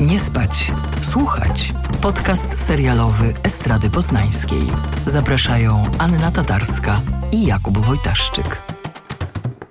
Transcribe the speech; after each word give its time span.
Nie 0.00 0.20
spać, 0.20 0.72
słuchać. 1.02 1.72
Podcast 2.02 2.66
serialowy 2.66 3.34
Estrady 3.44 3.90
Poznańskiej. 3.90 4.62
Zapraszają 5.06 5.82
Anna 5.98 6.30
Tatarska 6.30 7.00
i 7.32 7.46
Jakub 7.46 7.78
Wojtaszczyk. 7.78 8.62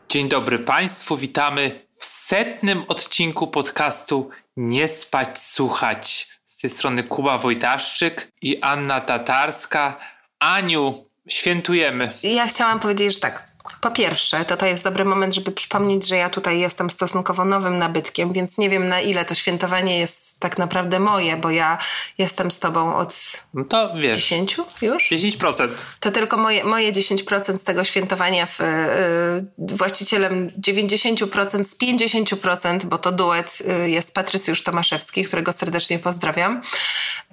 Dzień 0.10 0.30
dobry 0.30 0.60
Państwu, 0.60 1.18
witamy 1.18 1.72
w 1.98 2.04
setnym 2.04 2.84
odcinku 2.88 3.48
podcastu 3.48 4.30
Nie 4.58 4.88
spać, 4.88 5.40
słuchać. 5.40 6.28
Z 6.46 6.58
tej 6.58 6.70
strony 6.70 7.04
Kuba 7.04 7.38
Wojtaszczyk 7.38 8.32
i 8.42 8.62
Anna 8.62 9.02
Tatarska. 9.02 9.98
Aniu, 10.40 11.06
świętujemy. 11.30 12.14
Ja 12.24 12.48
chciałam 12.48 12.80
powiedzieć, 12.80 13.14
że 13.14 13.20
tak. 13.20 13.51
Po 13.82 13.92
pierwsze, 13.92 14.46
to 14.46 14.58
to 14.58 14.66
jest 14.66 14.84
dobry 14.84 15.06
moment, 15.06 15.36
żeby 15.36 15.52
przypomnieć, 15.52 16.08
że 16.08 16.16
ja 16.16 16.30
tutaj 16.30 16.60
jestem 16.60 16.90
stosunkowo 16.90 17.46
nowym 17.46 17.78
nabytkiem, 17.78 18.34
więc 18.34 18.58
nie 18.58 18.70
wiem 18.70 18.88
na 18.88 19.02
ile 19.02 19.26
to 19.26 19.36
świętowanie 19.36 20.00
jest 20.00 20.40
tak 20.40 20.58
naprawdę 20.58 21.00
moje, 21.00 21.38
bo 21.38 21.52
ja 21.52 21.78
jestem 22.18 22.52
z 22.52 22.60
tobą 22.60 22.96
od 22.96 23.44
no 23.54 23.64
to 23.64 23.94
wiesz, 23.96 24.16
10 24.16 24.58
już? 24.82 25.12
10%. 25.12 25.68
To 26.00 26.12
tylko 26.12 26.38
moje, 26.38 26.64
moje 26.64 26.92
10% 26.92 27.58
z 27.58 27.64
tego 27.64 27.84
świętowania 27.84 28.46
w, 28.46 28.60
yy, 28.60 29.78
właścicielem 29.78 30.52
90% 30.62 31.64
z 31.64 31.78
50%, 31.78 32.86
bo 32.86 32.98
to 32.98 33.12
duet 33.12 33.64
yy, 33.68 33.90
jest 33.90 34.14
Patrycjusz 34.14 34.64
Tomaszewski, 34.64 35.24
którego 35.24 35.54
serdecznie 35.54 36.00
pozdrawiam. 36.00 36.62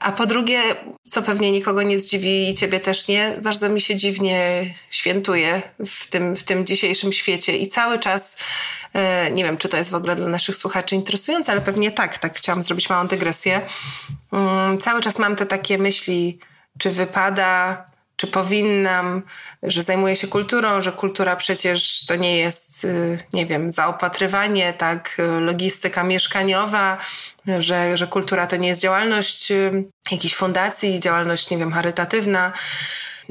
A 0.00 0.12
po 0.12 0.26
drugie, 0.26 0.62
co 1.06 1.22
pewnie 1.22 1.52
nikogo 1.52 1.82
nie 1.82 1.98
zdziwi 1.98 2.50
i 2.50 2.54
ciebie 2.54 2.80
też 2.80 3.08
nie, 3.08 3.38
bardzo 3.42 3.68
mi 3.68 3.80
się 3.80 3.96
dziwnie 3.96 4.74
świętuje 4.90 5.62
w 5.86 6.06
tym, 6.06 6.17
w 6.36 6.42
tym 6.42 6.66
dzisiejszym 6.66 7.12
świecie 7.12 7.56
i 7.56 7.68
cały 7.68 7.98
czas 7.98 8.36
e, 8.92 9.30
nie 9.30 9.44
wiem, 9.44 9.56
czy 9.56 9.68
to 9.68 9.76
jest 9.76 9.90
w 9.90 9.94
ogóle 9.94 10.16
dla 10.16 10.28
naszych 10.28 10.56
słuchaczy 10.56 10.94
interesujące, 10.94 11.52
ale 11.52 11.60
pewnie 11.60 11.90
tak, 11.90 12.18
tak 12.18 12.36
chciałam 12.36 12.62
zrobić 12.62 12.90
małą 12.90 13.06
dygresję. 13.06 13.60
Mm, 14.32 14.78
cały 14.78 15.00
czas 15.00 15.18
mam 15.18 15.36
te 15.36 15.46
takie 15.46 15.78
myśli, 15.78 16.38
czy 16.78 16.90
wypada, 16.90 17.84
czy 18.18 18.26
powinnam, 18.26 19.22
że 19.62 19.82
zajmuję 19.82 20.16
się 20.16 20.26
kulturą, 20.26 20.82
że 20.82 20.92
kultura 20.92 21.36
przecież 21.36 22.04
to 22.06 22.16
nie 22.16 22.38
jest, 22.38 22.84
y, 22.84 23.18
nie 23.32 23.46
wiem, 23.46 23.72
zaopatrywanie, 23.72 24.72
tak, 24.72 25.16
logistyka 25.40 26.04
mieszkaniowa, 26.04 26.98
że, 27.58 27.96
że 27.96 28.06
kultura 28.06 28.46
to 28.46 28.56
nie 28.56 28.68
jest 28.68 28.80
działalność 28.80 29.50
y, 29.50 29.84
jakiejś 30.10 30.34
fundacji, 30.34 31.00
działalność, 31.00 31.50
nie 31.50 31.58
wiem, 31.58 31.72
charytatywna. 31.72 32.52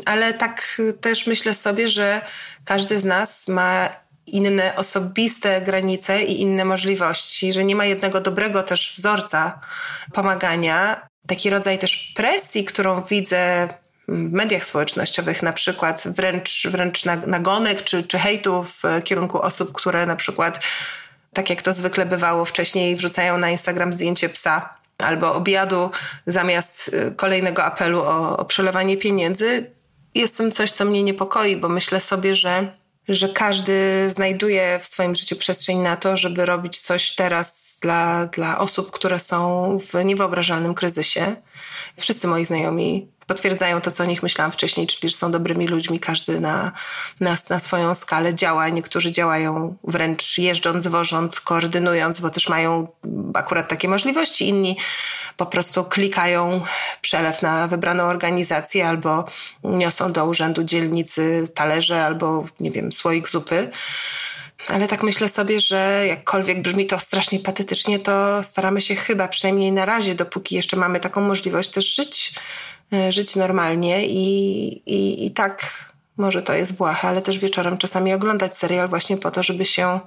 Ale 0.05 0.33
tak 0.33 0.81
też 1.01 1.27
myślę 1.27 1.53
sobie, 1.53 1.87
że 1.87 2.21
każdy 2.67 2.99
z 2.99 3.05
nas 3.05 3.47
ma 3.47 3.89
inne 4.25 4.75
osobiste 4.75 5.61
granice 5.61 6.23
i 6.23 6.41
inne 6.41 6.65
możliwości, 6.65 7.53
że 7.53 7.63
nie 7.63 7.75
ma 7.75 7.85
jednego 7.85 8.21
dobrego 8.21 8.63
też 8.63 8.93
wzorca 8.97 9.59
pomagania. 10.13 11.07
Taki 11.27 11.49
rodzaj 11.49 11.79
też 11.79 12.13
presji, 12.15 12.65
którą 12.65 13.01
widzę 13.01 13.67
w 14.07 14.31
mediach 14.31 14.65
społecznościowych, 14.65 15.43
na 15.43 15.53
przykład 15.53 16.03
wręcz, 16.05 16.67
wręcz 16.71 17.05
nagonek 17.27 17.83
czy, 17.83 18.03
czy 18.03 18.19
hejtu 18.19 18.63
w 18.63 19.03
kierunku 19.03 19.41
osób, 19.41 19.73
które 19.73 20.05
na 20.05 20.15
przykład, 20.15 20.59
tak 21.33 21.49
jak 21.49 21.61
to 21.61 21.73
zwykle 21.73 22.05
bywało 22.05 22.45
wcześniej, 22.45 22.95
wrzucają 22.95 23.37
na 23.37 23.49
Instagram 23.49 23.93
zdjęcie 23.93 24.29
psa 24.29 24.77
albo 24.97 25.33
obiadu 25.33 25.91
zamiast 26.27 26.87
y, 26.87 27.11
kolejnego 27.15 27.63
apelu 27.63 28.01
o, 28.01 28.37
o 28.37 28.45
przelewanie 28.45 28.97
pieniędzy. 28.97 29.76
Jest 30.17 30.37
tym 30.37 30.51
coś, 30.51 30.71
co 30.71 30.85
mnie 30.85 31.03
niepokoi, 31.03 31.57
bo 31.57 31.69
myślę 31.69 32.01
sobie, 32.01 32.35
że 32.35 32.77
że 33.09 33.29
każdy 33.29 34.09
znajduje 34.09 34.79
w 34.79 34.85
swoim 34.85 35.15
życiu 35.15 35.35
przestrzeń 35.35 35.77
na 35.77 35.95
to, 35.95 36.17
żeby 36.17 36.45
robić 36.45 36.79
coś 36.79 37.15
teraz 37.15 37.76
dla, 37.79 38.25
dla 38.25 38.59
osób, 38.59 38.91
które 38.91 39.19
są 39.19 39.77
w 39.79 40.05
niewyobrażalnym 40.05 40.73
kryzysie. 40.73 41.35
Wszyscy 41.97 42.27
moi 42.27 42.45
znajomi 42.45 43.07
potwierdzają 43.27 43.81
to, 43.81 43.91
co 43.91 44.03
o 44.03 44.05
nich 44.05 44.23
myślałam 44.23 44.51
wcześniej, 44.51 44.87
czyli 44.87 45.09
że 45.09 45.17
są 45.17 45.31
dobrymi 45.31 45.67
ludźmi, 45.67 45.99
każdy 45.99 46.39
na, 46.39 46.71
na, 47.19 47.37
na 47.49 47.59
swoją 47.59 47.95
skalę 47.95 48.35
działa. 48.35 48.69
Niektórzy 48.69 49.11
działają 49.11 49.75
wręcz 49.83 50.37
jeżdżąc, 50.37 50.87
wożąc, 50.87 51.41
koordynując, 51.41 52.19
bo 52.19 52.29
też 52.29 52.49
mają 52.49 52.87
akurat 53.33 53.67
takie 53.67 53.87
możliwości. 53.87 54.47
Inni 54.47 54.77
po 55.37 55.45
prostu 55.45 55.83
klikają 55.83 56.61
przelew 57.01 57.41
na 57.41 57.67
wybraną 57.67 58.03
organizację 58.03 58.87
albo 58.87 59.25
niosą 59.63 60.11
do 60.11 60.25
urzędu 60.25 60.63
dzielnicy 60.63 61.47
talerze 61.53 62.05
albo, 62.05 62.45
nie 62.59 62.71
wiem, 62.71 62.91
słoik 62.91 63.29
zupy. 63.29 63.71
Ale 64.67 64.87
tak 64.87 65.03
myślę 65.03 65.29
sobie, 65.29 65.59
że 65.59 66.03
jakkolwiek 66.07 66.61
brzmi 66.61 66.85
to 66.85 66.99
strasznie 66.99 67.39
patetycznie, 67.39 67.99
to 67.99 68.43
staramy 68.43 68.81
się 68.81 68.95
chyba, 68.95 69.27
przynajmniej 69.27 69.71
na 69.71 69.85
razie, 69.85 70.15
dopóki 70.15 70.55
jeszcze 70.55 70.77
mamy 70.77 70.99
taką 70.99 71.21
możliwość, 71.21 71.69
też 71.69 71.95
żyć 71.95 72.33
E, 72.93 73.11
żyć 73.11 73.35
normalnie 73.35 74.07
i, 74.07 74.67
i, 74.85 75.25
i 75.25 75.31
tak 75.31 75.85
może 76.17 76.41
to 76.41 76.53
jest 76.53 76.75
błahe, 76.75 77.07
ale 77.07 77.21
też 77.21 77.37
wieczorem 77.37 77.77
czasami 77.77 78.13
oglądać 78.13 78.57
serial 78.57 78.87
właśnie 78.87 79.17
po 79.17 79.31
to, 79.31 79.43
żeby 79.43 79.65
się 79.65 79.99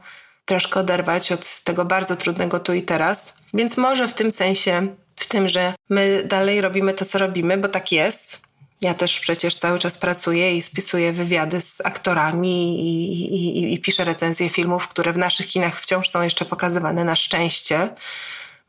troszkę 0.44 0.80
oderwać 0.80 1.32
od 1.32 1.60
tego 1.60 1.84
bardzo 1.84 2.16
trudnego 2.16 2.60
tu 2.60 2.72
i 2.72 2.82
teraz. 2.82 3.36
Więc 3.54 3.76
może 3.76 4.08
w 4.08 4.14
tym 4.14 4.32
sensie, 4.32 4.88
w 5.16 5.26
tym, 5.26 5.48
że 5.48 5.74
my 5.90 6.22
dalej 6.24 6.60
robimy 6.60 6.94
to, 6.94 7.04
co 7.04 7.18
robimy, 7.18 7.58
bo 7.58 7.68
tak 7.68 7.92
jest. 7.92 8.40
Ja 8.80 8.94
też 8.94 9.20
przecież 9.20 9.56
cały 9.56 9.78
czas 9.78 9.98
pracuję 9.98 10.56
i 10.56 10.62
spisuję 10.62 11.12
wywiady 11.12 11.60
z 11.60 11.80
aktorami 11.84 12.80
i, 12.80 13.34
i, 13.34 13.74
i 13.74 13.80
piszę 13.80 14.04
recenzje 14.04 14.48
filmów, 14.48 14.88
które 14.88 15.12
w 15.12 15.18
naszych 15.18 15.46
kinach 15.46 15.80
wciąż 15.80 16.08
są 16.08 16.22
jeszcze 16.22 16.44
pokazywane 16.44 17.04
na 17.04 17.16
szczęście 17.16 17.88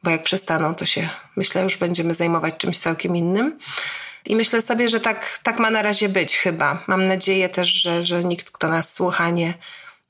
bo 0.03 0.11
jak 0.11 0.23
przestaną, 0.23 0.75
to 0.75 0.85
się 0.85 1.09
myślę, 1.35 1.63
już 1.63 1.77
będziemy 1.77 2.15
zajmować 2.15 2.57
czymś 2.57 2.79
całkiem 2.79 3.15
innym. 3.15 3.59
I 4.25 4.35
myślę 4.35 4.61
sobie, 4.61 4.89
że 4.89 4.99
tak, 4.99 5.39
tak 5.43 5.59
ma 5.59 5.69
na 5.69 5.81
razie 5.81 6.09
być 6.09 6.37
chyba. 6.37 6.83
Mam 6.87 7.07
nadzieję 7.07 7.49
też, 7.49 7.69
że, 7.69 8.05
że 8.05 8.23
nikt, 8.23 8.51
kto 8.51 8.67
nas 8.67 8.93
słucha, 8.93 9.29
nie, 9.29 9.53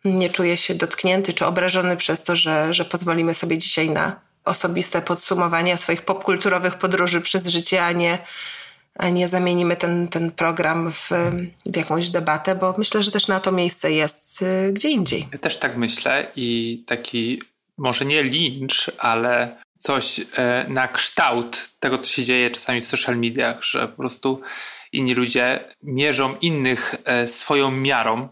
nie 0.05 0.29
czuje 0.29 0.57
się 0.57 0.75
dotknięty 0.75 1.33
czy 1.33 1.45
obrażony 1.45 1.97
przez 1.97 2.23
to, 2.23 2.35
że, 2.35 2.73
że 2.73 2.85
pozwolimy 2.85 3.33
sobie 3.33 3.57
dzisiaj 3.57 3.89
na 3.89 4.19
osobiste 4.45 5.01
podsumowanie 5.01 5.77
swoich 5.77 6.01
popkulturowych 6.01 6.75
podróży 6.75 7.21
przez 7.21 7.47
życie, 7.47 7.85
a 7.85 7.91
nie, 7.91 8.17
a 8.95 9.09
nie 9.09 9.27
zamienimy 9.27 9.75
ten, 9.75 10.07
ten 10.07 10.31
program 10.31 10.91
w, 10.91 11.09
w 11.65 11.75
jakąś 11.75 12.09
debatę, 12.09 12.55
bo 12.55 12.75
myślę, 12.77 13.03
że 13.03 13.11
też 13.11 13.27
na 13.27 13.39
to 13.39 13.51
miejsce 13.51 13.91
jest 13.91 14.41
y, 14.41 14.73
gdzie 14.73 14.89
indziej. 14.89 15.27
Ja 15.31 15.37
też 15.37 15.57
tak 15.57 15.77
myślę 15.77 16.27
i 16.35 16.83
taki 16.87 17.41
może 17.77 18.05
nie 18.05 18.23
lincz, 18.23 18.91
ale 18.97 19.55
coś 19.79 20.19
e, 20.19 20.65
na 20.67 20.87
kształt 20.87 21.69
tego, 21.79 21.97
co 21.97 22.09
się 22.09 22.23
dzieje 22.23 22.49
czasami 22.49 22.81
w 22.81 22.85
social 22.85 23.17
mediach, 23.17 23.63
że 23.63 23.87
po 23.87 23.97
prostu 23.97 24.41
inni 24.91 25.13
ludzie 25.13 25.59
mierzą 25.83 26.35
innych 26.41 26.95
e, 27.05 27.27
swoją 27.27 27.71
miarą. 27.71 28.27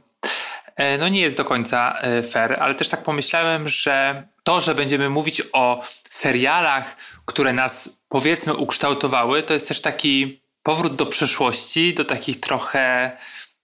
E, 0.75 0.97
no 0.97 1.07
nie 1.07 1.21
jest 1.21 1.37
do 1.37 1.45
końca 1.45 2.01
fair, 2.31 2.57
ale 2.59 2.75
też 2.75 2.89
tak 2.89 3.03
pomyślałem, 3.03 3.69
że 3.69 4.23
to, 4.43 4.61
że 4.61 4.75
będziemy 4.75 5.09
mówić 5.09 5.41
o 5.53 5.83
serialach, 6.09 6.95
które 7.25 7.53
nas 7.53 8.03
powiedzmy 8.09 8.53
ukształtowały, 8.53 9.43
to 9.43 9.53
jest 9.53 9.67
też 9.67 9.81
taki 9.81 10.41
powrót 10.69 10.96
do 10.96 11.06
przeszłości, 11.06 11.94
do 11.94 12.06
takich 12.06 12.40
trochę 12.40 13.12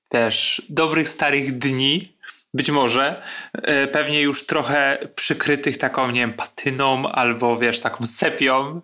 też 0.09 0.61
dobrych 0.69 1.09
starych 1.09 1.57
dni, 1.57 2.13
być 2.53 2.71
może, 2.71 3.21
e, 3.53 3.87
pewnie 3.87 4.21
już 4.21 4.45
trochę 4.45 4.97
przykrytych 5.15 5.77
taką, 5.77 6.11
nie 6.11 6.19
wiem, 6.19 6.33
patyną 6.33 7.07
albo 7.11 7.57
wiesz, 7.57 7.79
taką 7.79 8.05
sepią 8.05 8.81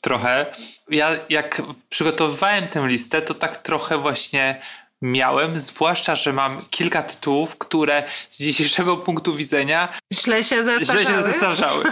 trochę. 0.00 0.46
Ja 0.90 1.10
jak 1.28 1.62
przygotowywałem 1.88 2.68
tę 2.68 2.88
listę, 2.88 3.22
to 3.22 3.34
tak 3.34 3.56
trochę 3.56 3.98
właśnie 3.98 4.60
miałem, 5.02 5.58
zwłaszcza, 5.58 6.14
że 6.14 6.32
mam 6.32 6.64
kilka 6.70 7.02
tytułów, 7.02 7.58
które 7.58 8.02
z 8.30 8.38
dzisiejszego 8.38 8.96
punktu 9.06 9.34
widzenia 9.34 9.88
źle 10.12 10.44
się 10.44 10.64
zestarzały. 10.64 11.04
Źle 11.04 11.14
się 11.14 11.22
zestarzały. 11.22 11.84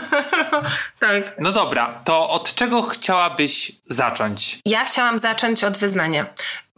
tak. 1.01 1.23
No 1.39 1.53
dobra, 1.53 2.01
to 2.05 2.31
od 2.31 2.55
czego 2.55 2.83
chciałabyś 2.83 3.73
zacząć? 3.87 4.59
Ja 4.65 4.85
chciałam 4.85 5.19
zacząć 5.19 5.65
od 5.65 5.79
wyznania 5.79 6.27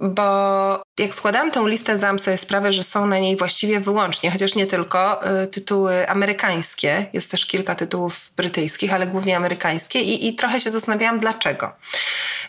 bo 0.00 0.82
jak 0.98 1.14
składałam 1.14 1.50
tę 1.50 1.68
listę, 1.68 1.98
zdałam 1.98 2.18
sobie 2.18 2.38
sprawę, 2.38 2.72
że 2.72 2.82
są 2.82 3.06
na 3.06 3.18
niej 3.18 3.36
właściwie 3.36 3.80
wyłącznie, 3.80 4.30
chociaż 4.30 4.54
nie 4.54 4.66
tylko, 4.66 5.20
y, 5.42 5.46
tytuły 5.46 6.08
amerykańskie. 6.08 7.06
Jest 7.12 7.30
też 7.30 7.46
kilka 7.46 7.74
tytułów 7.74 8.30
brytyjskich, 8.36 8.94
ale 8.94 9.06
głównie 9.06 9.36
amerykańskie 9.36 10.00
i, 10.00 10.28
i 10.28 10.34
trochę 10.34 10.60
się 10.60 10.70
zastanawiałam 10.70 11.18
dlaczego. 11.18 11.72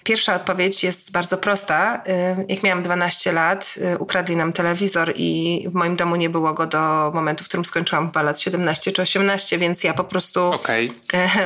Pierwsza 0.04 0.36
odpowiedź 0.36 0.84
jest 0.84 1.12
bardzo 1.12 1.38
prosta. 1.38 2.04
Y, 2.40 2.46
jak 2.50 2.64
miałam 2.64 2.84
12 2.84 3.32
lat, 3.32 3.76
y, 3.94 3.98
ukradli 3.98 4.36
nam 4.36 4.54
telewizor 4.54 5.14
i 5.16 5.64
w 5.70 5.74
moim 5.74 5.96
domu 5.96 6.16
nie 6.16 6.30
było 6.30 6.54
go 6.54 6.68
do 6.68 7.12
momentu, 7.14 7.44
w 7.44 7.48
którym 7.48 7.66
skończyłam 7.66 8.06
chyba 8.06 8.22
lat 8.22 8.40
17 8.40 8.92
czy 8.92 9.02
18, 9.02 9.58
więc 9.58 9.84
ja 9.84 9.94
po 9.94 10.04
prostu 10.04 10.44
okay. 10.44 10.90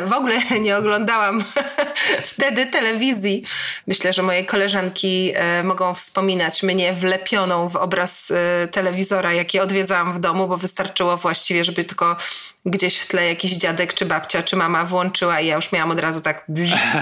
w 0.06 0.14
ogóle 0.14 0.36
nie 0.62 0.78
oglądałam 0.78 1.44
wtedy 2.34 2.66
telewizji. 2.66 3.44
Myślę, 3.88 4.14
że 4.14 4.24
moje 4.24 4.44
koleżanki 4.44 5.34
mogą 5.64 5.95
wspominać 5.96 6.64
mnie 6.64 6.94
wlepioną 6.94 7.70
w 7.70 7.76
obraz 7.76 8.32
y, 8.32 8.68
telewizora, 8.68 9.34
jaki 9.34 9.60
odwiedzałam 9.60 10.14
w 10.14 10.20
domu, 10.20 10.48
bo 10.48 10.58
wystarczyło 10.58 11.18
właściwie, 11.18 11.64
żeby 11.64 11.84
tylko 11.84 12.18
gdzieś 12.66 13.00
w 13.00 13.08
tle 13.08 13.26
jakiś 13.28 13.52
dziadek, 13.52 13.94
czy 13.94 14.06
babcia, 14.06 14.44
czy 14.44 14.56
mama 14.56 14.86
włączyła 14.86 15.40
i 15.40 15.48
ja 15.48 15.56
już 15.56 15.72
miałam 15.72 15.92
od 15.92 16.00
razu 16.00 16.22
tak 16.22 16.46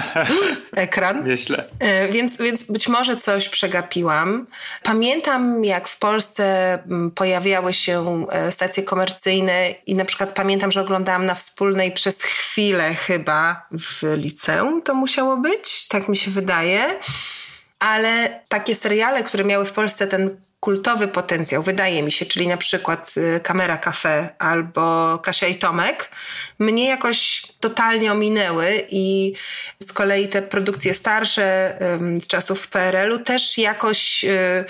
ekran. 0.76 1.28
Nieźle. 1.28 1.64
Y, 2.08 2.12
więc, 2.12 2.38
więc 2.38 2.64
być 2.64 2.88
może 2.88 3.18
coś 3.18 3.50
przegapiłam. 3.50 4.48
Pamiętam, 4.84 5.66
jak 5.66 5.88
w 5.88 6.00
Polsce 6.00 6.74
mm, 6.74 7.12
pojawiały 7.12 7.74
się 7.74 8.26
e, 8.32 8.52
stacje 8.52 8.84
komercyjne 8.84 9.72
i 9.86 9.96
na 9.96 10.06
przykład 10.06 10.34
pamiętam, 10.34 10.72
że 10.72 10.82
oglądałam 10.82 11.26
na 11.26 11.36
wspólnej 11.36 11.92
przez 11.92 12.22
chwilę 12.22 12.94
chyba 12.94 13.68
w 13.72 14.18
liceum 14.18 14.82
to 14.82 14.94
musiało 14.94 15.38
być, 15.38 15.88
tak 15.88 16.08
mi 16.08 16.18
się 16.18 16.32
wydaje. 16.32 17.00
Ale 17.84 18.40
takie 18.48 18.76
seriale, 18.76 19.24
które 19.24 19.44
miały 19.44 19.66
w 19.66 19.72
Polsce 19.72 20.08
ten 20.08 20.38
kultowy 20.60 21.08
potencjał, 21.08 21.64
wydaje 21.64 22.04
mi 22.04 22.12
się, 22.12 22.26
czyli 22.26 22.48
na 22.48 22.58
przykład 22.58 23.14
y, 23.18 23.40
Kamera 23.40 23.78
Cafe 23.78 24.30
albo 24.40 25.20
Kasia 25.20 25.48
i 25.48 25.56
Tomek, 25.56 26.10
mnie 26.60 26.88
jakoś 26.88 27.44
totalnie 27.60 28.12
ominęły 28.12 28.86
i 28.90 29.34
z 29.80 29.94
kolei 29.94 30.28
te 30.28 30.42
produkcje 30.42 30.94
starsze 30.94 31.78
z 32.22 32.28
czasów 32.28 32.68
PRL-u 32.68 33.20
też 33.20 33.58
jakoś 33.58 34.24
y, 34.24 34.66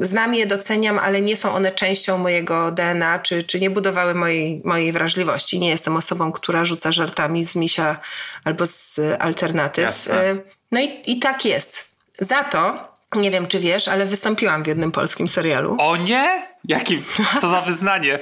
znam 0.00 0.34
je, 0.34 0.46
doceniam, 0.46 0.98
ale 0.98 1.20
nie 1.20 1.36
są 1.36 1.54
one 1.54 1.72
częścią 1.72 2.18
mojego 2.18 2.70
DNA, 2.70 3.18
czy, 3.18 3.44
czy 3.44 3.60
nie 3.60 3.70
budowały 3.70 4.14
mojej, 4.14 4.62
mojej 4.64 4.92
wrażliwości. 4.92 5.58
Nie 5.58 5.70
jestem 5.70 5.96
osobą, 5.96 6.32
która 6.32 6.64
rzuca 6.64 6.92
żartami 6.92 7.46
z 7.46 7.56
misia 7.56 8.00
albo 8.44 8.66
z 8.66 9.00
alternatyw. 9.18 9.84
Jasne. 9.84 10.30
Y, 10.30 10.38
no 10.72 10.80
i, 10.80 11.02
i 11.06 11.18
tak 11.18 11.44
jest. 11.44 11.91
Za 12.20 12.44
to 12.44 12.92
nie 13.16 13.30
wiem, 13.30 13.46
czy 13.46 13.58
wiesz, 13.58 13.88
ale 13.88 14.06
wystąpiłam 14.06 14.62
w 14.62 14.66
jednym 14.66 14.92
polskim 14.92 15.28
serialu. 15.28 15.76
O 15.78 15.96
nie? 15.96 16.46
Jakim? 16.64 17.04
Co 17.40 17.48
za 17.48 17.62
wyznanie? 17.62 18.18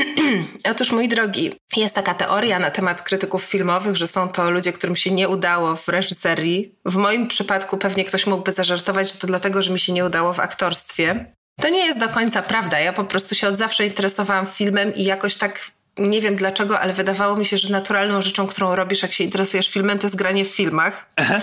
Otóż, 0.70 0.92
mój 0.92 1.08
drogi, 1.08 1.52
jest 1.76 1.94
taka 1.94 2.14
teoria 2.14 2.58
na 2.58 2.70
temat 2.70 3.02
krytyków 3.02 3.44
filmowych, 3.44 3.96
że 3.96 4.06
są 4.06 4.28
to 4.28 4.50
ludzie, 4.50 4.72
którym 4.72 4.96
się 4.96 5.10
nie 5.10 5.28
udało 5.28 5.76
w 5.76 5.88
reżyserii. 5.88 6.74
W 6.84 6.96
moim 6.96 7.28
przypadku 7.28 7.78
pewnie 7.78 8.04
ktoś 8.04 8.26
mógłby 8.26 8.52
zażartować, 8.52 9.12
że 9.12 9.18
to 9.18 9.26
dlatego, 9.26 9.62
że 9.62 9.70
mi 9.70 9.80
się 9.80 9.92
nie 9.92 10.04
udało 10.04 10.32
w 10.32 10.40
aktorstwie. 10.40 11.34
To 11.60 11.68
nie 11.68 11.86
jest 11.86 11.98
do 11.98 12.08
końca 12.08 12.42
prawda. 12.42 12.80
Ja 12.80 12.92
po 12.92 13.04
prostu 13.04 13.34
się 13.34 13.48
od 13.48 13.56
zawsze 13.56 13.86
interesowałam 13.86 14.46
filmem 14.46 14.94
i 14.94 15.04
jakoś 15.04 15.36
tak 15.36 15.70
nie 15.98 16.20
wiem 16.20 16.36
dlaczego, 16.36 16.80
ale 16.80 16.92
wydawało 16.92 17.36
mi 17.36 17.44
się, 17.44 17.56
że 17.56 17.70
naturalną 17.70 18.22
rzeczą, 18.22 18.46
którą 18.46 18.76
robisz, 18.76 19.02
jak 19.02 19.12
się 19.12 19.24
interesujesz 19.24 19.70
filmem, 19.70 19.98
to 19.98 20.06
jest 20.06 20.16
granie 20.16 20.44
w 20.44 20.48
filmach. 20.48 21.06
Aha. 21.16 21.40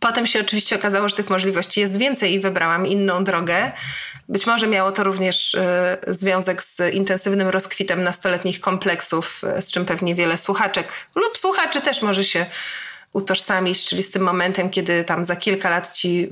Potem 0.00 0.26
się 0.26 0.40
oczywiście 0.40 0.76
okazało, 0.76 1.08
że 1.08 1.16
tych 1.16 1.30
możliwości 1.30 1.80
jest 1.80 1.96
więcej 1.96 2.34
i 2.34 2.40
wybrałam 2.40 2.86
inną 2.86 3.24
drogę. 3.24 3.72
Być 4.28 4.46
może 4.46 4.66
miało 4.66 4.92
to 4.92 5.04
również 5.04 5.54
y, 5.54 5.60
związek 6.06 6.62
z 6.62 6.94
intensywnym 6.94 7.48
rozkwitem 7.48 8.02
nastoletnich 8.02 8.60
kompleksów, 8.60 9.42
y, 9.58 9.62
z 9.62 9.70
czym 9.70 9.84
pewnie 9.84 10.14
wiele 10.14 10.38
słuchaczek 10.38 10.92
lub 11.14 11.38
słuchaczy 11.38 11.80
też 11.80 12.02
może 12.02 12.24
się 12.24 12.46
utożsamić, 13.12 13.84
czyli 13.84 14.02
z 14.02 14.10
tym 14.10 14.22
momentem, 14.22 14.70
kiedy 14.70 15.04
tam 15.04 15.24
za 15.24 15.36
kilka 15.36 15.70
lat 15.70 15.92
ci 15.96 16.24
y, 16.24 16.30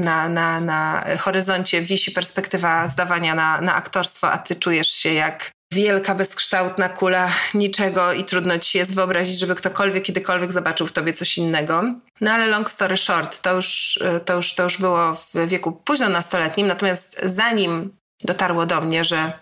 na, 0.00 0.28
na, 0.28 0.60
na 0.60 1.04
horyzoncie 1.18 1.82
wisi 1.82 2.10
perspektywa 2.10 2.88
zdawania 2.88 3.34
na, 3.34 3.60
na 3.60 3.74
aktorstwo, 3.74 4.30
a 4.30 4.38
ty 4.38 4.56
czujesz 4.56 4.90
się 4.90 5.12
jak 5.12 5.57
wielka, 5.72 6.14
bezkształtna 6.14 6.88
kula 6.88 7.30
niczego 7.54 8.12
i 8.12 8.24
trudno 8.24 8.58
ci 8.58 8.78
jest 8.78 8.94
wyobrazić, 8.94 9.38
żeby 9.38 9.54
ktokolwiek 9.54 10.04
kiedykolwiek 10.04 10.52
zobaczył 10.52 10.86
w 10.86 10.92
tobie 10.92 11.12
coś 11.12 11.38
innego. 11.38 11.82
No 12.20 12.30
ale 12.30 12.46
long 12.46 12.70
story 12.70 12.96
short, 12.96 13.40
to 13.40 13.54
już, 13.54 13.98
to 14.24 14.34
już, 14.34 14.54
to 14.54 14.62
już 14.62 14.78
było 14.78 15.14
w 15.14 15.46
wieku 15.46 15.72
późno 15.72 16.08
nastoletnim, 16.08 16.66
natomiast 16.66 17.20
zanim 17.24 17.96
dotarło 18.24 18.66
do 18.66 18.80
mnie, 18.80 19.04
że 19.04 19.32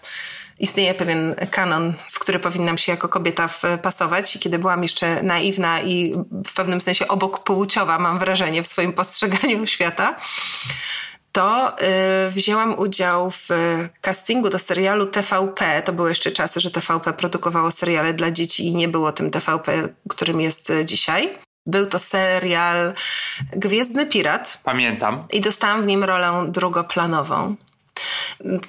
istnieje 0.59 0.95
pewien 0.95 1.35
kanon, 1.51 1.95
w 2.11 2.19
który 2.19 2.39
powinnam 2.39 2.79
się 2.79 2.93
jako 2.93 3.09
kobieta 3.09 3.49
wpasować. 3.49 4.37
I 4.37 4.39
kiedy 4.39 4.59
byłam 4.59 4.83
jeszcze 4.83 5.23
naiwna 5.23 5.81
i 5.81 6.15
w 6.47 6.55
pewnym 6.55 6.81
sensie 6.81 7.09
obok 7.09 7.45
płciowa, 7.45 7.99
mam 7.99 8.19
wrażenie, 8.19 8.63
w 8.63 8.67
swoim 8.67 8.93
postrzeganiu 8.93 9.67
świata, 9.67 10.21
to 11.37 11.77
y, 12.27 12.31
wzięłam 12.31 12.79
udział 12.79 13.31
w 13.31 13.49
castingu 14.01 14.49
do 14.51 14.59
serialu 14.59 15.07
TVP. 15.07 15.83
To 15.83 15.93
były 15.93 16.09
jeszcze 16.09 16.33
czasy, 16.33 16.61
że 16.61 16.71
TVP 16.71 17.13
produkowało 17.13 17.71
seriale 17.71 18.15
dla 18.15 18.31
dzieci 18.31 18.67
i 18.67 18.75
nie 18.75 18.89
było 18.89 19.13
tym 19.13 19.31
TVP, 19.31 19.89
którym 20.09 20.41
jest 20.41 20.73
dzisiaj. 20.85 21.39
Był 21.67 21.87
to 21.87 21.99
serial 21.99 22.95
Gwiezdny 23.53 24.07
Pirat. 24.07 24.59
Pamiętam. 24.65 25.25
I 25.33 25.41
dostałam 25.41 25.83
w 25.83 25.87
nim 25.87 26.05
rolę 26.05 26.47
drugoplanową. 26.49 27.57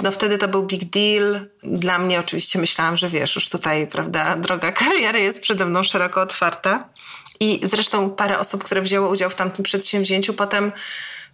No 0.03 0.11
wtedy 0.11 0.37
to 0.37 0.47
był 0.47 0.63
big 0.63 0.83
deal. 0.83 1.47
Dla 1.63 1.99
mnie 1.99 2.19
oczywiście 2.19 2.59
myślałam, 2.59 2.97
że 2.97 3.09
wiesz, 3.09 3.35
już 3.35 3.49
tutaj, 3.49 3.87
prawda, 3.87 4.35
droga 4.35 4.71
kariery 4.71 5.21
jest 5.21 5.41
przede 5.41 5.65
mną 5.65 5.83
szeroko 5.83 6.21
otwarta. 6.21 6.89
I 7.39 7.59
zresztą 7.63 8.09
parę 8.09 8.39
osób, 8.39 8.63
które 8.63 8.81
wzięło 8.81 9.09
udział 9.09 9.29
w 9.29 9.35
tamtym 9.35 9.63
przedsięwzięciu, 9.63 10.33
potem 10.33 10.71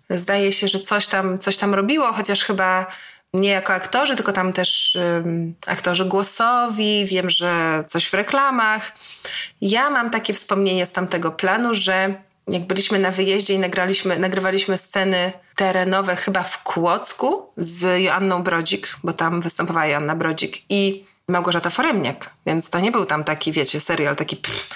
zdaje 0.10 0.54
się, 0.54 0.68
że 0.68 0.80
coś 0.80 1.08
tam, 1.08 1.40
coś 1.40 1.58
tam 1.58 1.74
robiło, 1.74 2.14
chociaż 2.14 2.44
chyba 2.44 2.86
nie 3.34 3.50
jako 3.50 3.74
aktorzy, 3.74 4.16
tylko 4.16 4.32
tam 4.32 4.54
też 4.54 4.98
um, 5.16 5.56
aktorzy 5.68 6.06
głosowi, 6.06 7.06
wiem, 7.06 7.30
że 7.30 7.84
coś 7.88 8.10
w 8.10 8.14
reklamach. 8.14 8.92
Ja 9.62 9.90
mam 9.90 10.10
takie 10.10 10.34
wspomnienie 10.34 10.86
z 10.86 10.92
tamtego 10.92 11.32
planu, 11.32 11.74
że 11.74 12.16
jak 12.48 12.68
byliśmy 12.68 13.00
na 13.00 13.12
wyjeździe 13.12 13.54
i 13.54 13.60
nagraliśmy, 13.60 14.20
nagrywaliśmy 14.20 14.78
sceny 14.78 15.32
terenowe 15.56 16.16
chyba 16.16 16.44
w 16.44 16.64
Kłodzku 16.64 17.50
z 17.58 18.02
Joanną 18.02 18.44
Brodzik, 18.44 18.98
bo 19.04 19.14
tam 19.14 19.42
występowała 19.42 19.86
Joanna 19.86 20.16
Brodzik 20.16 20.58
i 20.70 21.06
Małgorzata 21.28 21.70
Foremniak, 21.70 22.30
więc 22.46 22.70
to 22.70 22.80
nie 22.80 22.92
był 22.92 23.06
tam 23.06 23.24
taki, 23.24 23.52
wiecie, 23.52 23.80
serial 23.80 24.16
taki 24.16 24.38
pff, 24.38 24.70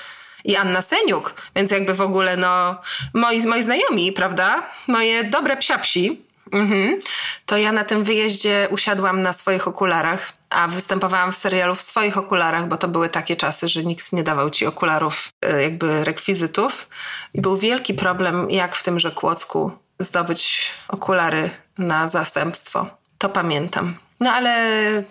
i 0.47 0.55
Anna 0.55 0.81
Seniuk, 0.81 1.33
więc 1.55 1.71
jakby 1.71 1.93
w 1.93 2.01
ogóle 2.01 2.37
no 2.37 2.75
moi, 3.13 3.45
moi 3.45 3.63
znajomi, 3.63 4.11
prawda? 4.11 4.69
Moje 4.87 5.23
dobre 5.23 5.57
psiapsi, 5.57 6.21
mhm. 6.51 6.99
to 7.45 7.57
ja 7.57 7.71
na 7.71 7.83
tym 7.83 8.03
wyjeździe 8.03 8.67
usiadłam 8.71 9.21
na 9.21 9.33
swoich 9.33 9.67
okularach, 9.67 10.33
a 10.49 10.67
występowałam 10.67 11.31
w 11.31 11.37
serialu 11.37 11.75
w 11.75 11.81
swoich 11.81 12.17
okularach, 12.17 12.67
bo 12.67 12.77
to 12.77 12.87
były 12.87 13.09
takie 13.09 13.35
czasy, 13.35 13.67
że 13.67 13.83
nikt 13.83 14.13
nie 14.13 14.23
dawał 14.23 14.49
ci 14.49 14.65
okularów, 14.65 15.29
e, 15.41 15.63
jakby 15.63 16.03
rekwizytów. 16.03 16.87
I 17.33 17.41
był 17.41 17.57
wielki 17.57 17.93
problem, 17.93 18.51
jak 18.51 18.75
w 18.75 18.83
tymże 18.83 19.11
Kłodzku 19.11 19.71
zdobyć 19.99 20.71
okulary 20.87 21.49
na 21.77 22.09
zastępstwo. 22.09 22.87
To 23.17 23.29
pamiętam. 23.29 23.95
No 24.19 24.31
ale 24.31 24.53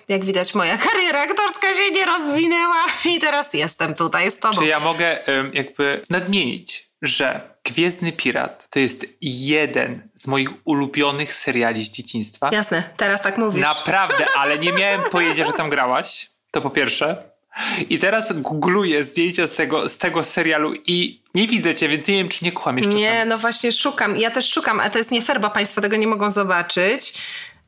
jak 0.09 0.25
widać, 0.25 0.55
moja 0.55 0.79
kariera 0.89 1.23
aktorska 1.23 1.75
się 1.75 1.91
nie 1.91 2.07
rozwinęła 2.07 2.86
i 3.15 3.21
teraz 3.21 3.55
jestem 3.55 3.95
tutaj 3.95 4.33
z 4.33 4.39
tobą. 4.39 4.59
Czy 4.59 4.67
ja 4.67 4.81
mogę 4.81 5.19
jakby 5.53 6.01
nadmienić, 6.11 6.85
że 7.03 7.57
Gwiezdny 7.65 8.13
Pirat 8.13 8.69
to 8.71 8.79
jest 8.79 9.07
jeden 9.21 10.09
z 10.15 10.27
moich 10.27 10.51
ulubionych 10.65 11.35
seriali 11.35 11.85
z 11.85 11.91
dzieciństwa. 11.91 12.51
Jasne, 12.53 12.91
teraz 12.97 13.23
tak 13.23 13.39
mówisz. 13.39 13.63
Naprawdę, 13.63 14.27
ale 14.37 14.59
nie 14.59 14.73
miałem 14.73 15.03
pojęcia, 15.13 15.45
że 15.45 15.53
tam 15.53 15.71
grałaś. 15.71 16.31
To 16.51 16.61
po 16.61 16.71
pierwsze. 16.71 17.31
I 17.91 17.99
teraz 17.99 18.33
googluję 18.33 19.05
zdjęcia 19.05 19.47
z 19.47 19.53
tego, 19.53 19.89
z 19.89 19.99
tego 19.99 20.25
serialu 20.25 20.75
i 20.87 21.23
nie 21.35 21.47
widzę 21.47 21.75
cię, 21.75 21.89
więc 21.89 22.09
nie 22.09 22.15
wiem, 22.15 22.29
czy 22.29 22.45
nie 22.45 22.53
kłamiesz 22.53 22.87
czasami. 22.87 23.03
Nie, 23.03 23.25
no 23.25 23.39
właśnie 23.39 23.73
szukam. 23.73 24.17
Ja 24.17 24.31
też 24.31 24.53
szukam, 24.53 24.81
a 24.81 24.91
to 24.91 24.99
jest 24.99 25.11
nie 25.11 25.23
fair, 25.23 25.41
bo 25.41 25.51
państwo 25.51 25.81
tego 25.81 25.97
nie 25.97 26.07
mogą 26.07 26.31
zobaczyć. 26.31 27.15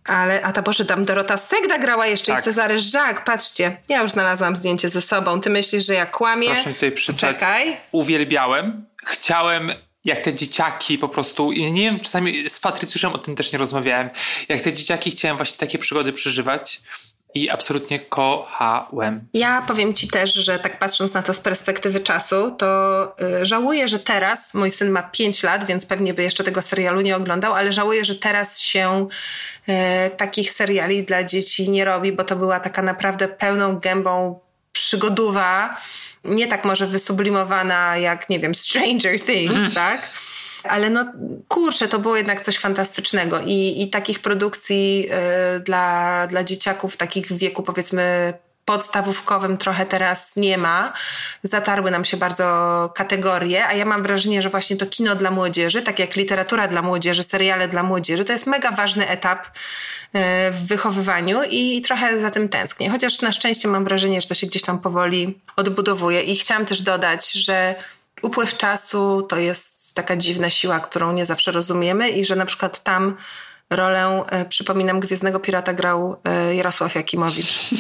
Ale, 0.05 0.43
a 0.43 0.53
ta 0.53 0.63
Boże, 0.63 0.85
tam 0.85 1.05
Dorota 1.05 1.39
Segda 1.39 1.79
grała 1.79 2.07
jeszcze 2.07 2.33
tak. 2.33 2.41
i 2.41 2.45
Cezary 2.45 2.79
Żak. 2.79 3.25
Patrzcie, 3.25 3.77
ja 3.89 4.03
już 4.03 4.13
znalazłam 4.13 4.57
zdjęcie 4.57 4.89
ze 4.89 5.01
sobą. 5.01 5.41
Ty 5.41 5.51
myślisz, 5.51 5.87
że 5.87 5.95
ja 5.95 6.07
kłamię? 6.07 6.49
Proszę 6.49 6.69
mi 6.69 6.75
tutaj. 6.75 7.17
Czekaj. 7.19 7.77
Uwielbiałem. 7.93 8.87
Chciałem 9.07 9.73
jak 10.05 10.21
te 10.21 10.35
dzieciaki 10.35 10.99
po 10.99 11.09
prostu, 11.09 11.53
nie 11.53 11.83
wiem, 11.83 12.01
czasami 12.01 12.51
z 12.51 12.61
Patrycjuszem 12.61 13.13
o 13.13 13.19
tym 13.19 13.37
też 13.37 13.53
nie 13.53 13.59
rozmawiałem, 13.59 14.11
jak 14.49 14.61
te 14.61 14.73
dzieciaki 14.73 15.11
chciałem 15.11 15.37
właśnie 15.37 15.59
takie 15.59 15.79
przygody 15.79 16.13
przeżywać 16.13 16.81
i 17.35 17.51
absolutnie 17.51 18.01
kochałem. 18.01 19.29
Ja 19.35 19.63
powiem 19.63 19.95
Ci 19.95 20.09
też, 20.09 20.35
że 20.35 20.59
tak 20.59 20.79
patrząc 20.79 21.15
na 21.15 21.23
to 21.23 21.35
z 21.35 21.41
perspektywy 21.41 22.01
czasu, 22.01 22.51
to 22.59 23.03
y, 23.43 23.47
żałuję, 23.47 23.89
że 23.89 23.99
teraz, 23.99 24.55
mój 24.55 24.71
syn 24.71 24.91
ma 24.91 25.03
5 25.03 25.43
lat, 25.43 25.65
więc 25.65 25.87
pewnie 25.87 26.15
by 26.15 26.23
jeszcze 26.23 26.45
tego 26.45 26.63
serialu 26.63 27.01
nie 27.01 27.17
oglądał, 27.17 27.55
ale 27.55 27.73
żałuję, 27.73 28.05
że 28.05 28.15
teraz 28.15 28.61
się 28.61 29.09
y, 29.69 29.73
takich 30.17 30.51
seriali 30.51 31.05
dla 31.05 31.25
dzieci 31.25 31.71
nie 31.71 31.85
robi, 31.85 32.13
bo 32.13 32.25
to 32.25 32.37
była 32.37 32.61
taka 32.61 32.83
naprawdę 32.83 33.29
pełną 33.29 33.79
gębą 33.79 34.41
przygodowa, 34.73 35.75
nie 36.25 36.47
tak 36.47 36.65
może 36.65 36.87
wysublimowana 36.87 37.97
jak, 37.97 38.29
nie 38.29 38.39
wiem, 38.39 38.55
Stranger 38.55 39.21
Things, 39.21 39.75
tak? 39.75 40.09
Ale 40.69 40.91
no 40.91 41.13
kurczę, 41.49 41.89
to 41.89 41.99
było 41.99 42.17
jednak 42.17 42.41
coś 42.41 42.59
fantastycznego 42.59 43.41
i, 43.45 43.83
i 43.83 43.91
takich 43.91 44.21
produkcji 44.21 45.09
y, 45.57 45.61
dla, 45.61 46.27
dla 46.27 46.45
dzieciaków 46.45 46.97
takich 46.97 47.27
w 47.27 47.39
wieku 47.39 47.63
powiedzmy 47.63 48.35
podstawówkowym 48.69 49.57
trochę 49.57 49.87
teraz 49.87 50.37
nie 50.37 50.59
ma. 50.59 50.93
Zatarły 51.43 51.91
nam 51.91 52.05
się 52.05 52.17
bardzo 52.17 52.45
kategorie, 52.95 53.67
a 53.67 53.73
ja 53.75 53.85
mam 53.85 54.03
wrażenie, 54.03 54.43
że 54.43 54.49
właśnie 54.49 54.77
to 54.77 54.87
kino 54.87 55.15
dla 55.15 55.31
młodzieży, 55.31 55.83
tak 55.83 55.99
jak 55.99 56.17
literatura 56.17 56.69
dla 56.69 56.83
młodzieży, 56.83 57.23
seriale 57.23 57.69
dla 57.69 57.83
młodzieży, 57.83 58.25
to 58.25 58.33
jest 58.33 58.47
mega 58.47 58.71
ważny 58.71 59.09
etap 59.09 59.47
e, 59.47 60.51
w 60.51 60.67
wychowywaniu 60.67 61.41
i 61.51 61.81
trochę 61.83 62.21
za 62.21 62.31
tym 62.31 62.49
tęsknię. 62.49 62.91
Chociaż 62.91 63.23
na 63.23 63.33
szczęście 63.33 63.69
mam 63.69 63.85
wrażenie, 63.85 64.21
że 64.23 64.29
to 64.29 64.35
się 64.35 64.47
gdzieś 64.47 64.63
tam 64.63 64.79
powoli 64.79 65.41
odbudowuje. 65.57 66.23
I 66.23 66.37
chciałam 66.37 66.67
też 66.67 66.83
dodać, 66.83 67.33
że 67.33 67.75
upływ 68.23 68.57
czasu 68.57 69.23
to 69.23 69.37
jest 69.37 69.78
taka 69.99 70.17
dziwna 70.17 70.51
siła, 70.51 70.81
którą 70.81 71.13
nie 71.13 71.27
zawsze 71.27 71.53
rozumiemy 71.53 72.11
i 72.11 72.25
że 72.25 72.37
na 72.37 72.47
przykład 72.47 72.83
tam 72.83 73.17
rolę, 73.71 74.25
e, 74.31 74.45
przypominam, 74.45 75.01
Gwiezdnego 75.01 75.41
Pirata 75.41 75.73
grał 75.73 76.17
e, 76.25 76.55
Jarosław 76.55 76.95
Jakimowicz. 76.95 77.71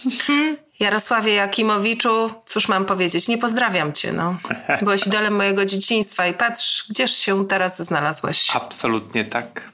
Jarosławie 0.80 1.34
Jakimowiczu, 1.34 2.30
cóż 2.46 2.68
mam 2.68 2.84
powiedzieć, 2.84 3.28
nie 3.28 3.38
pozdrawiam 3.38 3.92
cię, 3.92 4.12
no. 4.12 4.38
Byłeś 4.82 5.06
idolem 5.06 5.34
mojego 5.34 5.64
dzieciństwa 5.64 6.26
i 6.26 6.34
patrz, 6.34 6.86
gdzież 6.90 7.16
się 7.16 7.48
teraz 7.48 7.82
znalazłeś. 7.82 8.50
Absolutnie 8.54 9.24
tak. 9.24 9.72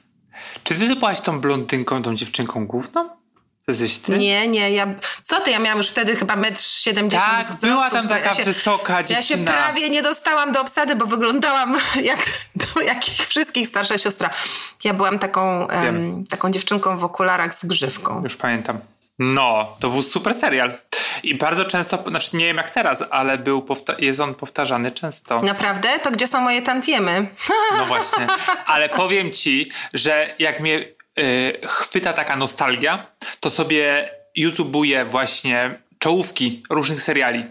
Czy 0.63 0.75
ty 0.75 0.95
byłaś 0.95 1.21
tą 1.21 1.41
blondynką, 1.41 2.03
tą 2.03 2.15
dziewczynką 2.15 2.67
główną? 2.67 3.20
Jesteś 3.71 3.97
ty? 3.97 4.17
Nie, 4.17 4.47
nie, 4.47 4.71
ja, 4.71 4.87
co 5.23 5.39
ty, 5.39 5.51
ja 5.51 5.59
miałam 5.59 5.77
już 5.77 5.89
wtedy 5.89 6.15
chyba 6.15 6.35
metr 6.35 6.61
siedemdziesiąt 6.61 7.29
Tak, 7.31 7.45
wzrostu. 7.47 7.67
była 7.67 7.89
tam 7.89 8.07
taka 8.07 8.29
ja 8.29 8.33
się, 8.33 8.43
wysoka 8.43 9.03
dziewczyna. 9.03 9.17
Ja 9.19 9.23
się 9.23 9.37
prawie 9.37 9.89
nie 9.89 10.01
dostałam 10.01 10.51
do 10.51 10.61
obsady, 10.61 10.95
bo 10.95 11.05
wyglądałam 11.05 11.77
jak, 12.03 12.19
do 12.55 12.81
jakich 12.81 13.27
wszystkich 13.27 13.67
starsza 13.67 13.97
siostra. 13.97 14.29
Ja 14.83 14.93
byłam 14.93 15.19
taką, 15.19 15.67
em, 15.67 16.25
taką 16.29 16.51
dziewczynką 16.51 16.97
w 16.97 17.03
okularach 17.03 17.53
z 17.53 17.65
grzywką. 17.65 18.23
Już 18.23 18.35
pamiętam. 18.35 18.79
No, 19.19 19.75
to 19.79 19.89
był 19.89 20.01
super 20.01 20.33
serial. 20.33 20.73
I 21.23 21.35
bardzo 21.35 21.65
często, 21.65 22.03
znaczy 22.07 22.37
nie 22.37 22.45
wiem 22.45 22.57
jak 22.57 22.69
teraz, 22.69 23.03
ale 23.11 23.37
był 23.37 23.65
jest 23.99 24.19
on 24.19 24.35
powtarzany 24.35 24.91
często. 24.91 25.41
Naprawdę? 25.41 25.99
To 25.99 26.11
gdzie 26.11 26.27
są 26.27 26.41
moje 26.41 26.61
tantiemy? 26.61 27.27
No 27.77 27.85
właśnie. 27.85 28.27
Ale 28.65 28.89
powiem 28.89 29.31
ci, 29.31 29.71
że 29.93 30.33
jak 30.39 30.59
mnie 30.59 30.79
y, 31.21 31.67
chwyta 31.67 32.13
taka 32.13 32.35
nostalgia, 32.35 33.05
to 33.39 33.49
sobie 33.49 34.09
YouTube'uję 34.39 35.05
właśnie 35.05 35.79
czołówki 35.99 36.63
różnych 36.69 37.01
seriali. 37.01 37.45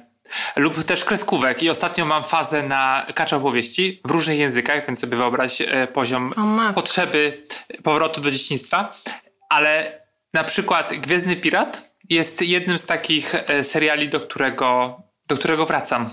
Lub 0.56 0.84
też 0.84 1.04
kreskówek. 1.04 1.62
I 1.62 1.70
ostatnio 1.70 2.04
mam 2.04 2.24
fazę 2.24 2.62
na 2.62 3.06
kacza 3.14 3.36
opowieści 3.36 4.00
w 4.04 4.10
różnych 4.10 4.38
językach, 4.38 4.86
więc 4.86 5.00
sobie 5.00 5.16
wyobraź 5.16 5.60
y, 5.60 5.66
poziom 5.92 6.34
potrzeby 6.74 7.46
powrotu 7.82 8.20
do 8.20 8.30
dzieciństwa. 8.30 8.96
Ale 9.48 10.00
na 10.32 10.44
przykład 10.44 10.94
Gwiezdny 10.94 11.36
Pirat 11.36 11.90
jest 12.08 12.42
jednym 12.42 12.78
z 12.78 12.86
takich 12.86 13.34
e, 13.34 13.64
seriali, 13.64 14.08
do 14.08 14.20
którego, 14.20 15.02
do 15.28 15.36
którego 15.36 15.66
wracam. 15.66 16.10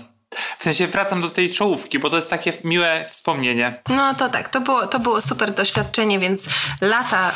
W 0.58 0.62
sensie 0.62 0.86
wracam 0.86 1.20
do 1.20 1.30
tej 1.30 1.52
czołówki, 1.52 1.98
bo 1.98 2.10
to 2.10 2.16
jest 2.16 2.30
takie 2.30 2.52
miłe 2.64 3.04
wspomnienie. 3.08 3.82
No 3.88 4.14
to 4.14 4.28
tak, 4.28 4.48
to 4.48 4.60
było, 4.60 4.86
to 4.86 4.98
było 4.98 5.20
super 5.20 5.54
doświadczenie, 5.54 6.18
więc 6.18 6.42
lata, 6.80 7.32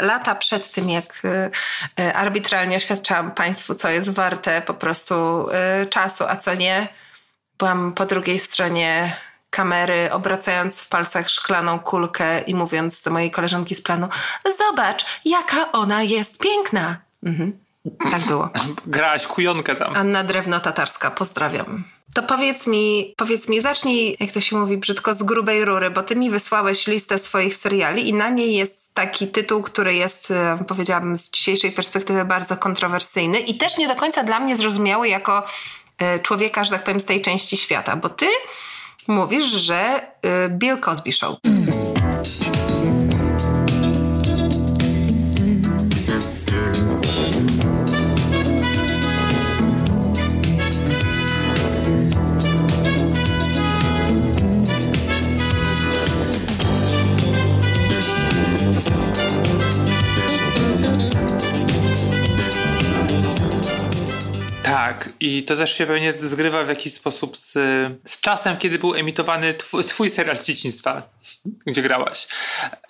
y, 0.00 0.02
lata 0.02 0.34
przed 0.34 0.70
tym, 0.70 0.90
jak 0.90 1.22
y, 1.24 1.50
y, 2.02 2.14
arbitralnie 2.14 2.76
oświadczałam 2.76 3.30
Państwu, 3.30 3.74
co 3.74 3.88
jest 3.88 4.10
warte 4.10 4.62
po 4.62 4.74
prostu 4.74 5.46
y, 5.82 5.86
czasu, 5.86 6.24
a 6.28 6.36
co 6.36 6.54
nie, 6.54 6.88
byłam 7.58 7.92
po 7.92 8.06
drugiej 8.06 8.38
stronie 8.38 9.16
kamery, 9.50 10.12
obracając 10.12 10.80
w 10.80 10.88
palcach 10.88 11.30
szklaną 11.30 11.78
kulkę 11.78 12.40
i 12.40 12.54
mówiąc 12.54 13.02
do 13.02 13.10
mojej 13.10 13.30
koleżanki 13.30 13.74
z 13.74 13.82
planu: 13.82 14.08
Zobacz, 14.58 15.04
jaka 15.24 15.72
ona 15.72 16.02
jest 16.02 16.38
piękna. 16.38 16.96
Mhm. 17.22 17.58
Tak 18.10 18.22
było. 18.22 18.50
Grałaś 18.86 19.26
kujonkę 19.26 19.74
tam. 19.74 19.96
Anna 19.96 20.24
Drewno 20.24 20.60
Tatarska, 20.60 21.10
pozdrawiam. 21.10 21.84
To 22.14 22.22
powiedz 22.22 22.66
mi, 22.66 23.14
powiedz 23.16 23.48
mi, 23.48 23.60
zacznij, 23.60 24.16
jak 24.20 24.32
to 24.32 24.40
się 24.40 24.56
mówi 24.56 24.76
brzydko, 24.76 25.14
z 25.14 25.22
grubej 25.22 25.64
rury, 25.64 25.90
bo 25.90 26.02
ty 26.02 26.16
mi 26.16 26.30
wysłałeś 26.30 26.86
listę 26.86 27.18
swoich 27.18 27.54
seriali 27.54 28.08
i 28.08 28.14
na 28.14 28.28
niej 28.28 28.54
jest 28.54 28.94
taki 28.94 29.28
tytuł, 29.28 29.62
który 29.62 29.94
jest, 29.94 30.30
e, 30.30 30.64
powiedziałabym, 30.68 31.18
z 31.18 31.30
dzisiejszej 31.30 31.72
perspektywy 31.72 32.24
bardzo 32.24 32.56
kontrowersyjny 32.56 33.38
i 33.38 33.54
też 33.58 33.76
nie 33.76 33.88
do 33.88 33.96
końca 33.96 34.22
dla 34.22 34.40
mnie 34.40 34.56
zrozumiały 34.56 35.08
jako 35.08 35.44
e, 35.98 36.18
człowieka, 36.18 36.64
że 36.64 36.70
tak 36.70 36.84
powiem, 36.84 37.00
z 37.00 37.04
tej 37.04 37.22
części 37.22 37.56
świata, 37.56 37.96
bo 37.96 38.08
ty 38.08 38.26
mówisz, 39.08 39.46
że 39.46 40.00
y, 40.46 40.48
Bill 40.48 40.80
Cosby 40.80 41.12
Show. 41.12 41.36
Tak, 41.42 41.83
i 65.24 65.42
to 65.42 65.56
też 65.56 65.78
się 65.78 65.86
pewnie 65.86 66.14
zgrywa 66.20 66.64
w 66.64 66.68
jakiś 66.68 66.92
sposób 66.92 67.36
z, 67.36 67.52
z 68.06 68.20
czasem, 68.20 68.56
kiedy 68.56 68.78
był 68.78 68.94
emitowany 68.94 69.54
twój, 69.54 69.84
twój 69.84 70.10
serial 70.10 70.36
z 70.36 70.46
dzieciństwa, 70.46 71.02
gdzie 71.66 71.82
grałaś. 71.82 72.26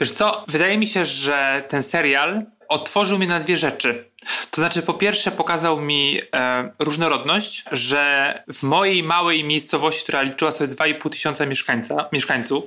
Wiesz 0.00 0.12
co, 0.12 0.44
wydaje 0.48 0.78
mi 0.78 0.86
się, 0.86 1.04
że 1.04 1.64
ten 1.68 1.82
serial 1.82 2.42
otworzył 2.68 3.18
mnie 3.18 3.26
na 3.26 3.40
dwie 3.40 3.56
rzeczy. 3.56 4.10
To 4.50 4.60
znaczy, 4.60 4.82
po 4.82 4.94
pierwsze, 4.94 5.30
pokazał 5.30 5.80
mi 5.80 6.20
e, 6.34 6.70
różnorodność, 6.78 7.64
że 7.72 8.42
w 8.54 8.62
mojej 8.62 9.02
małej 9.02 9.44
miejscowości, 9.44 10.02
która 10.02 10.22
liczyła 10.22 10.52
sobie 10.52 10.74
2,5 10.74 11.10
tysiąca 11.10 11.46
mieszkańca, 11.46 12.08
mieszkańców 12.12 12.64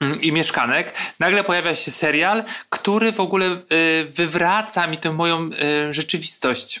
mm, 0.00 0.22
i 0.22 0.32
mieszkanek, 0.32 0.94
nagle 1.18 1.44
pojawia 1.44 1.74
się 1.74 1.90
serial, 1.90 2.44
który 2.68 3.12
w 3.12 3.20
ogóle 3.20 3.46
e, 3.46 3.58
wywraca 4.04 4.86
mi 4.86 4.96
tę 4.96 5.12
moją 5.12 5.50
e, 5.52 5.94
rzeczywistość 5.94 6.80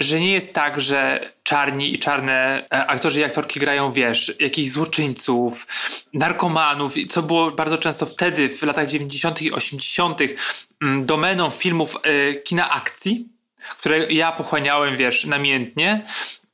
że 0.00 0.20
nie 0.20 0.32
jest 0.32 0.54
tak, 0.54 0.80
że 0.80 1.30
czarni 1.42 1.94
i 1.94 1.98
czarne 1.98 2.62
e, 2.72 2.86
aktorzy 2.86 3.20
i 3.20 3.24
aktorki 3.24 3.60
grają, 3.60 3.92
wiesz, 3.92 4.32
jakichś 4.40 4.68
złoczyńców, 4.68 5.66
narkomanów, 6.14 6.94
co 7.10 7.22
było 7.22 7.50
bardzo 7.50 7.78
często 7.78 8.06
wtedy, 8.06 8.48
w 8.48 8.62
latach 8.62 8.86
90. 8.86 9.42
i 9.42 9.52
80., 9.52 10.20
mm, 10.82 11.04
domeną 11.04 11.50
filmów 11.50 11.96
e, 12.02 12.34
kina 12.34 12.70
akcji, 12.70 13.28
które 13.78 14.12
ja 14.12 14.32
pochłaniałem, 14.32 14.96
wiesz, 14.96 15.24
namiętnie. 15.24 16.06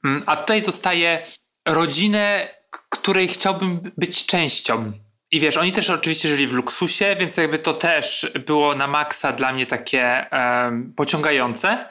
Mm, 0.04 0.22
a 0.26 0.36
tutaj 0.36 0.64
zostaje 0.64 1.26
rodzinę, 1.66 2.48
której 2.88 3.28
chciałbym 3.28 3.92
być 3.96 4.26
częścią. 4.26 4.92
I 5.30 5.40
wiesz, 5.40 5.56
oni 5.56 5.72
też 5.72 5.90
oczywiście 5.90 6.28
żyli 6.28 6.46
w 6.46 6.52
luksusie, 6.52 7.16
więc 7.20 7.36
jakby 7.36 7.58
to 7.58 7.74
też 7.74 8.30
było 8.46 8.74
na 8.74 8.86
maksa 8.86 9.32
dla 9.32 9.52
mnie 9.52 9.66
takie 9.66 10.26
um, 10.32 10.92
pociągające, 10.96 11.88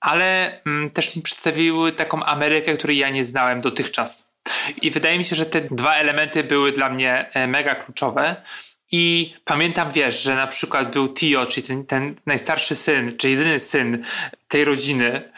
ale 0.00 0.60
um, 0.66 0.90
też 0.90 1.16
mi 1.16 1.22
przedstawiły 1.22 1.92
taką 1.92 2.24
Amerykę, 2.24 2.76
której 2.76 2.98
ja 2.98 3.10
nie 3.10 3.24
znałem 3.24 3.60
dotychczas. 3.60 4.34
I 4.82 4.90
wydaje 4.90 5.18
mi 5.18 5.24
się, 5.24 5.36
że 5.36 5.46
te 5.46 5.60
dwa 5.60 5.94
elementy 5.94 6.44
były 6.44 6.72
dla 6.72 6.90
mnie 6.90 7.26
e, 7.34 7.46
mega 7.46 7.74
kluczowe. 7.74 8.36
I 8.92 9.34
pamiętam, 9.44 9.92
wiesz, 9.92 10.22
że 10.22 10.34
na 10.34 10.46
przykład 10.46 10.92
był 10.92 11.08
Tio, 11.08 11.46
czyli 11.46 11.66
ten, 11.66 11.86
ten 11.86 12.14
najstarszy 12.26 12.74
syn, 12.74 13.16
czy 13.16 13.30
jedyny 13.30 13.60
syn 13.60 14.04
tej 14.48 14.64
rodziny, 14.64 15.32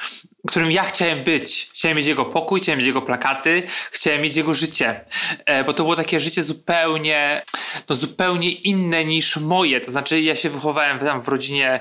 którym 0.49 0.71
ja 0.71 0.83
chciałem 0.83 1.25
być. 1.25 1.71
Chciałem 1.73 1.97
mieć 1.97 2.07
jego 2.07 2.25
pokój, 2.25 2.61
chciałem 2.61 2.79
mieć 2.79 2.87
jego 2.87 3.03
plakaty, 3.03 3.63
chciałem 3.91 4.23
mieć 4.23 4.37
jego 4.37 4.55
życie. 4.55 5.05
E, 5.47 5.65
bo 5.65 5.73
to 5.73 5.83
było 5.83 5.97
takie 5.97 6.21
życie 6.21 6.43
zupełnie, 6.43 7.43
no 7.89 7.97
zupełnie 7.97 8.53
inne 8.53 9.05
niż 9.05 9.37
moje. 9.37 9.81
To 9.81 9.91
znaczy, 9.91 10.21
ja 10.21 10.35
się 10.35 10.51
wychowałem 10.51 10.99
tam 10.99 11.23
w 11.23 11.29
rodzinie 11.29 11.81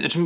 znaczy, 0.00 0.18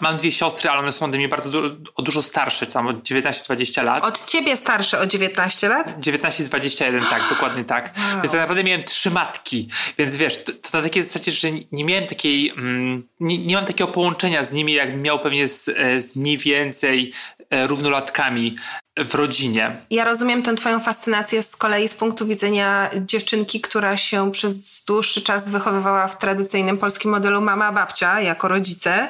mam 0.00 0.16
dwie 0.16 0.30
siostry, 0.30 0.70
ale 0.70 0.80
one 0.80 0.92
są 0.92 1.06
ode 1.06 1.18
mnie 1.18 1.28
bardzo 1.28 1.50
du 1.50 1.76
o 1.94 2.02
dużo 2.02 2.22
starsze, 2.22 2.66
tam 2.66 2.86
od 2.86 2.96
19-20 2.96 3.84
lat. 3.84 4.04
Od 4.04 4.26
ciebie 4.26 4.56
starsze 4.56 5.00
o 5.00 5.06
19 5.06 5.68
lat? 5.68 6.00
19-21, 6.00 7.10
tak, 7.10 7.28
dokładnie 7.34 7.64
tak. 7.64 7.94
Wow. 7.98 8.22
Więc 8.22 8.32
tak 8.32 8.40
naprawdę 8.40 8.64
miałem 8.64 8.84
trzy 8.84 9.10
matki, 9.10 9.68
więc 9.98 10.16
wiesz, 10.16 10.44
to, 10.44 10.52
to 10.52 10.78
na 10.78 10.82
takiej 10.82 11.02
zasadzie, 11.02 11.32
że 11.32 11.48
nie 11.72 11.84
miałem 11.84 12.06
takiej, 12.06 12.50
mm, 12.50 13.08
nie, 13.20 13.38
nie 13.38 13.56
mam 13.56 13.64
takiego 13.64 13.92
połączenia 13.92 14.44
z 14.44 14.52
nimi, 14.52 14.72
jak 14.72 14.96
miał 14.96 15.18
pewnie 15.18 15.48
z, 15.48 15.68
e, 15.68 16.02
z 16.02 16.16
mniej 16.16 16.38
więcej 16.38 17.12
e, 17.50 17.66
równolatkami 17.66 18.56
w 19.04 19.14
rodzinie. 19.14 19.76
Ja 19.90 20.04
rozumiem 20.04 20.42
tę 20.42 20.54
twoją 20.54 20.80
fascynację 20.80 21.42
z 21.42 21.56
kolei 21.56 21.88
z 21.88 21.94
punktu 21.94 22.26
widzenia 22.26 22.90
dziewczynki, 22.96 23.60
która 23.60 23.96
się 23.96 24.32
przez 24.32 24.84
dłuższy 24.84 25.22
czas 25.22 25.50
wychowywała 25.50 26.08
w 26.08 26.18
tradycyjnym 26.18 26.78
polskim 26.78 27.10
modelu 27.10 27.40
mama-babcia 27.40 28.20
jako 28.20 28.48
rodzice. 28.48 29.08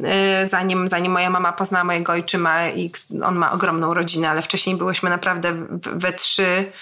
Y, 0.00 0.46
zanim, 0.46 0.88
zanim 0.88 1.12
moja 1.12 1.30
mama 1.30 1.52
poznała 1.52 1.84
mojego 1.84 2.12
ojczyma 2.12 2.68
i 2.68 2.90
on 3.24 3.34
ma 3.34 3.52
ogromną 3.52 3.94
rodzinę, 3.94 4.30
ale 4.30 4.42
wcześniej 4.42 4.76
byłyśmy 4.76 5.10
naprawdę 5.10 5.66
we 5.82 6.12
trzy 6.12 6.72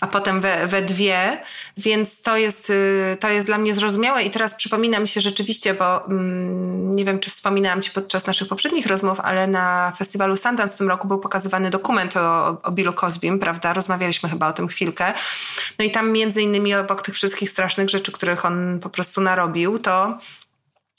a 0.00 0.06
potem 0.06 0.40
we, 0.40 0.66
we 0.66 0.82
dwie, 0.82 1.42
więc 1.76 2.22
to 2.22 2.36
jest, 2.36 2.70
y, 2.70 3.16
to 3.20 3.28
jest 3.28 3.46
dla 3.46 3.58
mnie 3.58 3.74
zrozumiałe 3.74 4.22
i 4.22 4.30
teraz 4.30 4.54
przypomina 4.54 5.00
mi 5.00 5.08
się 5.08 5.20
rzeczywiście, 5.20 5.74
bo 5.74 6.06
mm, 6.06 6.96
nie 6.96 7.04
wiem, 7.04 7.18
czy 7.18 7.30
wspominałam 7.30 7.82
Ci 7.82 7.90
podczas 7.90 8.26
naszych 8.26 8.48
poprzednich 8.48 8.86
rozmów, 8.86 9.20
ale 9.20 9.46
na 9.46 9.92
festiwalu 9.96 10.36
Sundance 10.36 10.74
w 10.74 10.78
tym 10.78 10.88
roku 10.88 11.08
był 11.08 11.18
pokazywany 11.18 11.70
dokument 11.70 12.16
o, 12.16 12.56
o 12.62 12.70
Billu 12.70 12.92
Cosbym, 12.92 13.38
prawda? 13.38 13.72
Rozmawialiśmy 13.72 14.28
chyba 14.28 14.48
o 14.48 14.52
tym 14.52 14.68
chwilkę. 14.68 15.14
No 15.78 15.84
i 15.84 15.90
tam 15.90 16.12
między 16.12 16.42
innymi 16.42 16.74
obok 16.74 17.02
tych 17.02 17.14
wszystkich 17.14 17.50
strasznych 17.50 17.88
rzeczy, 17.88 18.12
których 18.12 18.44
on 18.44 18.80
po 18.82 18.90
prostu 18.90 19.20
narobił, 19.20 19.78
to 19.78 20.18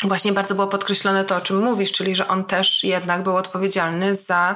właśnie 0.04 0.34
bardzo 0.34 0.56
było 0.56 0.68
podkreślone 0.68 1.26
to, 1.26 1.36
o 1.36 1.42
czym 1.42 1.64
mówisz, 1.64 1.92
czyli 1.92 2.16
że 2.16 2.28
on 2.28 2.46
też 2.46 2.84
jednak 2.84 3.24
był 3.24 3.38
odpowiedzialny 3.38 4.16
za 4.16 4.56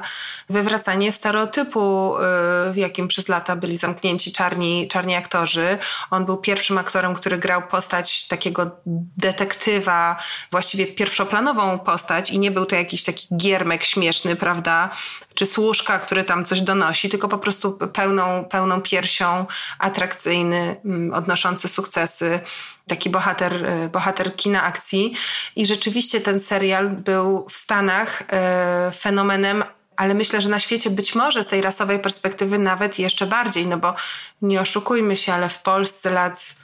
wywracanie 0.50 1.12
stereotypu, 1.12 2.14
y, 2.16 2.72
w 2.72 2.76
jakim 2.76 3.08
przez 3.08 3.28
lata 3.28 3.56
byli 3.56 3.76
zamknięci 3.76 4.32
czarni, 4.32 4.88
czarni 4.88 5.14
aktorzy. 5.14 5.78
On 6.10 6.24
był 6.24 6.36
pierwszym 6.36 6.78
aktorem, 6.78 7.14
który 7.14 7.38
grał 7.38 7.62
postać 7.62 8.26
takiego 8.26 8.70
detektywa, 9.16 10.16
właściwie 10.50 10.86
pierwszoplanową 10.86 11.78
postać 11.78 12.30
i 12.30 12.38
nie 12.38 12.50
był 12.50 12.66
to 12.66 12.76
jakiś 12.76 13.04
taki 13.04 13.36
giermek 13.36 13.84
śmieszny, 13.84 14.36
prawda? 14.36 14.90
Czy 15.34 15.46
służka, 15.46 15.98
który 15.98 16.24
tam 16.24 16.44
coś 16.44 16.60
donosi, 16.60 17.08
tylko 17.08 17.28
po 17.28 17.38
prostu 17.38 17.72
pełną, 17.72 18.44
pełną 18.44 18.80
piersią, 18.80 19.46
atrakcyjny, 19.78 20.76
mm, 20.84 21.14
odnoszący 21.14 21.68
sukcesy 21.68 22.40
taki 22.86 23.10
bohater, 23.10 23.66
e, 23.66 23.88
bohater 23.88 24.36
kina 24.36 24.62
akcji. 24.62 25.14
I 25.56 25.66
rzeczywiście 25.66 26.20
ten 26.20 26.40
serial 26.40 26.90
był 26.90 27.46
w 27.50 27.56
Stanach 27.56 28.22
e, 28.28 28.92
fenomenem, 28.92 29.64
ale 29.96 30.14
myślę, 30.14 30.40
że 30.40 30.48
na 30.48 30.58
świecie 30.58 30.90
być 30.90 31.14
może 31.14 31.44
z 31.44 31.46
tej 31.46 31.62
rasowej 31.62 31.98
perspektywy 31.98 32.58
nawet 32.58 32.98
jeszcze 32.98 33.26
bardziej, 33.26 33.66
no 33.66 33.76
bo 33.76 33.94
nie 34.42 34.60
oszukujmy 34.60 35.16
się, 35.16 35.32
ale 35.32 35.48
w 35.48 35.58
Polsce 35.58 36.10
lat 36.10 36.54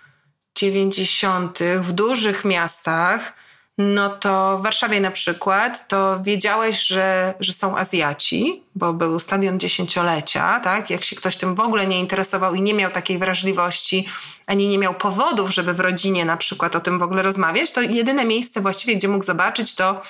90. 0.57 1.59
w 1.81 1.93
dużych 1.93 2.45
miastach 2.45 3.40
no 3.81 4.09
to 4.09 4.59
w 4.59 4.63
Warszawie 4.63 5.01
na 5.01 5.11
przykład, 5.11 5.89
to 5.89 6.23
wiedziałeś, 6.23 6.87
że, 6.87 7.35
że 7.41 7.53
są 7.53 7.79
Azjaci, 7.79 8.63
bo 8.75 8.93
był 8.93 9.19
stadion 9.21 9.61
dziesięciolecia, 9.61 10.61
tak? 10.61 10.91
Jak 10.91 11.05
się 11.05 11.17
ktoś 11.17 11.37
tym 11.37 11.55
w 11.55 11.61
ogóle 11.61 11.87
nie 11.87 12.01
interesował 12.01 12.55
i 12.55 12.63
nie 12.63 12.75
miał 12.75 12.91
takiej 12.91 13.19
wrażliwości, 13.19 14.07
ani 14.47 14.69
nie 14.69 14.79
miał 14.79 14.95
powodów, 14.95 15.51
żeby 15.51 15.75
w 15.75 15.81
rodzinie 15.81 16.25
na 16.25 16.37
przykład 16.37 16.77
o 16.77 16.81
tym 16.81 16.99
w 16.99 17.03
ogóle 17.03 17.23
rozmawiać, 17.23 17.73
to 17.73 17.81
jedyne 17.81 18.25
miejsce 18.25 18.61
właściwie, 18.61 18.97
gdzie 18.97 19.09
mógł 19.09 19.25
zobaczyć, 19.25 19.75
to 19.75 20.03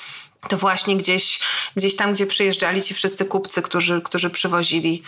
to 0.48 0.56
właśnie 0.56 0.96
gdzieś, 0.96 1.40
gdzieś 1.76 1.96
tam, 1.96 2.12
gdzie 2.12 2.26
przyjeżdżali 2.26 2.82
ci 2.82 2.94
wszyscy 2.94 3.24
kupcy, 3.24 3.62
którzy, 3.62 4.02
którzy 4.02 4.30
przywozili 4.30 5.02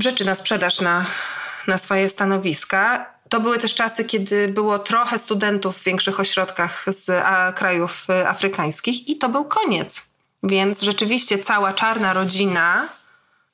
rzeczy 0.00 0.24
na 0.24 0.34
sprzedaż 0.34 0.80
na, 0.80 1.06
na 1.66 1.78
swoje 1.78 2.08
stanowiska. 2.08 3.06
To 3.28 3.40
były 3.40 3.58
też 3.58 3.74
czasy, 3.74 4.04
kiedy 4.04 4.48
było 4.48 4.78
trochę 4.78 5.18
studentów 5.18 5.78
w 5.78 5.84
większych 5.84 6.20
ośrodkach 6.20 6.84
z 6.86 7.10
a, 7.10 7.52
krajów 7.52 8.06
y, 8.10 8.28
afrykańskich 8.28 9.08
i 9.08 9.18
to 9.18 9.28
był 9.28 9.44
koniec. 9.44 10.02
Więc 10.42 10.82
rzeczywiście 10.82 11.38
cała 11.38 11.72
czarna 11.72 12.12
rodzina, 12.12 12.88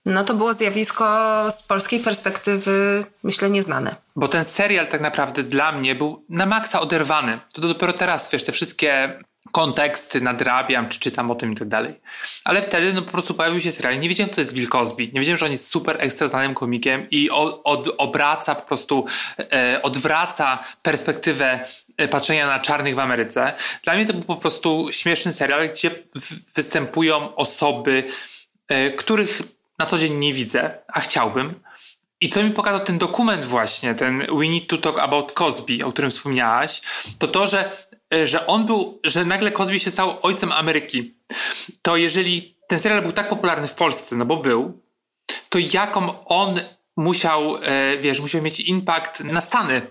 no 0.05 0.25
to 0.25 0.35
było 0.35 0.55
zjawisko 0.55 1.07
z 1.51 1.63
polskiej 1.63 2.01
perspektywy, 2.01 3.05
myślę, 3.23 3.51
nieznane. 3.51 3.97
Bo 4.17 4.29
ten 4.29 4.45
serial 4.45 4.87
tak 4.87 5.01
naprawdę 5.01 5.43
dla 5.43 5.73
mnie 5.73 5.95
był 5.95 6.25
na 6.29 6.47
maksa 6.47 6.81
oderwany. 6.81 7.39
To 7.53 7.61
dopiero 7.61 7.93
teraz, 7.93 8.31
wiesz, 8.31 8.45
te 8.45 8.53
wszystkie 8.53 9.19
konteksty 9.55 10.21
nadrabiam, 10.21 10.89
czy 10.89 11.01
czytam 11.01 11.31
o 11.31 11.35
tym 11.35 11.53
i 11.53 11.57
tak 11.57 11.69
dalej. 11.69 12.01
Ale 12.45 12.63
wtedy 12.63 12.93
no 12.93 13.03
po 13.03 13.11
prostu 13.11 13.35
pojawił 13.35 13.61
się 13.61 13.73
serial. 13.73 14.01
Nie 14.01 14.09
wiedziałem, 14.09 14.31
co 14.31 14.35
to 14.35 14.41
jest 14.41 14.55
Bill 14.55 14.69
Cosby. 14.69 15.03
Nie 15.03 15.21
wiedziałem, 15.21 15.39
że 15.39 15.47
on 15.47 15.53
jest 15.53 15.69
super 15.69 15.97
ekstra 16.01 16.29
znanym 16.29 16.55
komikiem 16.55 17.07
i 17.11 17.31
od, 17.31 17.61
od, 17.65 17.89
obraca 17.99 18.55
po 18.55 18.63
prostu, 18.63 19.07
e, 19.39 19.81
odwraca 19.83 20.59
perspektywę 20.83 21.67
e, 21.97 22.09
patrzenia 22.09 22.47
na 22.47 22.61
czarnych 22.61 22.95
w 22.95 22.99
Ameryce. 22.99 23.55
Dla 23.83 23.95
mnie 23.95 24.07
to 24.07 24.13
był 24.13 24.23
po 24.23 24.37
prostu 24.37 24.89
śmieszny 24.91 25.33
serial, 25.33 25.69
gdzie 25.69 25.91
występują 26.55 27.35
osoby, 27.35 28.05
e, 28.69 28.91
których 28.91 29.43
na 29.79 29.87
co 29.87 29.99
dzień 29.99 30.15
nie 30.15 30.35
widzę, 30.35 30.79
a 30.89 31.01
chciałbym. 31.01 31.61
I 32.21 32.29
co 32.29 32.43
mi 32.43 32.51
pokazał 32.51 32.81
ten 32.81 32.99
dokument 32.99 33.45
właśnie, 33.45 33.95
ten 33.95 34.19
We 34.19 34.49
Need 34.49 34.67
to 34.67 34.79
Talk 34.79 34.99
About 34.99 35.33
Cosby, 35.33 35.85
o 35.85 35.93
którym 35.93 36.11
wspomniałaś, 36.11 36.83
to 37.19 37.29
to, 37.29 37.47
że 37.47 37.71
że 38.25 38.47
on 38.47 38.67
był, 38.67 39.01
że 39.05 39.25
nagle 39.25 39.51
Cosby 39.51 39.81
się 39.81 39.91
stał 39.91 40.17
ojcem 40.23 40.53
Ameryki, 40.53 41.15
to 41.83 41.97
jeżeli 41.97 42.57
ten 42.69 42.79
serial 42.79 43.03
był 43.03 43.13
tak 43.13 43.29
popularny 43.29 43.69
w 43.69 43.75
Polsce, 43.75 44.17
no 44.17 44.25
bo 44.25 44.37
był, 44.37 44.83
to 45.49 45.59
jaką 45.73 46.25
on 46.25 46.61
musiał, 46.97 47.57
e, 47.63 47.97
wiesz, 47.97 48.21
musiał 48.21 48.43
mieć 48.43 48.61
impact 48.61 49.21
na 49.21 49.41
Stany. 49.41 49.83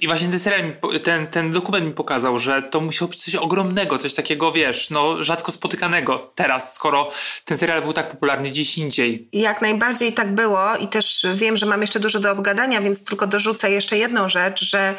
I 0.00 0.06
właśnie 0.06 0.28
ten 0.28 0.40
serial, 0.40 0.72
ten, 1.02 1.26
ten 1.26 1.52
dokument 1.52 1.86
mi 1.86 1.92
pokazał, 1.92 2.38
że 2.38 2.62
to 2.62 2.80
musiało 2.80 3.08
być 3.08 3.24
coś 3.24 3.34
ogromnego, 3.34 3.98
coś 3.98 4.14
takiego, 4.14 4.52
wiesz, 4.52 4.90
no 4.90 5.24
rzadko 5.24 5.52
spotykanego 5.52 6.32
teraz, 6.34 6.74
skoro 6.74 7.10
ten 7.44 7.58
serial 7.58 7.82
był 7.82 7.92
tak 7.92 8.10
popularny 8.10 8.50
gdzieś 8.50 8.78
indziej. 8.78 9.28
Jak 9.32 9.62
najbardziej 9.62 10.12
tak 10.12 10.34
było 10.34 10.76
i 10.76 10.88
też 10.88 11.26
wiem, 11.34 11.56
że 11.56 11.66
mam 11.66 11.80
jeszcze 11.80 12.00
dużo 12.00 12.20
do 12.20 12.30
obgadania, 12.30 12.80
więc 12.80 13.04
tylko 13.04 13.26
dorzucę 13.26 13.70
jeszcze 13.70 13.98
jedną 13.98 14.28
rzecz, 14.28 14.64
że 14.64 14.94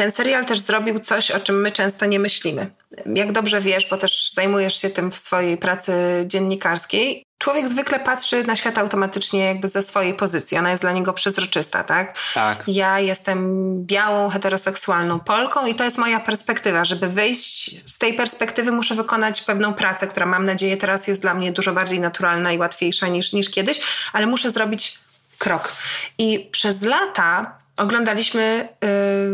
ten 0.00 0.10
serial 0.10 0.44
też 0.44 0.58
zrobił 0.58 1.00
coś, 1.00 1.30
o 1.30 1.40
czym 1.40 1.60
my 1.60 1.72
często 1.72 2.06
nie 2.06 2.18
myślimy. 2.18 2.70
Jak 3.06 3.32
dobrze 3.32 3.60
wiesz, 3.60 3.86
bo 3.90 3.96
też 3.96 4.32
zajmujesz 4.32 4.80
się 4.80 4.90
tym 4.90 5.10
w 5.10 5.16
swojej 5.16 5.56
pracy 5.56 5.92
dziennikarskiej, 6.26 7.24
człowiek 7.38 7.68
zwykle 7.68 8.00
patrzy 8.00 8.44
na 8.44 8.56
świat 8.56 8.78
automatycznie 8.78 9.40
jakby 9.40 9.68
ze 9.68 9.82
swojej 9.82 10.14
pozycji. 10.14 10.58
Ona 10.58 10.70
jest 10.70 10.82
dla 10.82 10.92
niego 10.92 11.12
przezroczysta, 11.12 11.84
tak? 11.84 12.18
Tak. 12.34 12.62
Ja 12.66 13.00
jestem 13.00 13.72
białą, 13.86 14.30
heteroseksualną 14.30 15.20
Polką 15.20 15.66
i 15.66 15.74
to 15.74 15.84
jest 15.84 15.98
moja 15.98 16.20
perspektywa. 16.20 16.84
Żeby 16.84 17.08
wyjść 17.08 17.80
z 17.92 17.98
tej 17.98 18.14
perspektywy 18.14 18.72
muszę 18.72 18.94
wykonać 18.94 19.42
pewną 19.42 19.74
pracę, 19.74 20.06
która 20.06 20.26
mam 20.26 20.46
nadzieję 20.46 20.76
teraz 20.76 21.06
jest 21.06 21.22
dla 21.22 21.34
mnie 21.34 21.52
dużo 21.52 21.72
bardziej 21.72 22.00
naturalna 22.00 22.52
i 22.52 22.58
łatwiejsza 22.58 23.08
niż, 23.08 23.32
niż 23.32 23.50
kiedyś, 23.50 23.80
ale 24.12 24.26
muszę 24.26 24.50
zrobić 24.50 24.98
krok. 25.38 25.72
I 26.18 26.48
przez 26.52 26.82
lata 26.82 27.59
oglądaliśmy 27.80 28.68
y, 28.84 28.88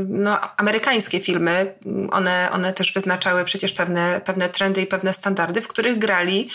no, 0.08 0.40
amerykańskie 0.56 1.20
filmy. 1.20 1.74
One, 2.10 2.48
one 2.52 2.72
też 2.72 2.92
wyznaczały 2.92 3.44
przecież 3.44 3.72
pewne, 3.72 4.20
pewne 4.24 4.48
trendy 4.48 4.82
i 4.82 4.86
pewne 4.86 5.12
standardy, 5.12 5.60
w 5.60 5.68
których 5.68 5.98
grali 5.98 6.50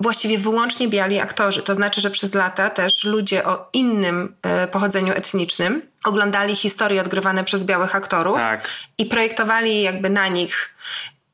właściwie 0.00 0.38
wyłącznie 0.38 0.88
biali 0.88 1.20
aktorzy. 1.20 1.62
To 1.62 1.74
znaczy, 1.74 2.00
że 2.00 2.10
przez 2.10 2.34
lata 2.34 2.70
też 2.70 3.04
ludzie 3.04 3.44
o 3.44 3.68
innym 3.72 4.36
y, 4.64 4.66
pochodzeniu 4.66 5.12
etnicznym 5.12 5.82
oglądali 6.04 6.56
historie 6.56 7.00
odgrywane 7.00 7.44
przez 7.44 7.64
białych 7.64 7.96
aktorów 7.96 8.36
tak. 8.36 8.68
i 8.98 9.06
projektowali 9.06 9.82
jakby 9.82 10.10
na 10.10 10.28
nich 10.28 10.74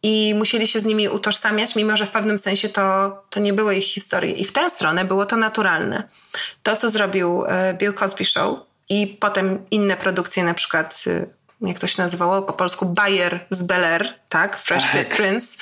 i 0.02 0.34
musieli 0.34 0.66
się 0.66 0.80
z 0.80 0.84
nimi 0.84 1.08
utożsamiać, 1.08 1.76
mimo 1.76 1.96
że 1.96 2.06
w 2.06 2.10
pewnym 2.10 2.38
sensie 2.38 2.68
to, 2.68 3.16
to 3.30 3.40
nie 3.40 3.52
były 3.52 3.76
ich 3.76 3.84
historie. 3.84 4.32
I 4.32 4.44
w 4.44 4.52
tę 4.52 4.70
stronę 4.70 5.04
było 5.04 5.26
to 5.26 5.36
naturalne. 5.36 6.08
To, 6.62 6.76
co 6.76 6.90
zrobił 6.90 7.44
y, 7.44 7.74
Bill 7.74 7.94
Cosby 7.94 8.24
Show, 8.24 8.58
i 8.88 9.06
potem 9.06 9.64
inne 9.70 9.96
produkcje, 9.96 10.44
na 10.44 10.54
przykład 10.54 11.04
y, 11.06 11.26
jak 11.60 11.78
to 11.78 11.86
się 11.86 12.02
nazywało 12.02 12.42
po 12.42 12.52
polsku, 12.52 12.86
Bayer 12.86 13.46
z 13.50 13.62
Bel 13.62 13.84
Air, 13.84 14.14
tak? 14.28 14.56
Fresh 14.56 14.92
tak. 14.92 15.08
Prince 15.08 15.56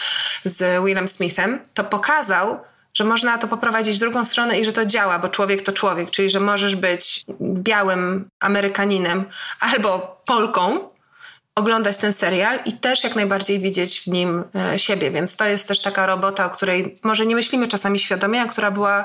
z 0.45 0.85
Willem 0.85 1.09
Smithem, 1.09 1.61
to 1.75 1.85
pokazał, 1.85 2.61
że 2.95 3.05
można 3.05 3.39
to 3.39 3.49
poprowadzić 3.49 3.97
w 3.97 4.01
drugą 4.01 4.25
stronę 4.25 4.61
i 4.61 4.65
że 4.65 4.73
to 4.73 4.87
działa, 4.87 5.19
bo 5.19 5.29
człowiek 5.29 5.63
to 5.63 5.73
człowiek, 5.73 6.11
czyli 6.11 6.31
że 6.31 6.41
możesz 6.41 6.77
być 6.77 7.25
białym 7.41 8.29
Amerykaninem 8.41 9.25
albo 9.61 10.21
Polką, 10.27 10.95
oglądać 11.55 11.97
ten 11.97 12.13
serial 12.13 12.59
i 12.65 12.73
też 12.73 13.05
jak 13.05 13.17
najbardziej 13.17 13.61
widzieć 13.61 14.01
w 14.01 14.07
nim 14.07 14.45
e, 14.55 14.79
siebie, 14.79 15.11
więc 15.11 15.37
to 15.37 15.45
jest 15.45 15.69
też 15.69 15.83
taka 15.83 16.07
robota, 16.07 16.45
o 16.45 16.51
której 16.51 16.99
może 17.03 17.27
nie 17.27 17.35
myślimy 17.35 17.69
czasami 17.69 17.99
świadomie, 17.99 18.43
a 18.43 18.47
która 18.47 18.71
była 18.71 19.05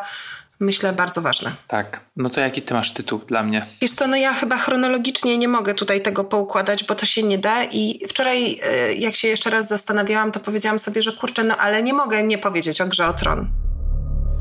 myślę, 0.59 0.93
bardzo 0.93 1.21
ważne. 1.21 1.55
Tak. 1.67 1.99
No 2.15 2.29
to 2.29 2.41
jaki 2.41 2.61
ty 2.61 2.73
masz 2.73 2.93
tytuł 2.93 3.19
dla 3.19 3.43
mnie? 3.43 3.65
Wiesz 3.81 3.91
co, 3.91 4.07
no 4.07 4.17
ja 4.17 4.33
chyba 4.33 4.57
chronologicznie 4.57 5.37
nie 5.37 5.47
mogę 5.47 5.73
tutaj 5.73 6.01
tego 6.01 6.23
poukładać, 6.23 6.83
bo 6.83 6.95
to 6.95 7.05
się 7.05 7.23
nie 7.23 7.37
da 7.37 7.63
i 7.63 8.07
wczoraj, 8.07 8.59
e, 8.63 8.93
jak 8.93 9.15
się 9.15 9.27
jeszcze 9.27 9.49
raz 9.49 9.67
zastanawiałam, 9.67 10.31
to 10.31 10.39
powiedziałam 10.39 10.79
sobie, 10.79 11.01
że 11.01 11.11
kurczę, 11.11 11.43
no 11.43 11.57
ale 11.57 11.83
nie 11.83 11.93
mogę 11.93 12.23
nie 12.23 12.37
powiedzieć 12.37 12.81
o 12.81 12.87
Grze 12.87 13.07
o 13.07 13.13
Tron. 13.13 13.49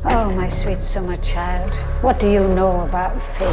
Oh, 0.05 0.29
my 0.29 0.51
sweet 0.51 0.85
summer 0.85 1.19
child, 1.21 1.75
what 2.01 2.21
do 2.21 2.27
you 2.27 2.43
know 2.53 2.81
about 2.81 3.23
fear? 3.37 3.51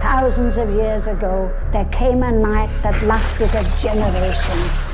Thousands 0.00 0.58
of 0.58 0.74
years 0.74 1.08
ago, 1.08 1.50
there 1.72 1.86
came 1.90 2.22
a 2.22 2.32
night 2.32 2.70
that 2.82 3.02
lasted 3.02 3.50
a 3.54 3.64
generation. 3.82 4.85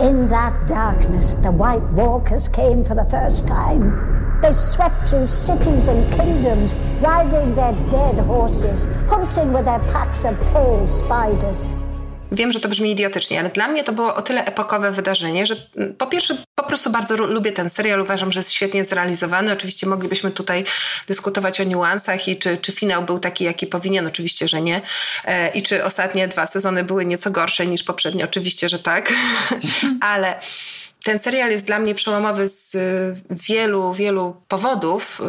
In 0.00 0.26
that 0.26 0.66
darkness, 0.66 1.36
the 1.36 1.52
White 1.52 1.84
Walkers 1.92 2.48
came 2.48 2.82
for 2.82 2.96
the 2.96 3.04
first 3.04 3.46
time. 3.46 4.40
They 4.42 4.50
swept 4.50 5.06
through 5.06 5.28
cities 5.28 5.86
and 5.86 6.12
kingdoms, 6.12 6.74
riding 7.00 7.54
their 7.54 7.72
dead 7.88 8.18
horses, 8.18 8.84
hunting 9.08 9.52
with 9.52 9.66
their 9.66 9.78
packs 9.78 10.24
of 10.24 10.36
pale 10.46 10.86
spiders. 10.88 11.62
Wiem, 12.34 12.52
że 12.52 12.60
to 12.60 12.68
brzmi 12.68 12.90
idiotycznie, 12.90 13.40
ale 13.40 13.48
dla 13.48 13.68
mnie 13.68 13.84
to 13.84 13.92
było 13.92 14.14
o 14.14 14.22
tyle 14.22 14.44
epokowe 14.44 14.92
wydarzenie, 14.92 15.46
że 15.46 15.56
mm, 15.76 15.94
po 15.94 16.06
pierwsze 16.06 16.36
po 16.54 16.64
prostu 16.64 16.90
bardzo 16.90 17.16
lubię 17.16 17.52
ten 17.52 17.70
serial, 17.70 18.00
uważam, 18.00 18.32
że 18.32 18.40
jest 18.40 18.52
świetnie 18.52 18.84
zrealizowany. 18.84 19.52
Oczywiście 19.52 19.86
moglibyśmy 19.86 20.30
tutaj 20.30 20.64
dyskutować 21.06 21.60
o 21.60 21.64
niuansach 21.64 22.28
i 22.28 22.36
czy, 22.36 22.58
czy 22.58 22.72
finał 22.72 23.02
był 23.02 23.18
taki, 23.18 23.44
jaki 23.44 23.66
powinien, 23.66 24.06
oczywiście, 24.06 24.48
że 24.48 24.62
nie. 24.62 24.82
E, 25.24 25.48
I 25.48 25.62
czy 25.62 25.84
ostatnie 25.84 26.28
dwa 26.28 26.46
sezony 26.46 26.84
były 26.84 27.04
nieco 27.04 27.30
gorsze 27.30 27.66
niż 27.66 27.82
poprzednie, 27.82 28.24
oczywiście, 28.24 28.68
że 28.68 28.78
tak. 28.78 29.12
ale 30.14 30.34
ten 31.04 31.18
serial 31.18 31.50
jest 31.50 31.64
dla 31.64 31.78
mnie 31.78 31.94
przełomowy 31.94 32.48
z 32.48 32.74
y, 32.74 33.14
wielu, 33.30 33.92
wielu 33.92 34.36
powodów. 34.48 35.20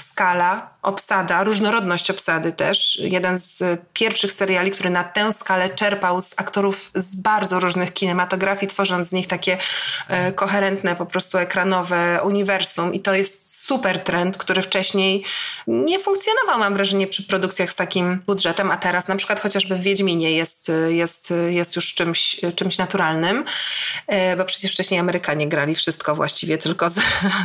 Skala, 0.00 0.70
obsada, 0.82 1.44
różnorodność 1.44 2.10
obsady 2.10 2.52
też. 2.52 2.98
Jeden 3.00 3.38
z 3.38 3.80
pierwszych 3.92 4.32
seriali, 4.32 4.70
który 4.70 4.90
na 4.90 5.04
tę 5.04 5.32
skalę 5.32 5.68
czerpał 5.68 6.20
z 6.20 6.34
aktorów 6.36 6.90
z 6.94 7.16
bardzo 7.16 7.60
różnych 7.60 7.92
kinematografii, 7.92 8.70
tworząc 8.70 9.08
z 9.08 9.12
nich 9.12 9.26
takie 9.26 9.58
e, 10.08 10.32
koherentne, 10.32 10.96
po 10.96 11.06
prostu 11.06 11.38
ekranowe 11.38 12.20
uniwersum. 12.24 12.94
I 12.94 13.00
to 13.00 13.14
jest 13.14 13.47
super 13.68 14.00
trend, 14.00 14.36
który 14.36 14.62
wcześniej 14.62 15.24
nie 15.66 15.98
funkcjonował, 15.98 16.58
mam 16.58 16.74
wrażenie, 16.74 17.06
przy 17.06 17.22
produkcjach 17.22 17.70
z 17.70 17.74
takim 17.74 18.22
budżetem, 18.26 18.70
a 18.70 18.76
teraz 18.76 19.08
na 19.08 19.16
przykład 19.16 19.40
chociażby 19.40 19.74
w 19.74 19.82
Wiedźminie 19.82 20.32
jest, 20.32 20.70
jest, 20.88 21.34
jest 21.48 21.76
już 21.76 21.94
czymś, 21.94 22.40
czymś 22.54 22.78
naturalnym, 22.78 23.44
e, 24.06 24.36
bo 24.36 24.44
przecież 24.44 24.72
wcześniej 24.72 25.00
Amerykanie 25.00 25.48
grali 25.48 25.74
wszystko 25.74 26.14
właściwie 26.14 26.58
tylko 26.58 26.90
z, 26.90 26.94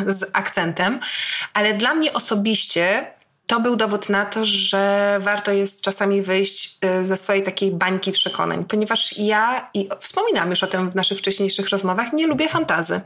z 0.08 0.30
akcentem. 0.34 1.00
Ale 1.54 1.74
dla 1.74 1.94
mnie 1.94 2.14
osobiście 2.14 3.14
to 3.48 3.60
był 3.60 3.76
dowód 3.76 4.10
na 4.10 4.26
to, 4.26 4.46
że 4.46 5.18
warto 5.22 5.52
jest 5.52 5.82
czasami 5.82 6.22
wyjść 6.22 6.78
y, 7.02 7.06
ze 7.06 7.18
swojej 7.18 7.44
takiej 7.44 7.72
bańki 7.72 8.12
przekonań, 8.12 8.66
ponieważ 8.66 9.18
ja, 9.18 9.70
i 9.74 9.90
wspominałam 10.00 10.50
już 10.50 10.64
o 10.64 10.68
tym 10.68 10.90
w 10.90 10.96
naszych 10.96 11.18
wcześniejszych 11.18 11.70
rozmowach, 11.70 12.14
nie 12.14 12.28
lubię 12.28 12.50
fantazy. 12.50 13.02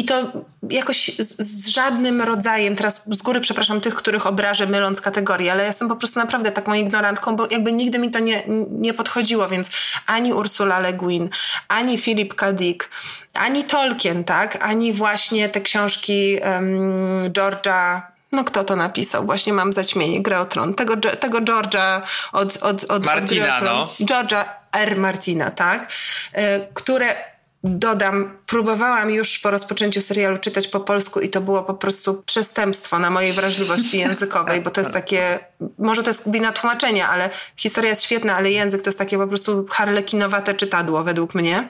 I 0.00 0.04
to 0.04 0.32
jakoś 0.70 1.10
z, 1.18 1.36
z, 1.38 1.68
żadnym 1.68 2.22
rodzajem, 2.22 2.76
teraz 2.76 3.02
z 3.06 3.22
góry 3.22 3.40
przepraszam 3.40 3.80
tych, 3.80 3.94
których 3.94 4.26
obrażę 4.26 4.66
myląc 4.66 5.00
kategorie, 5.00 5.52
ale 5.52 5.62
ja 5.62 5.68
jestem 5.68 5.88
po 5.88 5.96
prostu 5.96 6.18
naprawdę 6.18 6.52
taką 6.52 6.74
ignorantką, 6.74 7.36
bo 7.36 7.46
jakby 7.50 7.72
nigdy 7.72 7.98
mi 7.98 8.10
to 8.10 8.18
nie, 8.18 8.42
nie 8.70 8.94
podchodziło, 8.94 9.48
więc 9.48 9.68
ani 10.06 10.32
Ursula 10.32 10.78
Le 10.78 10.92
Guin, 10.92 11.28
ani 11.68 11.98
Philip 11.98 12.34
K. 12.34 12.52
Dick, 12.52 12.88
ani 13.34 13.64
Tolkien, 13.64 14.24
tak, 14.24 14.64
ani 14.64 14.92
właśnie 14.92 15.48
te 15.48 15.60
książki 15.60 16.38
um, 16.44 17.32
George'a 17.32 18.00
no 18.32 18.44
kto 18.44 18.64
to 18.64 18.76
napisał? 18.76 19.26
Właśnie 19.26 19.52
mam 19.52 19.72
zaćmienie, 19.72 20.22
Tron. 20.48 20.74
Tego, 20.74 20.96
tego 20.96 21.38
George'a 21.38 22.02
od, 22.32 22.56
od, 22.56 22.84
od, 22.84 23.06
Martina, 23.06 23.56
od 23.56 23.64
no. 23.64 23.88
George'a 24.00 24.44
R. 24.72 24.96
Martina, 24.96 25.50
tak? 25.50 25.92
Y, 26.38 26.66
które 26.74 27.14
dodam, 27.64 28.38
próbowałam 28.46 29.10
już 29.10 29.38
po 29.38 29.50
rozpoczęciu 29.50 30.00
serialu 30.00 30.38
czytać 30.38 30.68
po 30.68 30.80
polsku 30.80 31.20
i 31.20 31.28
to 31.28 31.40
było 31.40 31.62
po 31.62 31.74
prostu 31.74 32.22
przestępstwo 32.26 32.98
na 32.98 33.10
mojej 33.10 33.32
wrażliwości 33.32 33.98
językowej, 34.04 34.60
bo 34.60 34.70
to 34.70 34.80
jest 34.80 34.92
takie, 34.92 35.38
może 35.78 36.02
to 36.02 36.10
jest 36.10 36.30
wina 36.30 36.52
tłumaczenia, 36.52 37.08
ale 37.08 37.30
historia 37.56 37.90
jest 37.90 38.02
świetna, 38.02 38.36
ale 38.36 38.50
język 38.50 38.82
to 38.82 38.90
jest 38.90 38.98
takie 38.98 39.18
po 39.18 39.26
prostu 39.26 39.66
harlekinowate 39.70 40.54
czytadło 40.54 41.04
według 41.04 41.34
mnie. 41.34 41.68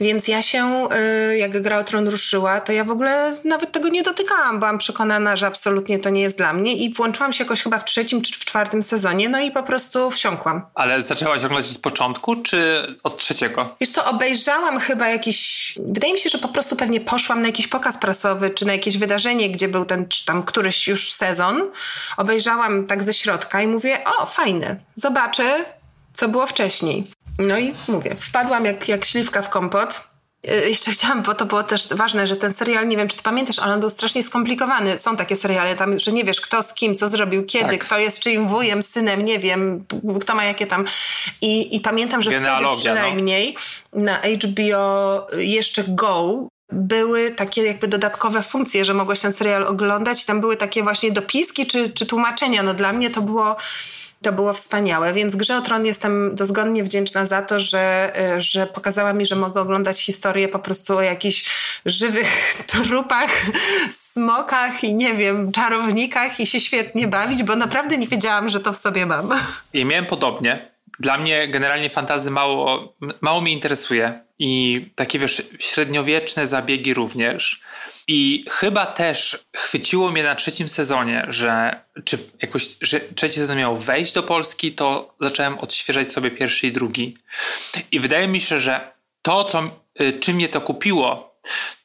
Więc 0.00 0.28
ja 0.28 0.42
się, 0.42 0.88
y, 1.32 1.36
jak 1.36 1.62
gra 1.62 1.78
o 1.78 1.84
tron 1.84 2.08
ruszyła, 2.08 2.60
to 2.60 2.72
ja 2.72 2.84
w 2.84 2.90
ogóle 2.90 3.32
nawet 3.44 3.72
tego 3.72 3.88
nie 3.88 4.02
dotykałam. 4.02 4.58
Byłam 4.58 4.78
przekonana, 4.78 5.36
że 5.36 5.46
absolutnie 5.46 5.98
to 5.98 6.10
nie 6.10 6.22
jest 6.22 6.38
dla 6.38 6.52
mnie 6.52 6.74
i 6.76 6.94
włączyłam 6.94 7.32
się 7.32 7.44
jakoś 7.44 7.62
chyba 7.62 7.78
w 7.78 7.84
trzecim 7.84 8.22
czy 8.22 8.32
w 8.32 8.44
czwartym 8.44 8.82
sezonie, 8.82 9.28
no 9.28 9.40
i 9.40 9.50
po 9.50 9.62
prostu 9.62 10.10
wsiąkłam. 10.10 10.62
Ale 10.74 11.02
zaczęłaś 11.02 11.44
oglądać 11.44 11.72
od 11.72 11.78
początku, 11.78 12.36
czy 12.36 12.86
od 13.02 13.18
trzeciego? 13.18 13.76
Wiesz 13.80 13.90
co, 13.90 14.04
obejrzałam 14.04 14.78
chyba 14.78 15.08
jakiś... 15.08 15.72
Wydaje 15.86 16.12
mi 16.12 16.18
się, 16.18 16.30
że 16.30 16.38
po 16.38 16.48
prostu 16.48 16.76
pewnie 16.76 17.00
poszłam 17.00 17.42
na 17.42 17.48
jakiś 17.48 17.68
pokaz 17.68 17.98
prasowy, 17.98 18.50
czy 18.50 18.66
na 18.66 18.72
jakieś 18.72 18.98
wydarzenie, 18.98 19.50
gdzie 19.50 19.68
był 19.68 19.84
ten, 19.84 20.08
czy 20.08 20.24
tam 20.24 20.42
któryś 20.42 20.88
już 20.88 21.12
sezon. 21.12 21.62
Obejrzałam 22.16 22.86
tak 22.86 23.02
ze 23.02 23.14
środka 23.14 23.62
i 23.62 23.66
mówię, 23.66 23.98
o, 24.18 24.26
fajne, 24.26 24.76
zobaczę, 24.96 25.64
co 26.14 26.28
było 26.28 26.46
wcześniej. 26.46 27.04
No 27.38 27.58
i 27.58 27.72
mówię, 27.88 28.14
wpadłam 28.14 28.64
jak, 28.64 28.88
jak 28.88 29.04
śliwka 29.04 29.42
w 29.42 29.48
kompot. 29.48 30.08
Y, 30.50 30.68
jeszcze 30.68 30.90
chciałam, 30.90 31.22
bo 31.22 31.34
to 31.34 31.46
było 31.46 31.62
też 31.62 31.88
ważne, 31.88 32.26
że 32.26 32.36
ten 32.36 32.54
serial, 32.54 32.88
nie 32.88 32.96
wiem 32.96 33.08
czy 33.08 33.16
ty 33.16 33.22
pamiętasz, 33.22 33.58
ale 33.58 33.74
on 33.74 33.80
był 33.80 33.90
strasznie 33.90 34.22
skomplikowany. 34.22 34.98
Są 34.98 35.16
takie 35.16 35.36
seriale 35.36 35.74
tam, 35.74 35.98
że 35.98 36.12
nie 36.12 36.24
wiesz 36.24 36.40
kto 36.40 36.62
z 36.62 36.74
kim, 36.74 36.96
co 36.96 37.08
zrobił, 37.08 37.44
kiedy, 37.44 37.70
tak. 37.70 37.84
kto 37.84 37.98
jest 37.98 38.20
czyim 38.20 38.48
wujem, 38.48 38.82
synem, 38.82 39.24
nie 39.24 39.38
wiem, 39.38 39.84
kto 40.20 40.34
ma 40.34 40.44
jakie 40.44 40.66
tam. 40.66 40.84
I, 41.40 41.76
i 41.76 41.80
pamiętam, 41.80 42.22
że 42.22 42.30
wtedy 42.30 42.46
no. 42.62 42.76
przynajmniej 42.76 43.56
no. 43.92 44.02
na 44.02 44.18
HBO 44.18 45.26
jeszcze 45.36 45.84
Go 45.88 46.48
były 46.72 47.30
takie 47.30 47.62
jakby 47.62 47.88
dodatkowe 47.88 48.42
funkcje, 48.42 48.84
że 48.84 48.94
mogłeś 48.94 49.20
ten 49.20 49.32
serial 49.32 49.64
oglądać. 49.64 50.24
Tam 50.24 50.40
były 50.40 50.56
takie 50.56 50.82
właśnie 50.82 51.12
dopiski 51.12 51.66
czy, 51.66 51.90
czy 51.90 52.06
tłumaczenia. 52.06 52.62
No 52.62 52.74
dla 52.74 52.92
mnie 52.92 53.10
to 53.10 53.22
było 53.22 53.56
to 54.24 54.32
było 54.32 54.52
wspaniałe, 54.52 55.12
więc 55.12 55.36
Grze 55.36 55.56
o 55.56 55.60
Tron 55.60 55.86
jestem 55.86 56.34
dozgonnie 56.34 56.82
wdzięczna 56.84 57.26
za 57.26 57.42
to, 57.42 57.60
że, 57.60 58.12
e, 58.16 58.40
że 58.40 58.66
pokazała 58.66 59.12
mi, 59.12 59.26
że 59.26 59.36
mogę 59.36 59.60
oglądać 59.60 60.02
historię 60.02 60.48
po 60.48 60.58
prostu 60.58 60.96
o 60.96 61.02
jakichś 61.02 61.44
żywych 61.86 62.28
trupach, 62.66 63.30
smokach 63.90 64.84
i 64.84 64.94
nie 64.94 65.14
wiem, 65.14 65.52
czarownikach 65.52 66.40
i 66.40 66.46
się 66.46 66.60
świetnie 66.60 67.08
bawić, 67.08 67.42
bo 67.42 67.56
naprawdę 67.56 67.98
nie 67.98 68.08
wiedziałam, 68.08 68.48
że 68.48 68.60
to 68.60 68.72
w 68.72 68.76
sobie 68.76 69.06
mam. 69.06 69.30
I 69.72 69.84
miałem 69.84 70.06
podobnie. 70.06 70.74
Dla 71.00 71.18
mnie 71.18 71.48
generalnie 71.48 71.90
fantazy 71.90 72.30
mało, 72.30 72.94
mało 73.20 73.40
mnie 73.40 73.52
interesuje 73.52 74.20
i 74.38 74.84
takie 74.94 75.18
wiesz, 75.18 75.42
średniowieczne 75.58 76.46
zabiegi 76.46 76.94
również. 76.94 77.62
I 78.08 78.44
chyba 78.50 78.86
też 78.86 79.38
chwyciło 79.56 80.10
mnie 80.10 80.22
na 80.22 80.34
trzecim 80.34 80.68
sezonie, 80.68 81.26
że 81.28 81.80
czy 82.04 82.18
jakoś, 82.42 82.68
że 82.82 83.00
trzeci 83.00 83.40
sezon 83.40 83.58
miał 83.58 83.76
wejść 83.76 84.12
do 84.12 84.22
Polski, 84.22 84.72
to 84.72 85.14
zacząłem 85.20 85.58
odświeżać 85.58 86.12
sobie 86.12 86.30
pierwszy 86.30 86.66
i 86.66 86.72
drugi. 86.72 87.18
I 87.92 88.00
wydaje 88.00 88.28
mi 88.28 88.40
się, 88.40 88.60
że 88.60 88.92
to, 89.22 89.44
co, 89.44 89.62
y, 90.00 90.12
czym 90.20 90.36
mnie 90.36 90.48
to 90.48 90.60
kupiło, 90.60 91.34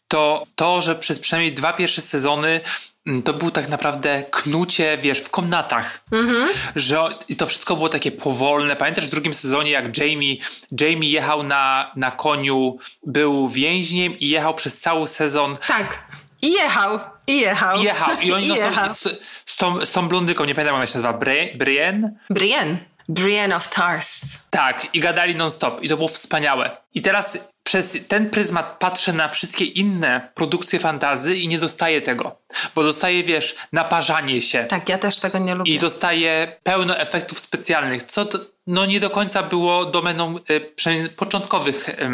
to 0.07 0.47
to, 0.55 0.81
że 0.81 0.95
przez 0.95 1.19
przynajmniej 1.19 1.53
dwa 1.53 1.73
pierwsze 1.73 2.01
sezony 2.01 2.59
mm, 3.07 3.23
to 3.23 3.33
było 3.33 3.51
tak 3.51 3.69
naprawdę 3.69 4.23
knucie, 4.31 4.97
wiesz, 5.01 5.19
w 5.19 5.29
komnatach. 5.29 6.03
Mm-hmm. 6.11 6.45
Że 6.75 7.09
to 7.37 7.47
wszystko 7.47 7.75
było 7.75 7.89
takie 7.89 8.11
powolne. 8.11 8.75
Pamiętasz 8.75 9.07
w 9.07 9.11
drugim 9.11 9.33
sezonie, 9.33 9.71
jak 9.71 9.97
Jamie, 9.97 10.35
Jamie 10.81 11.09
jechał 11.09 11.43
na, 11.43 11.91
na 11.95 12.11
koniu, 12.11 12.77
był 13.03 13.49
więźniem 13.49 14.19
i 14.19 14.29
jechał 14.29 14.53
przez 14.53 14.79
cały 14.79 15.07
sezon. 15.07 15.57
Tak. 15.67 16.08
I 16.41 16.51
jechał, 16.51 16.99
i 17.27 17.39
jechał. 17.39 17.79
I 17.79 17.83
jechał. 17.83 18.09
I 18.21 18.31
oni 18.31 18.45
I 18.45 18.49
jechał. 18.49 18.89
Z, 18.89 19.07
z, 19.45 19.57
tą, 19.57 19.85
z 19.85 19.91
tą 19.91 20.07
blondyką, 20.07 20.45
nie 20.45 20.55
pamiętam 20.55 20.75
jak 20.75 20.75
ona 20.75 20.85
się 20.85 20.99
nazywa, 20.99 21.13
Brienne? 21.55 22.11
Brienne. 22.29 22.77
Brienne 23.09 23.55
of 23.55 23.67
Tarth. 23.67 24.09
Tak, 24.49 24.95
i 24.95 24.99
gadali 24.99 25.35
non-stop. 25.35 25.83
I 25.83 25.89
to 25.89 25.97
było 25.97 26.07
wspaniałe. 26.07 26.77
I 26.93 27.01
teraz 27.01 27.37
przez 27.63 28.07
ten 28.07 28.29
pryzmat 28.29 28.75
patrzę 28.79 29.13
na 29.13 29.29
wszystkie 29.29 29.65
inne 29.65 30.29
produkcje 30.35 30.79
fantazy 30.79 31.35
i 31.35 31.47
nie 31.47 31.59
dostaję 31.59 32.01
tego. 32.01 32.39
Bo 32.75 32.83
dostaję, 32.83 33.23
wiesz, 33.23 33.55
naparzanie 33.73 34.41
się. 34.41 34.63
Tak, 34.63 34.89
ja 34.89 34.97
też 34.97 35.19
tego 35.19 35.39
nie 35.39 35.55
lubię. 35.55 35.73
I 35.73 35.79
dostaję 35.79 36.47
pełno 36.63 36.97
efektów 36.97 37.39
specjalnych, 37.39 38.03
co 38.03 38.25
to, 38.25 38.39
no 38.67 38.85
nie 38.85 38.99
do 38.99 39.09
końca 39.09 39.43
było 39.43 39.85
domeną 39.85 40.35
y, 40.37 41.09
początkowych, 41.09 41.89
y, 41.89 42.09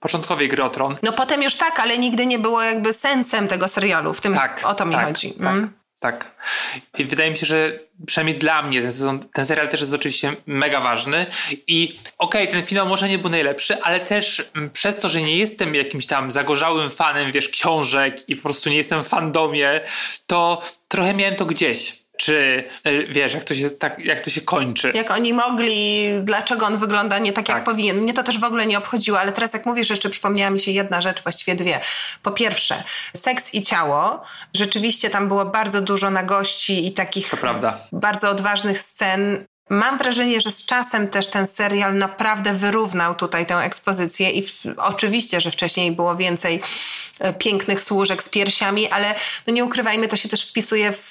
początkowej 0.00 0.48
gry 0.48 0.64
o 0.64 0.70
Tron. 0.70 0.96
No 1.02 1.12
potem 1.12 1.42
już 1.42 1.56
tak, 1.56 1.80
ale 1.80 1.98
nigdy 1.98 2.26
nie 2.26 2.38
było 2.38 2.62
jakby 2.62 2.92
sensem 2.92 3.48
tego 3.48 3.68
serialu. 3.68 4.14
W 4.14 4.20
tym 4.20 4.34
tak, 4.34 4.60
o 4.64 4.74
to 4.74 4.86
mi 4.86 4.94
tak, 4.94 5.06
chodzi. 5.06 5.32
Tak. 5.32 5.48
Mm. 5.48 5.79
Tak. 6.00 6.34
I 6.98 7.04
wydaje 7.04 7.30
mi 7.30 7.36
się, 7.36 7.46
że 7.46 7.72
przynajmniej 8.06 8.38
dla 8.38 8.62
mnie 8.62 8.82
ten, 8.82 8.92
sezon, 8.92 9.28
ten 9.32 9.46
serial 9.46 9.68
też 9.68 9.80
jest 9.80 9.94
oczywiście 9.94 10.32
mega 10.46 10.80
ważny. 10.80 11.26
I 11.66 11.98
okej, 12.18 12.42
okay, 12.42 12.54
ten 12.54 12.64
finał 12.64 12.86
może 12.86 13.08
nie 13.08 13.18
był 13.18 13.30
najlepszy, 13.30 13.82
ale 13.82 14.00
też 14.00 14.50
mm, 14.56 14.70
przez 14.70 14.98
to, 14.98 15.08
że 15.08 15.22
nie 15.22 15.36
jestem 15.36 15.74
jakimś 15.74 16.06
tam 16.06 16.30
zagorzałym 16.30 16.90
fanem, 16.90 17.32
wiesz, 17.32 17.48
książek 17.48 18.28
i 18.28 18.36
po 18.36 18.42
prostu 18.42 18.70
nie 18.70 18.76
jestem 18.76 19.02
w 19.02 19.08
fandomie, 19.08 19.80
to 20.26 20.62
trochę 20.88 21.14
miałem 21.14 21.36
to 21.36 21.46
gdzieś 21.46 21.99
czy 22.20 22.64
e, 22.84 23.02
wiesz, 23.02 23.34
jak 23.34 23.44
to 23.44 23.54
się, 23.54 23.70
tak, 23.70 23.98
jak 23.98 24.20
to 24.20 24.30
się 24.30 24.40
kończy. 24.40 24.92
Jak 24.94 25.10
oni 25.10 25.34
mogli, 25.34 26.06
dlaczego 26.22 26.66
on 26.66 26.78
wygląda 26.78 27.18
nie 27.18 27.32
tak, 27.32 27.46
tak, 27.46 27.56
jak 27.56 27.64
powinien. 27.64 27.96
Mnie 27.96 28.14
to 28.14 28.22
też 28.22 28.38
w 28.38 28.44
ogóle 28.44 28.66
nie 28.66 28.78
obchodziło, 28.78 29.20
ale 29.20 29.32
teraz 29.32 29.52
jak 29.52 29.66
mówisz, 29.66 29.90
jeszcze 29.90 30.10
przypomniała 30.10 30.50
mi 30.50 30.60
się 30.60 30.70
jedna 30.70 31.00
rzecz, 31.00 31.22
właściwie 31.22 31.54
dwie. 31.54 31.80
Po 32.22 32.30
pierwsze, 32.30 32.84
seks 33.16 33.54
i 33.54 33.62
ciało. 33.62 34.22
Rzeczywiście 34.54 35.10
tam 35.10 35.28
było 35.28 35.44
bardzo 35.44 35.80
dużo 35.80 36.10
nagości 36.10 36.86
i 36.86 36.92
takich 36.92 37.34
bardzo 37.92 38.30
odważnych 38.30 38.78
scen 38.78 39.46
Mam 39.70 39.98
wrażenie, 39.98 40.40
że 40.40 40.50
z 40.50 40.66
czasem 40.66 41.08
też 41.08 41.28
ten 41.28 41.46
serial 41.46 41.94
naprawdę 41.98 42.52
wyrównał 42.52 43.14
tutaj 43.14 43.46
tę 43.46 43.56
ekspozycję 43.56 44.30
i 44.30 44.42
w, 44.42 44.62
oczywiście, 44.76 45.40
że 45.40 45.50
wcześniej 45.50 45.92
było 45.92 46.16
więcej 46.16 46.60
e, 47.18 47.32
pięknych 47.32 47.80
służek 47.80 48.22
z 48.22 48.28
piersiami, 48.28 48.88
ale 48.88 49.14
no 49.46 49.52
nie 49.52 49.64
ukrywajmy, 49.64 50.08
to 50.08 50.16
się 50.16 50.28
też 50.28 50.48
wpisuje 50.48 50.92
w, 50.92 51.06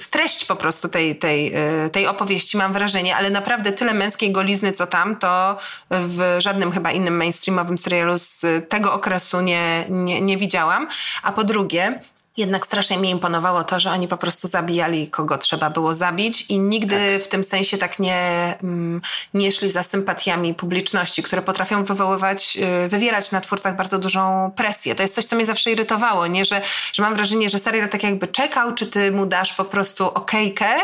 w 0.00 0.08
treść 0.08 0.44
po 0.44 0.56
prostu 0.56 0.88
tej, 0.88 1.16
tej, 1.16 1.54
e, 1.54 1.90
tej 1.90 2.06
opowieści, 2.06 2.56
mam 2.56 2.72
wrażenie, 2.72 3.16
ale 3.16 3.30
naprawdę 3.30 3.72
tyle 3.72 3.94
męskiej 3.94 4.32
golizny, 4.32 4.72
co 4.72 4.86
tam, 4.86 5.16
to 5.16 5.56
w 5.90 6.36
żadnym 6.38 6.72
chyba 6.72 6.92
innym 6.92 7.16
mainstreamowym 7.16 7.78
serialu 7.78 8.18
z 8.18 8.42
tego 8.68 8.92
okresu 8.92 9.40
nie, 9.40 9.84
nie, 9.88 10.20
nie 10.20 10.36
widziałam. 10.36 10.88
A 11.22 11.32
po 11.32 11.44
drugie, 11.44 12.00
jednak 12.36 12.66
strasznie 12.66 12.98
mi 12.98 13.10
imponowało 13.10 13.64
to, 13.64 13.80
że 13.80 13.90
oni 13.90 14.08
po 14.08 14.16
prostu 14.16 14.48
zabijali 14.48 15.10
kogo 15.10 15.38
trzeba 15.38 15.70
było 15.70 15.94
zabić 15.94 16.46
i 16.48 16.58
nigdy 16.58 16.96
tak. 16.96 17.24
w 17.24 17.28
tym 17.28 17.44
sensie 17.44 17.78
tak 17.78 17.98
nie, 17.98 18.54
mm, 18.62 19.00
nie 19.34 19.52
szli 19.52 19.70
za 19.70 19.82
sympatiami 19.82 20.54
publiczności, 20.54 21.22
które 21.22 21.42
potrafią 21.42 21.84
wywoływać, 21.84 22.58
y, 22.84 22.88
wywierać 22.88 23.32
na 23.32 23.40
twórcach 23.40 23.76
bardzo 23.76 23.98
dużą 23.98 24.52
presję. 24.56 24.94
To 24.94 25.02
jest 25.02 25.14
coś, 25.14 25.24
co 25.24 25.36
mnie 25.36 25.46
zawsze 25.46 25.70
irytowało, 25.70 26.26
nie? 26.26 26.44
Że, 26.44 26.62
że 26.92 27.02
mam 27.02 27.14
wrażenie, 27.14 27.50
że 27.50 27.58
serial 27.58 27.88
tak 27.88 28.02
jakby 28.02 28.26
czekał, 28.26 28.74
czy 28.74 28.86
ty 28.86 29.12
mu 29.12 29.26
dasz 29.26 29.52
po 29.52 29.64
prostu 29.64 30.06
okejkę 30.06 30.74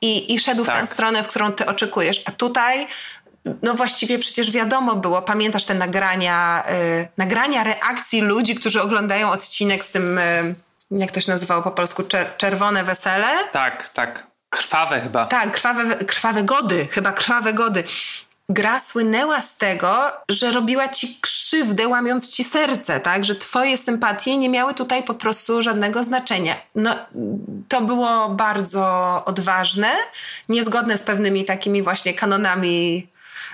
i, 0.00 0.34
i 0.34 0.38
szedł 0.38 0.64
tak. 0.64 0.74
w 0.74 0.78
tę 0.78 0.86
tak. 0.86 0.94
stronę, 0.94 1.22
w 1.22 1.28
którą 1.28 1.52
ty 1.52 1.66
oczekujesz. 1.66 2.22
A 2.24 2.30
tutaj 2.30 2.86
no 3.62 3.74
właściwie 3.74 4.18
przecież 4.18 4.50
wiadomo 4.50 4.96
było, 4.96 5.22
pamiętasz 5.22 5.64
te 5.64 5.74
nagrania, 5.74 6.62
y, 7.02 7.08
nagrania 7.16 7.64
reakcji 7.64 8.20
ludzi, 8.20 8.54
którzy 8.54 8.82
oglądają 8.82 9.30
odcinek 9.30 9.84
z 9.84 9.88
tym... 9.88 10.18
Y, 10.18 10.54
jak 10.90 11.10
to 11.10 11.20
się 11.20 11.32
nazywało 11.32 11.62
po 11.62 11.70
polsku, 11.70 12.02
Czer 12.02 12.36
czerwone 12.36 12.84
wesele. 12.84 13.28
Tak, 13.52 13.88
tak. 13.88 14.26
Krwawe 14.50 15.00
chyba. 15.00 15.26
Tak, 15.26 15.52
krwawe, 15.52 15.96
krwawe 15.96 16.42
gody, 16.42 16.88
chyba 16.90 17.12
krwawe 17.12 17.52
gody. 17.52 17.84
Gra 18.50 18.80
słynęła 18.80 19.40
z 19.40 19.56
tego, 19.56 20.12
że 20.28 20.52
robiła 20.52 20.88
ci 20.88 21.18
krzywdę, 21.20 21.88
łamiąc 21.88 22.30
ci 22.30 22.44
serce, 22.44 23.00
tak? 23.00 23.24
Że 23.24 23.36
twoje 23.36 23.78
sympatie 23.78 24.36
nie 24.36 24.48
miały 24.48 24.74
tutaj 24.74 25.02
po 25.02 25.14
prostu 25.14 25.62
żadnego 25.62 26.02
znaczenia. 26.02 26.54
No, 26.74 26.94
to 27.68 27.80
było 27.80 28.28
bardzo 28.28 29.22
odważne, 29.24 29.88
niezgodne 30.48 30.98
z 30.98 31.02
pewnymi 31.02 31.44
takimi 31.44 31.82
właśnie 31.82 32.14
kanonami 32.14 33.08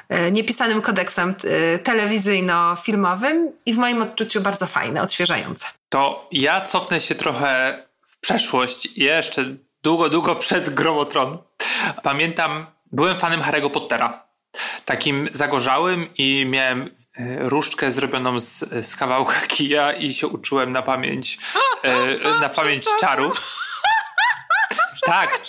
E, 0.09 0.31
niepisanym 0.31 0.83
kodeksem 0.83 1.35
telewizyjno-filmowym 1.83 3.53
i 3.67 3.75
w 3.75 3.77
moim 3.77 4.03
odczuciu 4.03 4.41
bardzo 4.41 4.67
fajne, 4.67 5.03
odświeżające. 5.03 5.67
To 5.95 6.29
ja 6.33 6.61
cofnę 6.61 7.01
się 7.01 7.15
trochę 7.15 7.79
w 8.07 8.21
przeszłość, 8.21 8.99
jeszcze 8.99 9.45
długo, 9.83 10.09
długo 10.09 10.37
przed 10.37 10.71
Gromotron. 10.71 11.39
Pamiętam, 12.03 12.67
byłem 12.93 13.17
fanem 13.17 13.41
Harry'ego 13.41 13.71
Pottera. 13.71 14.27
Takim 14.85 15.29
zagorzałym 15.33 16.07
i 16.19 16.47
miałem 16.47 16.83
e, 16.83 17.49
różdżkę 17.49 17.93
zrobioną 17.93 18.41
z, 18.41 18.59
z 18.87 18.97
kawałka 18.97 19.41
kija 19.57 19.93
i 19.93 20.13
się 20.13 20.27
uczyłem 20.27 20.73
na 20.73 20.83
pamięć, 20.83 21.39
na 22.41 22.49
pamięć 22.49 22.85
czarów. 23.01 23.41
Tak. 25.07 25.41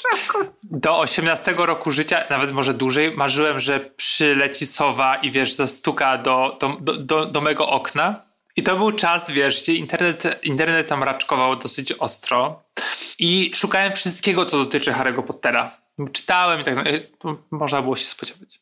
Do 0.64 1.00
18 1.00 1.56
roku 1.58 1.92
życia, 1.92 2.24
nawet 2.30 2.52
może 2.52 2.74
dłużej, 2.74 3.12
marzyłem, 3.12 3.60
że 3.60 3.80
przyleci 3.80 4.68
sowa 4.68 5.16
i 5.16 5.32
wiesz, 5.32 5.54
zastuka 5.54 6.18
do, 6.18 6.58
do, 6.60 6.94
do, 6.94 7.26
do 7.26 7.42
mego 7.42 7.68
okna. 7.68 8.26
I 8.56 8.64
to 8.64 8.76
był 8.76 8.92
czas, 8.92 9.32
wiesz, 9.32 9.62
gdzie 9.62 9.74
internet, 9.74 10.40
internet 10.44 10.88
tam 10.88 11.04
raczkował 11.04 11.56
dosyć 11.56 11.92
ostro. 11.92 12.64
I 13.20 13.52
szukałem 13.56 13.94
wszystkiego, 13.94 14.46
co 14.46 14.58
dotyczy 14.58 14.92
Harry'ego 14.92 15.24
Pottera. 15.24 15.78
Czytałem 16.12 16.62
i 16.62 16.64
tak 16.64 16.76
dalej. 16.76 17.10
Można 17.52 17.82
było 17.82 17.96
się 17.96 18.06
spodziewać. 18.06 18.60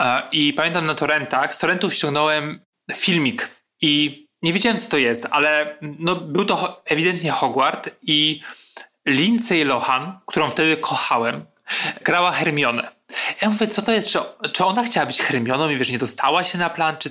E, 0.00 0.22
I 0.32 0.52
pamiętam 0.52 0.86
na 0.86 0.94
torrentach, 0.94 1.54
z 1.54 1.58
torrentów 1.58 1.94
ściągnąłem 1.94 2.60
filmik 2.94 3.50
i 3.80 4.24
nie 4.42 4.52
wiedziałem, 4.52 4.78
co 4.78 4.90
to 4.90 4.98
jest, 4.98 5.26
ale 5.30 5.78
no, 5.82 6.16
był 6.16 6.44
to 6.44 6.82
ewidentnie 6.84 7.30
Hogwart 7.30 7.90
i 8.02 8.40
Lindsay 9.06 9.64
Lohan, 9.64 10.18
którą 10.26 10.50
wtedy 10.50 10.76
kochałem, 10.76 11.44
grała 12.04 12.32
Hermionę. 12.32 12.88
Ja 13.42 13.50
mówię, 13.50 13.66
co 13.66 13.82
to 13.82 13.92
jest? 13.92 14.08
Czy, 14.08 14.18
czy 14.52 14.64
ona 14.64 14.84
chciała 14.84 15.06
być 15.06 15.22
Hermioną 15.22 15.70
i 15.70 15.76
wiesz, 15.76 15.90
nie 15.90 15.98
dostała 15.98 16.44
się 16.44 16.58
na 16.58 16.70
plan? 16.70 16.96
Czy... 16.98 17.10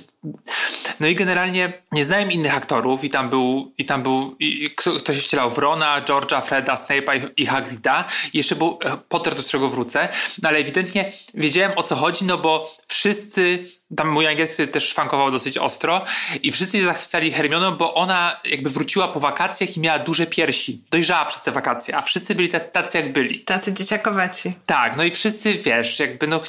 No 1.00 1.06
i 1.06 1.14
generalnie 1.14 1.72
nie 1.92 2.04
znałem 2.04 2.32
innych 2.32 2.56
aktorów 2.56 3.04
i 3.04 3.10
tam 3.10 3.30
był, 3.30 3.72
i 3.78 3.84
tam 3.84 4.02
był 4.02 4.36
i 4.38 4.70
ktoś 4.98 5.22
ścielał 5.22 5.50
Wrona, 5.50 6.02
George'a, 6.02 6.42
Freda, 6.42 6.74
Snape'a 6.74 7.30
i, 7.36 7.42
i 7.42 7.46
Hagrida. 7.46 8.04
I 8.32 8.38
jeszcze 8.38 8.56
był 8.56 8.78
e, 8.84 8.96
Potter, 9.08 9.34
do 9.34 9.42
którego 9.42 9.68
wrócę. 9.68 10.08
No 10.42 10.48
ale 10.48 10.58
ewidentnie 10.58 11.12
wiedziałem 11.34 11.72
o 11.76 11.82
co 11.82 11.96
chodzi, 11.96 12.24
no 12.24 12.38
bo 12.38 12.76
wszyscy 12.86 13.66
tam 13.96 14.08
mój 14.08 14.26
angielski 14.26 14.68
też 14.68 14.88
szwankował 14.88 15.30
dosyć 15.30 15.58
ostro 15.58 16.04
i 16.42 16.52
wszyscy 16.52 16.78
się 16.78 16.84
zachwycali 16.84 17.32
Hermioną, 17.32 17.76
bo 17.76 17.94
ona 17.94 18.40
jakby 18.44 18.70
wróciła 18.70 19.08
po 19.08 19.20
wakacjach 19.20 19.76
i 19.76 19.80
miała 19.80 19.98
duże 19.98 20.26
piersi. 20.26 20.82
Dojrzała 20.90 21.24
przez 21.24 21.42
te 21.42 21.52
wakacje, 21.52 21.96
a 21.96 22.02
wszyscy 22.02 22.34
byli 22.34 22.48
tacy 22.48 22.98
jak 22.98 23.12
byli. 23.12 23.40
Tacy 23.40 23.72
dzieciakowaci. 23.72 24.54
Tak, 24.66 24.96
no 24.96 25.04
i 25.04 25.10
wszyscy, 25.10 25.54
wiesz, 25.54 26.00
jakby 26.00 26.26
no 26.26 26.40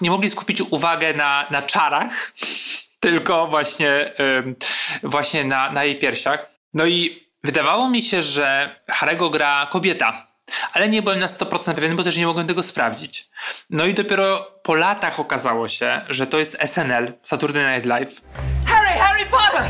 nie 0.00 0.10
mogli 0.10 0.30
skupić 0.30 0.60
uwagę 0.60 1.14
na, 1.14 1.46
na 1.50 1.62
czarach, 1.62 2.32
tylko 3.00 3.46
właśnie, 3.46 4.12
właśnie 5.02 5.44
na, 5.44 5.72
na 5.72 5.84
jej 5.84 5.96
piersiach. 5.96 6.46
No 6.74 6.86
i 6.86 7.26
wydawało 7.44 7.90
mi 7.90 8.02
się, 8.02 8.22
że 8.22 8.76
Harego 8.88 9.30
gra 9.30 9.68
kobieta 9.70 10.29
ale 10.72 10.88
nie 10.88 11.02
byłem 11.02 11.18
na 11.18 11.26
100% 11.26 11.74
pewien, 11.74 11.96
bo 11.96 12.04
też 12.04 12.16
nie 12.16 12.26
mogłem 12.26 12.46
tego 12.46 12.62
sprawdzić. 12.62 13.28
No 13.70 13.84
i 13.84 13.94
dopiero 13.94 14.50
po 14.62 14.74
latach 14.74 15.20
okazało 15.20 15.68
się, 15.68 16.00
że 16.08 16.26
to 16.26 16.38
jest 16.38 16.58
SNL, 16.66 17.12
Saturday 17.22 17.72
Night 17.74 17.86
Live. 17.86 18.20
Harry, 18.66 18.98
Harry 18.98 19.26
Potter! 19.26 19.64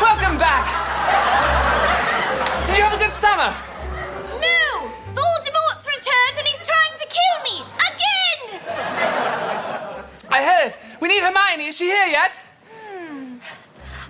Welcome 0.00 0.38
back! 0.38 0.66
Did 2.66 2.78
you 2.78 2.84
have 2.84 2.94
a 2.94 2.98
good 2.98 3.12
summer? 3.12 3.52
No! 4.40 4.88
Voldemort's 5.14 5.86
returned 5.86 6.38
and 6.38 6.46
he's 6.46 6.62
trying 6.66 6.94
to 6.98 7.06
kill 7.16 7.36
me! 7.44 7.64
Again! 7.90 8.60
I 10.30 10.42
heard. 10.42 10.74
We 11.00 11.08
need 11.08 11.22
Hermione. 11.22 11.68
Is 11.68 11.76
she 11.76 11.86
here 11.86 12.06
yet? 12.06 12.32
Hmm. 12.70 13.38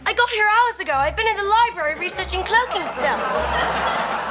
I 0.06 0.12
got 0.12 0.30
here 0.30 0.46
hours 0.46 0.80
ago. 0.80 0.92
I've 0.94 1.16
been 1.16 1.28
in 1.28 1.36
the 1.36 1.42
library 1.42 1.94
researching 1.98 2.42
cloaking 2.42 2.86
spells. 2.88 4.27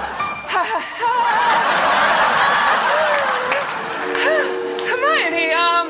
Hermione, 4.89 5.53
um. 5.53 5.87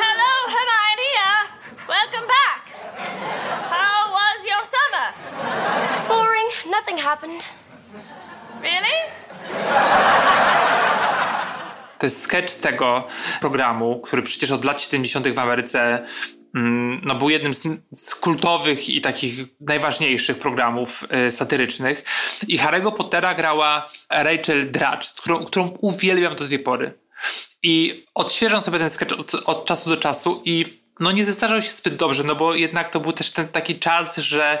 Hello, 0.00 0.34
Hermione. 0.54 1.10
Uh, 1.28 1.44
welcome 1.88 2.26
back. 2.26 2.62
How 3.68 4.00
was 4.18 4.38
your 4.50 4.62
summer? 4.74 5.06
Boring. 6.08 6.48
Nothing 6.70 6.96
happened. 6.96 7.42
Really? 8.62 8.98
To 11.98 12.06
jest 12.06 12.22
sketch 12.22 12.50
z 12.50 12.60
tego 12.60 13.08
programu, 13.40 14.00
który 14.00 14.22
przecież 14.22 14.50
od 14.50 14.64
lat 14.64 14.80
70. 14.80 15.28
w 15.28 15.38
Ameryce 15.38 15.78
Mm, 15.88 16.43
no, 17.02 17.14
był 17.14 17.30
jednym 17.30 17.54
z, 17.92 18.14
kultowych 18.14 18.88
i 18.88 19.00
takich 19.00 19.34
najważniejszych 19.60 20.38
programów 20.38 21.04
y, 21.28 21.32
satyrycznych. 21.32 22.04
I 22.48 22.58
Harry'ego 22.58 22.92
Pottera 22.92 23.34
grała 23.34 23.90
Rachel 24.10 24.70
Dratch, 24.70 25.14
którą, 25.14 25.44
którą 25.44 25.68
uwielbiam 25.80 26.36
do 26.36 26.48
tej 26.48 26.58
pory. 26.58 26.98
I 27.62 28.04
odświeżam 28.14 28.60
sobie 28.60 28.78
ten 28.78 28.90
sketch 28.90 29.20
od, 29.20 29.34
od 29.34 29.64
czasu 29.64 29.90
do 29.90 29.96
czasu 29.96 30.42
i 30.44 30.64
no 31.00 31.12
nie 31.12 31.24
zestarzał 31.24 31.62
się 31.62 31.70
zbyt 31.70 31.96
dobrze, 31.96 32.24
no 32.24 32.34
bo 32.34 32.54
jednak 32.54 32.90
to 32.90 33.00
był 33.00 33.12
też 33.12 33.30
ten 33.30 33.48
taki 33.48 33.78
czas, 33.78 34.16
że 34.16 34.58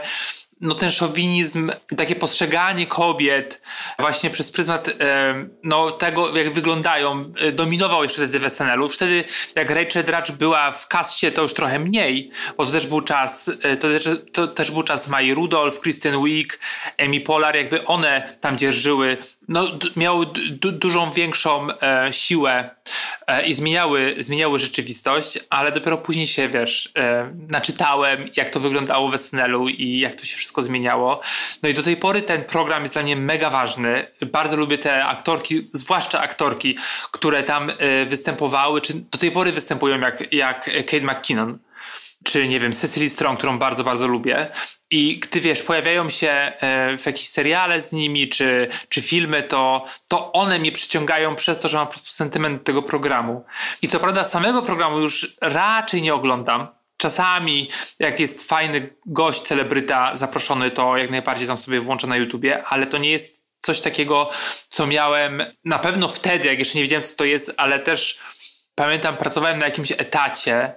no 0.60 0.74
ten 0.74 0.90
szowinizm, 0.90 1.70
takie 1.96 2.16
postrzeganie 2.16 2.86
kobiet 2.86 3.60
właśnie 3.98 4.30
przez 4.30 4.50
pryzmat 4.50 4.88
e, 4.88 5.48
no, 5.62 5.90
tego, 5.90 6.36
jak 6.36 6.50
wyglądają, 6.50 7.32
e, 7.38 7.52
dominował 7.52 8.02
jeszcze 8.02 8.22
wtedy 8.22 8.38
w 8.38 8.52
SNL-u. 8.52 8.88
Wtedy, 8.88 9.24
jak 9.56 9.70
Rachel 9.70 10.04
Dratch 10.04 10.30
była 10.30 10.70
w 10.70 10.88
kaście, 10.88 11.32
to 11.32 11.42
już 11.42 11.54
trochę 11.54 11.78
mniej, 11.78 12.30
bo 12.56 12.66
to 12.66 12.72
też 12.72 12.86
był 12.86 13.00
czas, 13.00 13.50
e, 13.62 13.76
to 13.76 13.88
też, 13.88 14.08
to 14.32 14.48
też 14.48 14.70
był 14.70 14.82
czas 14.82 15.08
Mai 15.08 15.34
Rudolph, 15.34 15.80
Kristen 15.80 16.24
Wiig, 16.24 16.58
Amy 16.98 17.20
Polar, 17.20 17.56
jakby 17.56 17.84
one 17.84 18.36
tam 18.40 18.58
dzierżyły 18.58 19.16
no, 19.48 19.68
miały 19.96 20.26
dużą 20.60 21.10
większą 21.10 21.68
e, 21.82 22.08
siłę 22.12 22.70
e, 23.26 23.46
i 23.46 23.54
zmieniały, 23.54 24.14
zmieniały 24.18 24.58
rzeczywistość, 24.58 25.38
ale 25.50 25.72
dopiero 25.72 25.98
później 25.98 26.26
się, 26.26 26.48
wiesz, 26.48 26.92
e, 26.96 27.32
naczytałem, 27.48 28.28
jak 28.36 28.48
to 28.48 28.60
wyglądało 28.60 29.08
w 29.08 29.18
SNL-u 29.18 29.68
i 29.68 29.98
jak 29.98 30.14
to 30.14 30.24
się 30.24 30.36
wszystko 30.36 30.62
zmieniało. 30.62 31.20
No 31.62 31.68
i 31.68 31.74
do 31.74 31.82
tej 31.82 31.96
pory 31.96 32.22
ten 32.22 32.44
program 32.44 32.82
jest 32.82 32.94
dla 32.94 33.02
mnie 33.02 33.16
mega 33.16 33.50
ważny. 33.50 34.06
Bardzo 34.32 34.56
lubię 34.56 34.78
te 34.78 35.04
aktorki, 35.04 35.68
zwłaszcza 35.72 36.20
aktorki, 36.20 36.76
które 37.12 37.42
tam 37.42 37.70
e, 37.70 38.06
występowały, 38.06 38.80
czy 38.80 38.94
do 38.94 39.18
tej 39.18 39.30
pory 39.30 39.52
występują 39.52 40.00
jak, 40.00 40.32
jak 40.32 40.64
Kate 40.86 41.00
McKinnon. 41.00 41.58
Czy 42.24 42.48
nie 42.48 42.60
wiem, 42.60 42.72
Cecily 42.72 43.08
Strong, 43.08 43.38
którą 43.38 43.58
bardzo, 43.58 43.84
bardzo 43.84 44.06
lubię. 44.06 44.46
I 44.90 45.18
gdy 45.18 45.40
wiesz, 45.40 45.62
pojawiają 45.62 46.10
się 46.10 46.28
e, 46.28 46.98
w 46.98 47.06
jakieś 47.06 47.28
seriale 47.28 47.82
z 47.82 47.92
nimi, 47.92 48.28
czy, 48.28 48.68
czy 48.88 49.02
filmy, 49.02 49.42
to, 49.42 49.84
to 50.08 50.32
one 50.32 50.58
mnie 50.58 50.72
przyciągają 50.72 51.34
przez 51.36 51.60
to, 51.60 51.68
że 51.68 51.78
mam 51.78 51.86
po 51.86 51.92
prostu 51.92 52.10
sentyment 52.10 52.64
tego 52.64 52.82
programu. 52.82 53.44
I 53.82 53.88
co 53.88 54.00
prawda 54.00 54.24
samego 54.24 54.62
programu 54.62 54.98
już 54.98 55.36
raczej 55.40 56.02
nie 56.02 56.14
oglądam. 56.14 56.68
Czasami, 56.96 57.68
jak 57.98 58.20
jest 58.20 58.48
fajny 58.48 58.94
gość, 59.06 59.42
celebryta 59.42 60.16
zaproszony, 60.16 60.70
to 60.70 60.96
jak 60.96 61.10
najbardziej 61.10 61.46
tam 61.46 61.56
sobie 61.56 61.80
włączę 61.80 62.06
na 62.06 62.16
YouTubie, 62.16 62.64
ale 62.64 62.86
to 62.86 62.98
nie 62.98 63.10
jest 63.10 63.44
coś 63.60 63.80
takiego, 63.80 64.30
co 64.70 64.86
miałem 64.86 65.42
na 65.64 65.78
pewno 65.78 66.08
wtedy, 66.08 66.48
jak 66.48 66.58
jeszcze 66.58 66.78
nie 66.78 66.82
wiedziałem, 66.82 67.04
co 67.04 67.16
to 67.16 67.24
jest, 67.24 67.54
ale 67.56 67.78
też 67.78 68.18
pamiętam, 68.74 69.16
pracowałem 69.16 69.58
na 69.58 69.64
jakimś 69.64 69.92
etacie 69.92 70.72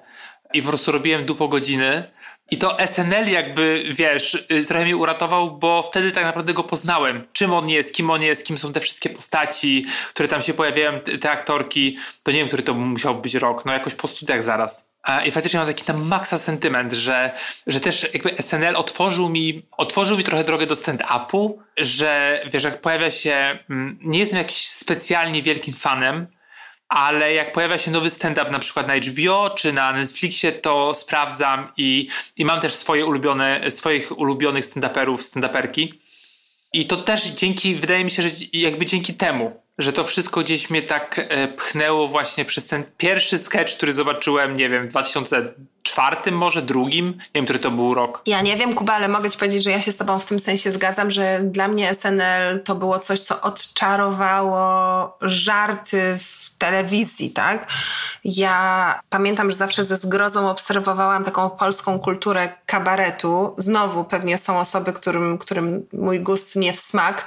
i 0.53 0.61
po 0.61 0.67
prostu 0.67 0.91
robiłem 0.91 1.25
dupo 1.25 1.47
godziny. 1.47 2.03
I 2.51 2.57
to 2.57 2.77
SNL 2.87 3.31
jakby, 3.31 3.83
wiesz, 3.91 4.45
y, 4.51 4.65
trochę 4.65 4.85
mnie 4.85 4.97
uratował, 4.97 5.57
bo 5.57 5.83
wtedy 5.83 6.11
tak 6.11 6.23
naprawdę 6.23 6.53
go 6.53 6.63
poznałem. 6.63 7.27
Czym 7.33 7.53
on 7.53 7.69
jest, 7.69 7.93
kim 7.93 8.09
on 8.09 8.21
jest, 8.21 8.45
kim 8.45 8.57
są 8.57 8.73
te 8.73 8.79
wszystkie 8.79 9.09
postaci, 9.09 9.85
które 10.09 10.27
tam 10.27 10.41
się 10.41 10.53
pojawiają, 10.53 10.99
te 10.99 11.31
aktorki. 11.31 11.97
To 12.23 12.31
nie 12.31 12.37
wiem, 12.37 12.47
który 12.47 12.63
to 12.63 12.73
musiał 12.73 13.15
być 13.15 13.35
rok, 13.35 13.65
no 13.65 13.73
jakoś 13.73 13.95
po 13.95 14.07
studiach 14.07 14.43
zaraz. 14.43 14.93
I 15.25 15.31
faktycznie 15.31 15.59
mam 15.59 15.67
taki 15.67 15.85
tam 15.85 16.07
maksa 16.07 16.37
sentyment, 16.37 16.93
że, 16.93 17.31
że 17.67 17.79
też 17.79 18.09
jakby 18.13 18.35
SNL 18.39 18.75
otworzył 18.75 19.29
mi, 19.29 19.65
otworzył 19.71 20.17
mi 20.17 20.23
trochę 20.23 20.43
drogę 20.43 20.65
do 20.65 20.75
stand-upu, 20.75 21.53
że 21.77 22.41
wiesz, 22.53 22.63
jak 22.63 22.81
pojawia 22.81 23.11
się, 23.11 23.59
mm, 23.69 23.99
nie 24.01 24.19
jestem 24.19 24.37
jakiś 24.37 24.67
specjalnie 24.67 25.41
wielkim 25.41 25.73
fanem, 25.73 26.27
ale 26.89 27.33
jak 27.33 27.53
pojawia 27.53 27.77
się 27.77 27.91
nowy 27.91 28.09
stand-up 28.09 28.51
na 28.51 28.59
przykład 28.59 28.87
na 28.87 28.95
HBO 28.95 29.49
czy 29.49 29.73
na 29.73 29.93
Netflixie, 29.93 30.51
to 30.51 30.93
sprawdzam 30.93 31.71
i, 31.77 32.07
i 32.37 32.45
mam 32.45 32.59
też 32.59 32.73
swoje 32.73 33.05
ulubione, 33.05 33.71
swoich 33.71 34.19
ulubionych 34.19 34.65
stand-uperów, 34.65 35.17
stand-uperki. 35.17 35.93
I 36.73 36.87
to 36.87 36.97
też 36.97 37.25
dzięki, 37.25 37.75
wydaje 37.75 38.03
mi 38.03 38.11
się, 38.11 38.23
że 38.23 38.29
jakby 38.53 38.85
dzięki 38.85 39.13
temu, 39.13 39.61
że 39.77 39.93
to 39.93 40.03
wszystko 40.03 40.41
gdzieś 40.41 40.69
mnie 40.69 40.81
tak 40.81 41.19
e, 41.29 41.47
pchnęło 41.47 42.07
właśnie 42.07 42.45
przez 42.45 42.67
ten 42.67 42.83
pierwszy 42.97 43.39
sketch, 43.39 43.77
który 43.77 43.93
zobaczyłem, 43.93 44.55
nie 44.55 44.69
wiem, 44.69 44.87
w 44.87 44.89
2004 44.89 46.31
może, 46.31 46.61
drugim, 46.61 47.07
nie 47.07 47.13
wiem, 47.35 47.45
który 47.45 47.59
to 47.59 47.71
był 47.71 47.93
rok. 47.93 48.21
Ja 48.25 48.41
nie 48.41 48.57
wiem, 48.57 48.73
Kuba, 48.73 48.93
ale 48.93 49.07
mogę 49.07 49.29
ci 49.29 49.37
powiedzieć, 49.37 49.63
że 49.63 49.71
ja 49.71 49.81
się 49.81 49.91
z 49.91 49.97
tobą 49.97 50.19
w 50.19 50.25
tym 50.25 50.39
sensie 50.39 50.71
zgadzam, 50.71 51.11
że 51.11 51.39
dla 51.43 51.67
mnie 51.67 51.93
SNL 51.93 52.63
to 52.63 52.75
było 52.75 52.99
coś, 52.99 53.19
co 53.19 53.41
odczarowało 53.41 55.17
żarty 55.21 56.17
w 56.19 56.36
telewizji, 56.57 57.31
tak? 57.31 57.67
Ja 58.23 58.99
pamiętam, 59.09 59.51
że 59.51 59.57
zawsze 59.57 59.83
ze 59.83 59.97
zgrozą 59.97 60.49
obserwowałam 60.49 61.23
taką 61.23 61.49
polską 61.49 61.99
kulturę 61.99 62.49
kabaretu. 62.65 63.55
Znowu 63.57 64.03
pewnie 64.03 64.37
są 64.37 64.59
osoby, 64.59 64.93
którym, 64.93 65.37
którym 65.37 65.87
mój 65.93 66.19
gust 66.19 66.55
nie 66.55 66.73
w 66.73 66.79
smak, 66.79 67.25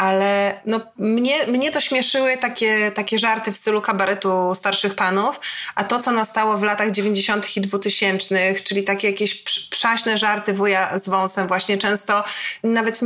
ale 0.00 0.60
no, 0.66 0.80
mnie, 0.98 1.46
mnie 1.46 1.70
to 1.70 1.80
śmieszyły 1.80 2.36
takie, 2.36 2.90
takie 2.90 3.18
żarty 3.18 3.52
w 3.52 3.56
stylu 3.56 3.80
kabaretu 3.80 4.54
starszych 4.54 4.94
panów, 4.94 5.40
a 5.74 5.84
to, 5.84 6.02
co 6.02 6.10
nastało 6.10 6.56
w 6.56 6.62
latach 6.62 6.90
90. 6.90 7.56
i 7.56 7.60
2000, 7.60 8.54
czyli 8.64 8.84
takie 8.84 9.08
jakieś 9.08 9.34
przaśne 9.70 10.18
żarty 10.18 10.52
wuja 10.52 10.98
z 10.98 11.08
wąsem, 11.08 11.48
właśnie 11.48 11.78
często 11.78 12.24
nawet 12.62 13.00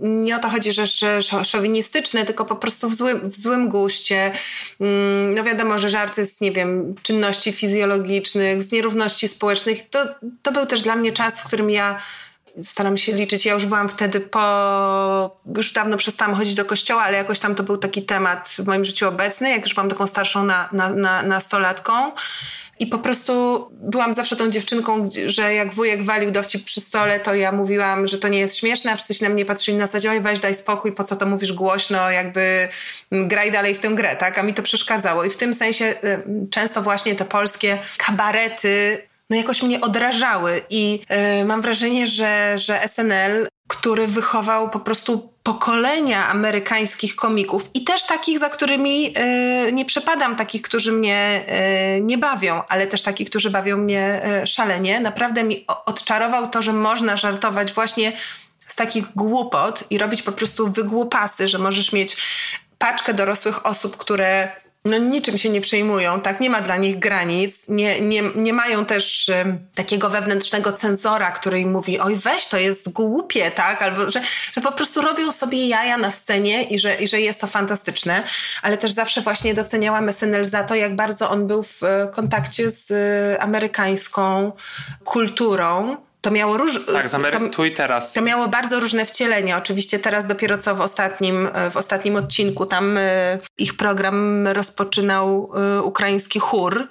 nie 0.00 0.36
o 0.36 0.38
to 0.38 0.48
chodzi, 0.48 0.72
że, 0.72 0.84
szowinistyczne, 1.44 2.24
tylko 2.24 2.44
po 2.44 2.56
prostu 2.56 2.88
w 2.88 2.94
złym, 2.94 3.30
w 3.30 3.36
złym 3.36 3.68
guście. 3.68 4.30
Mm, 4.80 5.34
no 5.34 5.44
wiadomo, 5.44 5.78
że 5.78 5.88
żarty 5.88 6.26
z, 6.26 6.40
nie 6.40 6.52
wiem, 6.52 6.94
czynności 7.02 7.52
fizjologicznych, 7.52 8.62
z 8.62 8.72
nierówności 8.72 9.28
społecznych, 9.28 9.88
to, 9.88 9.98
to 10.42 10.52
był 10.52 10.66
też 10.66 10.80
dla 10.80 10.96
mnie 10.96 11.12
czas, 11.12 11.40
w 11.40 11.44
którym 11.44 11.70
ja 11.70 12.00
staram 12.62 12.98
się 12.98 13.12
liczyć. 13.12 13.46
Ja 13.46 13.54
już 13.54 13.66
byłam 13.66 13.88
wtedy 13.88 14.20
po. 14.20 15.38
Już 15.56 15.72
dawno 15.72 15.96
przestałam 15.96 16.34
chodzić 16.34 16.54
do 16.54 16.64
kościoła, 16.64 17.02
ale 17.02 17.16
jakoś 17.16 17.40
tam 17.40 17.54
to 17.54 17.62
był 17.62 17.76
taki 17.76 18.02
temat 18.02 18.48
w 18.48 18.66
moim 18.66 18.84
życiu 18.84 19.08
obecny, 19.08 19.50
jak 19.50 19.62
już 19.62 19.74
byłam 19.74 19.88
taką 19.88 20.06
starszą 20.06 20.44
na, 20.44 20.68
na, 20.72 20.88
na, 20.88 21.22
nastolatką. 21.22 21.92
I 22.80 22.86
po 22.86 22.98
prostu 22.98 23.66
byłam 23.70 24.14
zawsze 24.14 24.36
tą 24.36 24.50
dziewczynką, 24.50 25.08
że 25.26 25.54
jak 25.54 25.74
wujek 25.74 26.04
walił 26.04 26.30
dowcip 26.30 26.64
przy 26.64 26.80
stole, 26.80 27.20
to 27.20 27.34
ja 27.34 27.52
mówiłam, 27.52 28.06
że 28.06 28.18
to 28.18 28.28
nie 28.28 28.38
jest 28.38 28.56
śmieszne, 28.56 28.92
a 28.92 28.96
wszyscy 28.96 29.14
się 29.14 29.24
na 29.28 29.34
mnie 29.34 29.44
patrzyli 29.44 29.76
na 29.76 29.86
zasadzie, 29.86 30.10
oj 30.10 30.20
weź 30.20 30.40
daj 30.40 30.54
spokój, 30.54 30.92
po 30.92 31.04
co 31.04 31.16
to 31.16 31.26
mówisz 31.26 31.52
głośno, 31.52 32.10
jakby 32.10 32.68
graj 33.12 33.52
dalej 33.52 33.74
w 33.74 33.80
tę 33.80 33.88
grę, 33.88 34.16
tak? 34.16 34.38
A 34.38 34.42
mi 34.42 34.54
to 34.54 34.62
przeszkadzało. 34.62 35.24
I 35.24 35.30
w 35.30 35.36
tym 35.36 35.54
sensie 35.54 35.84
y, 35.84 36.22
często 36.50 36.82
właśnie 36.82 37.14
te 37.14 37.24
polskie 37.24 37.78
kabarety 37.96 39.07
no 39.30 39.36
jakoś 39.36 39.62
mnie 39.62 39.80
odrażały 39.80 40.62
i 40.70 41.00
yy, 41.38 41.44
mam 41.44 41.62
wrażenie, 41.62 42.06
że, 42.06 42.58
że 42.58 42.88
SNL, 42.88 43.48
który 43.68 44.06
wychował 44.06 44.70
po 44.70 44.80
prostu 44.80 45.32
pokolenia 45.42 46.28
amerykańskich 46.28 47.16
komików 47.16 47.70
i 47.74 47.84
też 47.84 48.06
takich, 48.06 48.38
za 48.38 48.48
którymi 48.48 49.02
yy, 49.02 49.72
nie 49.72 49.84
przepadam, 49.84 50.36
takich, 50.36 50.62
którzy 50.62 50.92
mnie 50.92 51.44
yy, 51.94 52.02
nie 52.02 52.18
bawią, 52.18 52.62
ale 52.68 52.86
też 52.86 53.02
takich, 53.02 53.30
którzy 53.30 53.50
bawią 53.50 53.76
mnie 53.76 54.22
szalenie. 54.44 55.00
Naprawdę 55.00 55.44
mi 55.44 55.64
odczarował 55.86 56.48
to, 56.48 56.62
że 56.62 56.72
można 56.72 57.16
żartować 57.16 57.72
właśnie 57.72 58.12
z 58.66 58.74
takich 58.74 59.04
głupot 59.16 59.84
i 59.90 59.98
robić 59.98 60.22
po 60.22 60.32
prostu 60.32 60.68
wygłupasy, 60.68 61.48
że 61.48 61.58
możesz 61.58 61.92
mieć 61.92 62.16
paczkę 62.78 63.14
dorosłych 63.14 63.66
osób, 63.66 63.96
które 63.96 64.52
no 64.88 64.98
niczym 64.98 65.38
się 65.38 65.48
nie 65.48 65.60
przejmują, 65.60 66.20
tak? 66.20 66.40
Nie 66.40 66.50
ma 66.50 66.60
dla 66.60 66.76
nich 66.76 66.98
granic, 66.98 67.68
nie, 67.68 68.00
nie, 68.00 68.22
nie 68.36 68.52
mają 68.52 68.84
też 68.84 69.28
y, 69.28 69.58
takiego 69.74 70.10
wewnętrznego 70.10 70.72
cenzora, 70.72 71.30
który 71.30 71.60
im 71.60 71.70
mówi, 71.70 72.00
oj 72.00 72.16
weź, 72.16 72.46
to 72.46 72.58
jest 72.58 72.92
głupie, 72.92 73.50
tak? 73.50 73.82
Albo, 73.82 74.10
że, 74.10 74.20
że 74.56 74.60
po 74.60 74.72
prostu 74.72 75.02
robią 75.02 75.32
sobie 75.32 75.68
jaja 75.68 75.98
na 75.98 76.10
scenie 76.10 76.62
i 76.62 76.78
że, 76.78 76.94
i 76.94 77.08
że 77.08 77.20
jest 77.20 77.40
to 77.40 77.46
fantastyczne, 77.46 78.22
ale 78.62 78.78
też 78.78 78.92
zawsze 78.92 79.20
właśnie 79.20 79.54
doceniałam 79.54 80.12
SNL 80.12 80.44
za 80.44 80.64
to, 80.64 80.74
jak 80.74 80.96
bardzo 80.96 81.30
on 81.30 81.46
był 81.46 81.62
w 81.62 81.80
kontakcie 82.12 82.70
z 82.70 82.90
y, 82.90 83.40
amerykańską 83.40 84.52
kulturą, 85.04 86.07
to 86.20 86.30
miało 86.30 86.56
róż... 86.56 86.80
Tak, 86.92 87.08
z 87.08 87.14
Amery- 87.14 87.50
tu 87.50 87.64
i 87.64 87.72
teraz. 87.72 88.12
To 88.12 88.22
miało 88.22 88.48
bardzo 88.48 88.80
różne 88.80 89.06
wcielenia. 89.06 89.56
Oczywiście 89.56 89.98
teraz 89.98 90.26
dopiero 90.26 90.58
co 90.58 90.74
w 90.74 90.80
ostatnim, 90.80 91.48
w 91.70 91.76
ostatnim 91.76 92.16
odcinku 92.16 92.66
tam 92.66 92.98
e, 92.98 93.38
ich 93.58 93.76
program 93.76 94.48
rozpoczynał 94.48 95.52
e, 95.54 95.82
ukraiński 95.82 96.38
chór. 96.38 96.88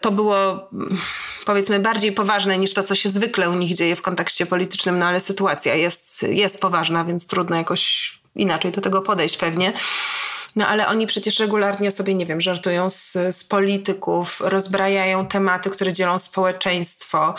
To 0.00 0.10
było 0.10 0.68
mm, 0.72 0.98
powiedzmy 1.46 1.80
bardziej 1.80 2.12
poważne 2.12 2.58
niż 2.58 2.74
to, 2.74 2.82
co 2.82 2.94
się 2.94 3.08
zwykle 3.08 3.50
u 3.50 3.54
nich 3.54 3.74
dzieje 3.74 3.96
w 3.96 4.02
kontekście 4.02 4.46
politycznym, 4.46 4.98
no 4.98 5.06
ale 5.06 5.20
sytuacja 5.20 5.74
jest, 5.74 6.22
jest 6.22 6.60
poważna, 6.60 7.04
więc 7.04 7.26
trudno 7.26 7.56
jakoś 7.56 8.12
inaczej 8.36 8.72
do 8.72 8.80
tego 8.80 9.02
podejść 9.02 9.36
pewnie. 9.36 9.72
No 10.56 10.66
ale 10.66 10.88
oni 10.88 11.06
przecież 11.06 11.38
regularnie 11.38 11.90
sobie, 11.90 12.14
nie 12.14 12.26
wiem, 12.26 12.40
żartują 12.40 12.90
z, 12.90 13.12
z 13.12 13.44
polityków, 13.44 14.40
rozbrajają 14.40 15.26
tematy, 15.26 15.70
które 15.70 15.92
dzielą 15.92 16.18
społeczeństwo. 16.18 17.34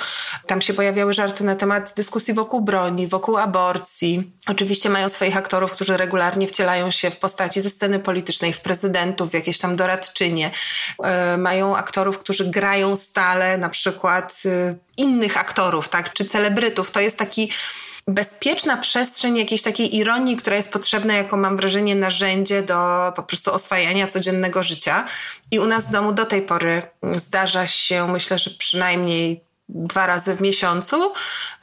Tam 0.47 0.61
się 0.61 0.73
pojawiały 0.73 1.13
żarty 1.13 1.43
na 1.43 1.55
temat 1.55 1.93
dyskusji 1.95 2.33
wokół 2.33 2.61
broni, 2.61 3.07
wokół 3.07 3.37
aborcji. 3.37 4.31
Oczywiście 4.47 4.89
mają 4.89 5.09
swoich 5.09 5.37
aktorów, 5.37 5.71
którzy 5.71 5.97
regularnie 5.97 6.47
wcielają 6.47 6.91
się 6.91 7.11
w 7.11 7.17
postaci 7.17 7.61
ze 7.61 7.69
sceny 7.69 7.99
politycznej, 7.99 8.53
w 8.53 8.61
prezydentów, 8.61 9.29
w 9.29 9.33
jakieś 9.33 9.59
tam 9.59 9.75
doradczynie. 9.75 10.51
Yy, 10.99 11.37
mają 11.37 11.77
aktorów, 11.77 12.19
którzy 12.19 12.45
grają 12.45 12.95
stale, 12.95 13.57
na 13.57 13.69
przykład 13.69 14.41
yy, 14.45 14.77
innych 14.97 15.37
aktorów, 15.37 15.89
tak, 15.89 16.13
czy 16.13 16.25
celebrytów. 16.25 16.91
To 16.91 16.99
jest 16.99 17.17
taki 17.17 17.51
bezpieczna 18.07 18.77
przestrzeń 18.77 19.37
jakiejś 19.37 19.61
takiej 19.61 19.95
ironii, 19.95 20.35
która 20.35 20.55
jest 20.55 20.71
potrzebna 20.71 21.13
jako, 21.13 21.37
mam 21.37 21.57
wrażenie, 21.57 21.95
narzędzie 21.95 22.63
do 22.63 23.11
po 23.15 23.23
prostu 23.23 23.53
oswajania 23.53 24.07
codziennego 24.07 24.63
życia. 24.63 25.05
I 25.51 25.59
u 25.59 25.65
nas 25.65 25.87
w 25.87 25.91
domu 25.91 26.11
do 26.13 26.25
tej 26.25 26.41
pory 26.41 26.81
zdarza 27.15 27.67
się, 27.67 28.07
myślę, 28.07 28.39
że 28.39 28.51
przynajmniej 28.51 29.44
dwa 29.69 30.07
razy 30.07 30.35
w 30.35 30.41
miesiącu, 30.41 31.13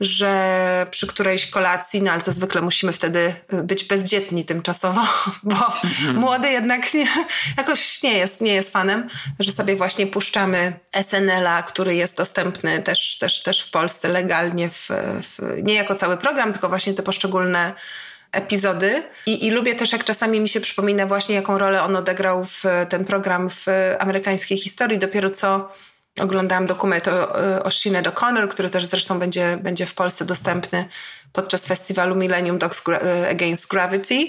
że 0.01 0.87
przy 0.91 1.07
którejś 1.07 1.47
kolacji, 1.47 2.03
no 2.03 2.13
ale 2.13 2.23
to 2.23 2.33
zwykle 2.33 2.63
musimy 2.63 2.93
wtedy 2.93 3.35
być 3.49 3.85
bezdzietni 3.85 4.45
tymczasowo, 4.45 5.01
bo 5.43 5.55
mhm. 5.55 6.17
młody 6.17 6.51
jednak 6.51 6.95
nie, 6.95 7.07
jakoś 7.57 8.03
nie 8.03 8.19
jest, 8.19 8.41
nie 8.41 8.55
jest 8.55 8.73
fanem, 8.73 9.09
że 9.41 9.53
sobie 9.53 9.77
właśnie 9.77 10.07
puszczamy 10.07 10.73
SNL-a, 11.03 11.63
który 11.63 11.95
jest 11.95 12.17
dostępny 12.17 12.83
też, 12.83 13.19
też, 13.19 13.43
też 13.43 13.63
w 13.63 13.71
Polsce 13.71 14.09
legalnie, 14.09 14.71
w, 14.71 14.89
w, 15.23 15.63
nie 15.63 15.75
jako 15.75 15.95
cały 15.95 16.17
program, 16.17 16.53
tylko 16.53 16.69
właśnie 16.69 16.95
te 16.95 17.03
poszczególne 17.03 17.73
epizody 18.33 19.03
I, 19.27 19.47
i 19.47 19.51
lubię 19.51 19.75
też, 19.75 19.93
jak 19.93 20.05
czasami 20.05 20.41
mi 20.41 20.49
się 20.49 20.61
przypomina 20.61 21.07
właśnie, 21.07 21.35
jaką 21.35 21.59
rolę 21.59 21.83
on 21.83 21.97
odegrał 21.97 22.45
w 22.45 22.63
ten 22.89 23.05
program 23.05 23.51
w 23.51 23.67
amerykańskiej 23.99 24.59
historii. 24.59 24.99
Dopiero 24.99 25.31
co 25.31 25.73
Oglądałam 26.21 26.67
dokument 26.67 27.09
o, 27.09 27.33
o 27.63 27.71
Sinead 27.71 28.07
O'Connor, 28.07 28.49
który 28.49 28.71
też 28.71 28.85
zresztą 28.87 29.19
będzie, 29.19 29.59
będzie 29.63 29.87
w 29.87 29.95
Polsce 29.95 30.25
dostępny 30.25 30.85
podczas 31.33 31.67
festiwalu 31.67 32.17
Millennium 32.17 32.59
Dogs 32.59 32.83
Against 33.31 33.69
Gravity. 33.69 34.29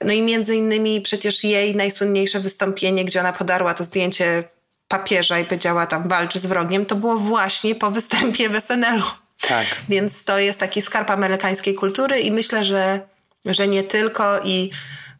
No 0.00 0.12
i 0.12 0.22
między 0.22 0.56
innymi 0.56 1.00
przecież 1.00 1.44
jej 1.44 1.76
najsłynniejsze 1.76 2.40
wystąpienie, 2.40 3.04
gdzie 3.04 3.20
ona 3.20 3.32
podarła 3.32 3.74
to 3.74 3.84
zdjęcie 3.84 4.44
papieża 4.88 5.38
i 5.38 5.44
powiedziała 5.44 5.86
tam 5.86 6.08
walcz 6.08 6.34
z 6.34 6.46
wrogiem, 6.46 6.86
to 6.86 6.96
było 6.96 7.16
właśnie 7.16 7.74
po 7.74 7.90
występie 7.90 8.48
w 8.48 8.60
SNL-u. 8.60 9.04
Tak. 9.48 9.66
Więc 9.88 10.24
to 10.24 10.38
jest 10.38 10.60
taki 10.60 10.82
skarb 10.82 11.10
amerykańskiej 11.10 11.74
kultury 11.74 12.20
i 12.20 12.32
myślę, 12.32 12.64
że, 12.64 13.00
że 13.46 13.68
nie 13.68 13.82
tylko 13.82 14.40
i 14.44 14.70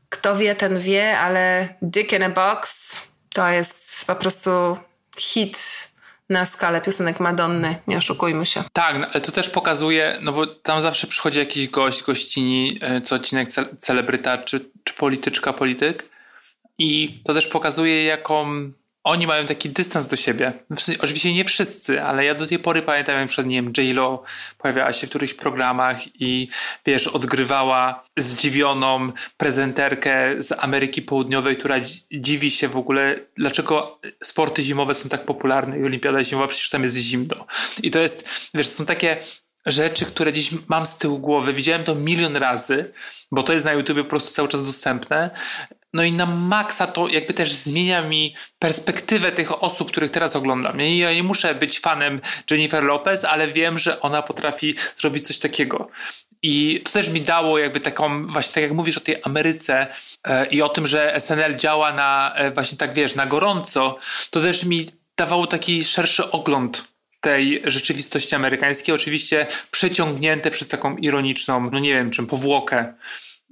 kto 0.09 0.37
wie, 0.37 0.55
ten 0.55 0.79
wie, 0.79 1.19
ale 1.19 1.69
Dick 1.83 2.13
in 2.13 2.23
a 2.23 2.31
Box 2.31 2.93
to 3.35 3.49
jest 3.49 4.05
po 4.05 4.15
prostu 4.15 4.77
hit 5.19 5.59
na 6.33 6.47
skalę 6.47 6.81
piosenek 6.81 7.21
Madonny, 7.21 7.77
nie 7.87 7.99
oszukujmy 7.99 8.47
się. 8.47 8.65
Tak, 8.73 8.99
no, 8.99 9.07
ale 9.13 9.21
to 9.21 9.33
też 9.33 9.51
pokazuje, 9.51 10.19
no 10.21 10.33
bo 10.33 10.47
tam 10.47 10.83
zawsze 10.83 11.07
przychodzi 11.07 11.39
jakiś 11.39 11.69
gość, 11.69 12.03
gościni, 12.03 12.79
e, 12.81 13.01
co 13.01 13.17
odcinek 13.17 13.49
celebryta 13.79 14.39
czy, 14.39 14.61
czy 14.85 14.95
polityczka, 14.95 15.53
polityk 15.53 16.09
i 16.79 17.21
to 17.25 17.35
też 17.35 17.47
pokazuje, 17.47 18.05
jaką 18.05 18.71
oni 19.05 19.27
mają 19.27 19.47
taki 19.47 19.71
dystans 19.71 20.07
do 20.07 20.17
siebie. 20.17 20.53
Oczywiście 21.01 21.35
nie 21.35 21.45
wszyscy, 21.45 22.03
ale 22.03 22.25
ja 22.25 22.35
do 22.35 22.47
tej 22.47 22.59
pory 22.59 22.83
pamiętam, 22.83 23.17
jak 23.17 23.29
przed 23.29 23.47
nim 23.47 23.73
J-Lo 23.77 24.23
pojawiała 24.59 24.93
się 24.93 25.07
w 25.07 25.11
którychś 25.11 25.35
programach 25.35 26.21
i 26.21 26.49
wiesz, 26.87 27.07
odgrywała 27.07 28.05
zdziwioną 28.17 29.13
prezenterkę 29.37 30.43
z 30.43 30.65
Ameryki 30.65 31.03
Południowej, 31.03 31.57
która 31.57 31.77
dziwi 32.13 32.51
się 32.51 32.69
w 32.69 32.77
ogóle, 32.77 33.19
dlaczego 33.37 34.01
sporty 34.25 34.63
zimowe 34.63 34.95
są 34.95 35.09
tak 35.09 35.25
popularne 35.25 35.79
i 35.79 35.85
olimpiada 35.85 36.25
zimowa, 36.25 36.49
przecież 36.49 36.71
tam 36.71 36.83
jest 36.83 36.97
zimno. 36.97 37.47
I 37.83 37.91
to 37.91 37.99
jest, 37.99 38.49
wiesz, 38.55 38.69
są 38.69 38.87
takie 38.87 39.17
rzeczy, 39.67 40.05
które 40.05 40.33
dziś 40.33 40.51
mam 40.69 40.87
z 40.87 40.97
tyłu 40.97 41.19
głowy. 41.19 41.53
Widziałem 41.53 41.85
to 41.85 41.95
milion 41.95 42.37
razy, 42.37 42.93
bo 43.33 43.43
to 43.43 43.53
jest 43.53 43.65
na 43.65 43.73
YouTube 43.73 43.99
po 43.99 44.05
prostu 44.05 44.31
cały 44.31 44.49
czas 44.49 44.67
dostępne. 44.67 45.31
No 45.93 46.05
i 46.05 46.13
na 46.13 46.27
maksa 46.27 46.87
to 46.87 47.09
jakby 47.09 47.35
też 47.35 47.53
zmienia 47.53 48.03
mi 48.03 48.35
perspektywę 48.59 49.33
tych 49.33 49.63
osób, 49.63 49.89
których 49.89 50.11
teraz 50.11 50.37
oglądam. 50.37 50.81
Ja 50.81 51.15
nie 51.15 51.23
muszę 51.23 51.55
być 51.55 51.81
fanem 51.81 52.21
Jennifer 52.51 52.85
Lopez, 52.85 53.25
ale 53.25 53.49
wiem, 53.49 53.79
że 53.79 54.01
ona 54.01 54.23
potrafi 54.23 54.75
zrobić 54.97 55.27
coś 55.27 55.39
takiego. 55.39 55.89
I 56.43 56.81
to 56.85 56.93
też 56.93 57.09
mi 57.09 57.21
dało 57.21 57.59
jakby 57.59 57.81
taką, 57.81 58.27
właśnie 58.27 58.55
tak 58.55 58.63
jak 58.63 58.73
mówisz 58.73 58.97
o 58.97 59.01
tej 59.01 59.17
Ameryce 59.23 59.87
e, 60.25 60.47
i 60.47 60.63
o 60.63 60.69
tym, 60.69 60.87
że 60.87 61.21
SNL 61.21 61.57
działa 61.57 61.93
na 61.93 62.33
e, 62.35 62.51
właśnie 62.51 62.79
tak 62.79 62.95
wiesz, 62.95 63.15
na 63.15 63.27
gorąco, 63.27 63.99
to 64.31 64.41
też 64.41 64.65
mi 64.65 64.89
dawało 65.17 65.47
taki 65.47 65.85
szerszy 65.85 66.31
ogląd 66.31 66.85
tej 67.21 67.63
rzeczywistości 67.65 68.35
amerykańskiej, 68.35 68.95
oczywiście 68.95 69.47
przeciągnięte 69.71 70.51
przez 70.51 70.69
taką 70.69 70.97
ironiczną, 70.97 71.71
no 71.73 71.79
nie 71.79 71.95
wiem 71.95 72.11
czym, 72.11 72.27
powłokę. 72.27 72.95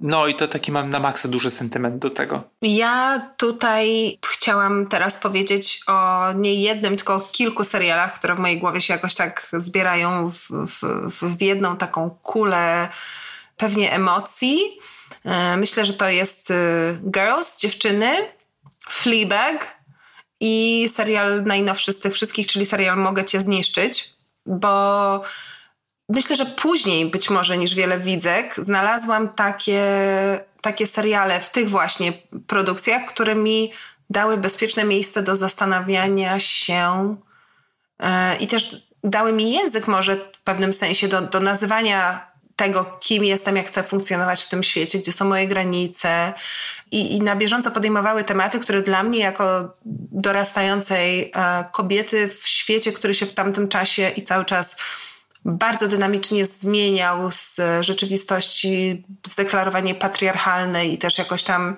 No 0.01 0.27
i 0.27 0.35
to 0.35 0.47
taki 0.47 0.71
mam 0.71 0.89
na 0.89 0.99
maksa 0.99 1.27
duży 1.27 1.51
sentyment 1.51 1.97
do 1.97 2.09
tego. 2.09 2.43
Ja 2.61 3.27
tutaj 3.37 4.17
chciałam 4.25 4.87
teraz 4.87 5.17
powiedzieć 5.17 5.81
o 5.87 6.31
nie 6.33 6.55
jednym, 6.55 6.95
tylko 6.95 7.15
o 7.15 7.19
kilku 7.19 7.63
serialach, 7.63 8.13
które 8.19 8.35
w 8.35 8.39
mojej 8.39 8.59
głowie 8.59 8.81
się 8.81 8.93
jakoś 8.93 9.15
tak 9.15 9.47
zbierają 9.53 10.31
w, 10.31 10.47
w, 10.67 11.37
w 11.37 11.41
jedną 11.41 11.77
taką 11.77 12.09
kulę 12.09 12.89
pewnie 13.57 13.93
emocji. 13.93 14.79
E, 15.25 15.57
myślę, 15.57 15.85
że 15.85 15.93
to 15.93 16.09
jest 16.09 16.51
e, 16.51 16.53
Girls, 17.11 17.57
dziewczyny, 17.57 18.15
Fleabag, 18.89 19.81
i 20.41 20.89
serial 20.95 21.43
najnowszy 21.43 21.93
z 21.93 21.99
tych 21.99 22.13
wszystkich, 22.13 22.47
czyli 22.47 22.65
serial 22.65 22.97
Mogę 22.97 23.25
Cię 23.25 23.41
Zniszczyć, 23.41 24.13
bo 24.45 25.21
myślę, 26.15 26.35
że 26.35 26.45
później 26.45 27.05
być 27.05 27.29
może 27.29 27.57
niż 27.57 27.75
wiele 27.75 27.99
widzek 27.99 28.55
znalazłam 28.57 29.29
takie, 29.29 29.83
takie 30.61 30.87
seriale 30.87 31.39
w 31.39 31.49
tych 31.49 31.69
właśnie 31.69 32.13
produkcjach, 32.47 33.05
które 33.05 33.35
mi 33.35 33.71
dały 34.09 34.37
bezpieczne 34.37 34.83
miejsce 34.83 35.23
do 35.23 35.35
zastanawiania 35.35 36.39
się 36.39 37.15
yy, 37.99 38.07
i 38.39 38.47
też 38.47 38.87
dały 39.03 39.33
mi 39.33 39.51
język 39.51 39.87
może 39.87 40.15
w 40.15 40.41
pewnym 40.43 40.73
sensie 40.73 41.07
do, 41.07 41.21
do 41.21 41.39
nazywania 41.39 42.31
tego, 42.55 42.97
kim 42.99 43.23
jestem, 43.23 43.55
jak 43.57 43.67
chcę 43.67 43.83
funkcjonować 43.83 44.43
w 44.43 44.49
tym 44.49 44.63
świecie, 44.63 44.99
gdzie 44.99 45.13
są 45.13 45.25
moje 45.25 45.47
granice. 45.47 46.33
I, 46.91 47.15
i 47.15 47.21
na 47.21 47.35
bieżąco 47.35 47.71
podejmowały 47.71 48.23
tematy, 48.23 48.59
które 48.59 48.81
dla 48.81 49.03
mnie, 49.03 49.19
jako 49.19 49.73
dorastającej 50.11 51.31
e, 51.35 51.65
kobiety 51.71 52.27
w 52.27 52.47
świecie, 52.47 52.91
który 52.91 53.13
się 53.13 53.25
w 53.25 53.33
tamtym 53.33 53.67
czasie 53.67 54.09
i 54.09 54.23
cały 54.23 54.45
czas 54.45 54.75
bardzo 55.45 55.87
dynamicznie 55.87 56.45
zmieniał 56.45 57.31
z 57.31 57.59
rzeczywistości 57.81 59.03
zdeklarowanie 59.27 59.95
patriarchalnej 59.95 60.93
i 60.93 60.97
też 60.97 61.17
jakoś 61.17 61.43
tam 61.43 61.75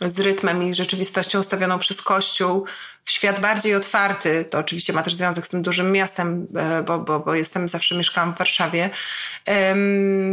z 0.00 0.18
rytmem 0.18 0.62
i 0.62 0.74
rzeczywistością 0.74 1.40
ustawioną 1.40 1.78
przez 1.78 2.02
Kościół 2.02 2.66
w 3.04 3.10
świat 3.10 3.40
bardziej 3.40 3.74
otwarty. 3.74 4.44
To 4.44 4.58
oczywiście 4.58 4.92
ma 4.92 5.02
też 5.02 5.14
związek 5.14 5.46
z 5.46 5.48
tym 5.48 5.62
dużym 5.62 5.92
miastem, 5.92 6.46
e, 6.56 6.82
bo, 6.82 6.98
bo, 6.98 7.20
bo 7.20 7.34
jestem, 7.34 7.68
zawsze 7.68 7.96
mieszkałam 7.96 8.34
w 8.34 8.38
Warszawie. 8.38 8.90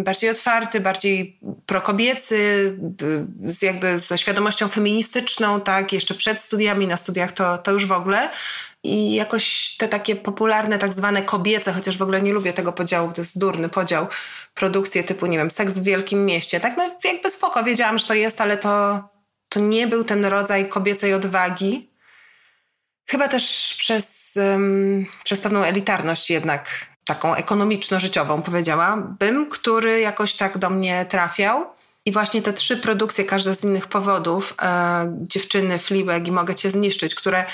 bardziej 0.04 0.30
otwarty, 0.30 0.80
bardziej 0.80 1.40
prokobiecy, 1.66 2.78
z 3.46 3.62
jakby 3.62 4.00
ze 4.00 4.18
świadomością 4.18 4.68
feministyczną, 4.68 5.62
tak, 5.62 5.94
jeszcze 5.94 6.14
przed 6.14 6.42
studiami, 6.42 6.88
na 6.88 6.98
studiach 6.98 7.32
to, 7.32 7.58
to 7.58 7.72
już 7.72 7.86
w 7.86 7.92
ogóle. 7.92 8.30
I 8.84 9.16
jakoś 9.16 9.76
te 9.78 9.88
takie 9.88 10.16
popularne, 10.16 10.78
tak 10.78 10.94
zwane 10.94 11.24
kobiece, 11.24 11.72
chociaż 11.72 11.98
w 11.98 12.02
ogóle 12.02 12.22
nie 12.22 12.34
lubię 12.34 12.54
tego 12.54 12.74
podziału, 12.74 13.12
to 13.12 13.22
jest 13.22 13.40
durny 13.40 13.70
podział, 13.70 14.08
produkcje 14.54 15.04
typu, 15.04 15.26
nie 15.26 15.38
wiem, 15.38 15.52
seks 15.52 15.74
w 15.74 15.84
wielkim 15.84 16.26
mieście. 16.26 16.60
Tak, 16.60 16.78
no 16.78 16.92
jakby 17.04 17.30
spoko, 17.30 17.64
wiedziałam, 17.64 18.00
że 18.00 18.08
to 18.08 18.14
jest, 18.14 18.42
ale 18.42 18.58
to, 18.58 19.04
to 19.50 19.60
nie 19.60 19.88
był 19.88 20.04
ten 20.04 20.26
rodzaj 20.26 20.70
kobiecej 20.70 21.14
odwagi. 21.14 21.92
Chyba 23.10 23.28
też 23.28 23.76
przez, 23.78 24.34
um, 24.36 25.06
przez 25.24 25.42
pewną 25.42 25.64
elitarność 25.64 26.30
jednak, 26.30 26.70
taką 27.06 27.36
ekonomiczno-życiową 27.36 28.42
powiedziałabym, 28.42 29.50
który 29.50 30.00
jakoś 30.00 30.36
tak 30.36 30.58
do 30.58 30.70
mnie 30.70 31.06
trafiał. 31.06 31.66
I 32.06 32.12
właśnie 32.12 32.42
te 32.42 32.54
trzy 32.54 32.78
produkcje, 32.78 33.24
każda 33.24 33.56
z 33.56 33.64
innych 33.64 33.88
powodów, 33.88 34.54
e, 34.62 35.06
Dziewczyny, 35.28 35.80
Fleabag 35.80 36.28
i 36.28 36.32
Mogę 36.32 36.56
Cię 36.56 36.70
Zniszczyć, 36.70 37.16
które 37.16 37.46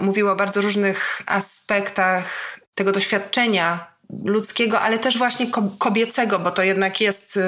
mówiły 0.00 0.30
o 0.30 0.36
bardzo 0.36 0.60
różnych 0.60 1.22
aspektach 1.26 2.58
tego 2.74 2.92
doświadczenia 2.92 3.92
ludzkiego, 4.24 4.80
ale 4.80 4.98
też 4.98 5.18
właśnie 5.18 5.46
kobiecego, 5.78 6.38
bo 6.38 6.50
to 6.50 6.62
jednak 6.62 7.00
jest, 7.00 7.38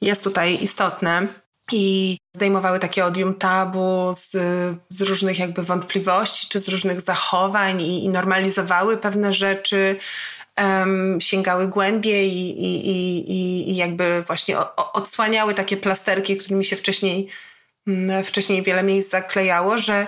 jest 0.00 0.24
tutaj 0.24 0.64
istotne. 0.64 1.28
I 1.72 2.18
zdejmowały 2.36 2.78
takie 2.78 3.04
odium 3.04 3.34
tabu 3.34 4.12
z, 4.14 4.30
z 4.88 5.02
różnych 5.02 5.38
jakby 5.38 5.62
wątpliwości 5.62 6.48
czy 6.48 6.60
z 6.60 6.68
różnych 6.68 7.00
zachowań 7.00 7.82
i, 7.82 8.04
i 8.04 8.08
normalizowały 8.08 8.96
pewne 8.96 9.32
rzeczy, 9.32 9.96
um, 10.58 11.20
sięgały 11.20 11.68
głębiej 11.68 12.32
i, 12.32 12.64
i, 12.64 12.90
i, 13.30 13.70
i 13.70 13.76
jakby 13.76 14.22
właśnie 14.26 14.58
o, 14.58 14.92
odsłaniały 14.92 15.54
takie 15.54 15.76
plasterki, 15.76 16.36
którymi 16.36 16.64
się 16.64 16.76
wcześniej, 16.76 17.28
mm, 17.86 18.24
wcześniej 18.24 18.62
wiele 18.62 18.82
miejsc 18.82 19.10
zaklejało, 19.10 19.78
że 19.78 20.06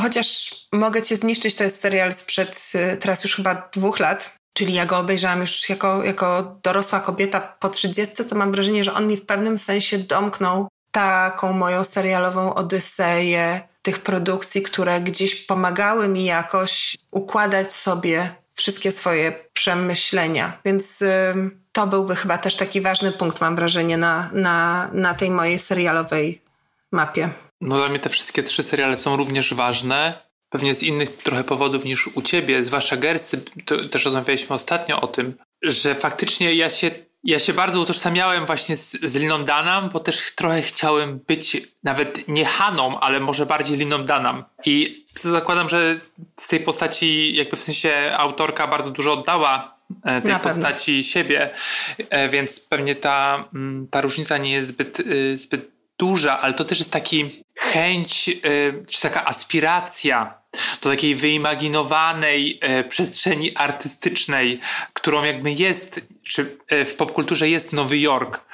chociaż 0.00 0.54
mogę 0.72 1.02
cię 1.02 1.16
zniszczyć, 1.16 1.54
to 1.54 1.64
jest 1.64 1.80
serial 1.80 2.12
sprzed 2.12 2.72
y, 2.74 2.96
teraz 2.96 3.24
już 3.24 3.36
chyba 3.36 3.68
dwóch 3.72 3.98
lat, 4.00 4.34
Czyli 4.54 4.74
ja 4.74 4.86
go 4.86 4.98
obejrzałam 4.98 5.40
już 5.40 5.68
jako, 5.68 6.04
jako 6.04 6.58
dorosła 6.62 7.00
kobieta 7.00 7.40
po 7.40 7.68
trzydziestce, 7.68 8.24
to 8.24 8.36
mam 8.36 8.52
wrażenie, 8.52 8.84
że 8.84 8.94
on 8.94 9.08
mi 9.08 9.16
w 9.16 9.26
pewnym 9.26 9.58
sensie 9.58 9.98
domknął 9.98 10.68
taką 10.90 11.52
moją 11.52 11.84
serialową 11.84 12.54
odyseję 12.54 13.60
tych 13.82 13.98
produkcji, 13.98 14.62
które 14.62 15.00
gdzieś 15.00 15.34
pomagały 15.34 16.08
mi 16.08 16.24
jakoś 16.24 16.96
układać 17.10 17.72
sobie 17.72 18.34
wszystkie 18.54 18.92
swoje 18.92 19.32
przemyślenia. 19.52 20.58
Więc 20.64 21.02
y, 21.02 21.34
to 21.72 21.86
byłby 21.86 22.16
chyba 22.16 22.38
też 22.38 22.56
taki 22.56 22.80
ważny 22.80 23.12
punkt, 23.12 23.40
mam 23.40 23.56
wrażenie, 23.56 23.96
na, 23.96 24.30
na, 24.32 24.88
na 24.92 25.14
tej 25.14 25.30
mojej 25.30 25.58
serialowej 25.58 26.42
mapie. 26.92 27.30
No 27.60 27.76
dla 27.76 27.88
mnie 27.88 27.98
te 27.98 28.10
wszystkie 28.10 28.42
trzy 28.42 28.62
seriale 28.62 28.98
są 28.98 29.16
również 29.16 29.54
ważne 29.54 30.14
pewnie 30.54 30.74
z 30.74 30.82
innych 30.82 31.16
trochę 31.16 31.44
powodów 31.44 31.84
niż 31.84 32.06
u 32.06 32.22
ciebie, 32.22 32.64
zwłaszcza 32.64 32.96
Gersy, 32.96 33.44
to 33.64 33.88
też 33.88 34.04
rozmawialiśmy 34.04 34.54
ostatnio 34.54 35.00
o 35.00 35.06
tym, 35.06 35.34
że 35.62 35.94
faktycznie 35.94 36.54
ja 36.54 36.70
się, 36.70 36.90
ja 37.24 37.38
się 37.38 37.52
bardzo 37.52 37.80
utożsamiałem 37.80 38.46
właśnie 38.46 38.76
z, 38.76 38.90
z 38.90 39.16
Liną 39.16 39.44
Danam, 39.44 39.90
bo 39.90 40.00
też 40.00 40.34
trochę 40.34 40.62
chciałem 40.62 41.20
być 41.26 41.56
nawet 41.82 42.28
nie 42.28 42.44
Haną, 42.44 43.00
ale 43.00 43.20
może 43.20 43.46
bardziej 43.46 43.78
Liną 43.78 44.04
Danam. 44.04 44.44
I 44.64 45.04
zakładam, 45.20 45.68
że 45.68 45.98
z 46.36 46.48
tej 46.48 46.60
postaci, 46.60 47.34
jakby 47.34 47.56
w 47.56 47.62
sensie 47.62 48.12
autorka 48.16 48.66
bardzo 48.66 48.90
dużo 48.90 49.12
oddała 49.12 49.76
e, 50.04 50.22
tej 50.22 50.40
postaci 50.40 51.04
siebie, 51.04 51.50
e, 51.98 52.28
więc 52.28 52.60
pewnie 52.60 52.94
ta, 52.94 53.48
mm, 53.54 53.88
ta 53.90 54.00
różnica 54.00 54.38
nie 54.38 54.52
jest 54.52 54.68
zbyt, 54.68 55.00
y, 55.00 55.38
zbyt 55.38 55.70
duża, 55.98 56.40
ale 56.40 56.54
to 56.54 56.64
też 56.64 56.78
jest 56.78 56.92
taki 56.92 57.43
chęć, 57.74 58.28
y, 58.28 58.84
czy 58.88 59.00
taka 59.00 59.24
aspiracja 59.24 60.34
do 60.82 60.90
takiej 60.90 61.14
wyimaginowanej 61.14 62.58
e, 62.60 62.84
przestrzeni 62.84 63.56
artystycznej, 63.56 64.60
którą 64.92 65.24
jakby 65.24 65.52
jest, 65.52 66.00
czy 66.22 66.58
e, 66.68 66.84
w 66.84 66.96
popkulturze 66.96 67.48
jest 67.48 67.72
Nowy 67.72 67.98
Jork. 67.98 68.44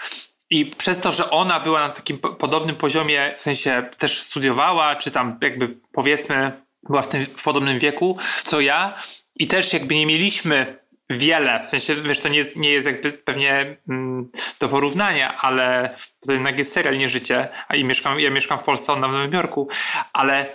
I 0.51 0.67
przez 0.67 1.01
to, 1.01 1.13
że 1.13 1.31
ona 1.31 1.61
była 1.61 1.81
na 1.81 1.89
takim 1.89 2.19
podobnym 2.19 2.77
poziomie, 2.77 3.35
w 3.39 3.43
sensie 3.43 3.89
też 3.99 4.23
studiowała, 4.23 4.97
czy 4.97 5.11
tam 5.11 5.39
jakby 5.41 5.77
powiedzmy 5.93 6.53
była 6.83 7.03
w 7.03 7.09
tym 7.09 7.27
w 7.27 7.43
podobnym 7.43 7.79
wieku 7.79 8.19
co 8.45 8.61
ja 8.61 9.03
i 9.37 9.47
też 9.47 9.73
jakby 9.73 9.95
nie 9.95 10.07
mieliśmy 10.07 10.80
wiele, 11.11 11.67
w 11.67 11.71
sensie, 11.71 11.95
wiesz, 11.95 12.21
to 12.21 12.29
nie 12.29 12.39
jest, 12.39 12.57
nie 12.57 12.71
jest 12.71 12.87
jakby 12.87 13.13
pewnie 13.13 13.77
mm, 13.89 14.31
do 14.61 14.69
porównania, 14.69 15.37
ale 15.37 15.97
to 16.27 16.33
jednak 16.33 16.59
jest 16.59 16.73
serial, 16.73 16.99
nie 16.99 17.09
życie, 17.09 17.49
a 17.69 17.77
i 17.77 17.85
mieszkam, 17.85 18.21
ja 18.21 18.31
mieszkam 18.31 18.59
w 18.59 18.63
Polsce, 18.63 18.93
ona 18.93 19.09
w 19.09 19.13
Nowym 19.13 19.33
Jorku, 19.33 19.69
ale 20.13 20.47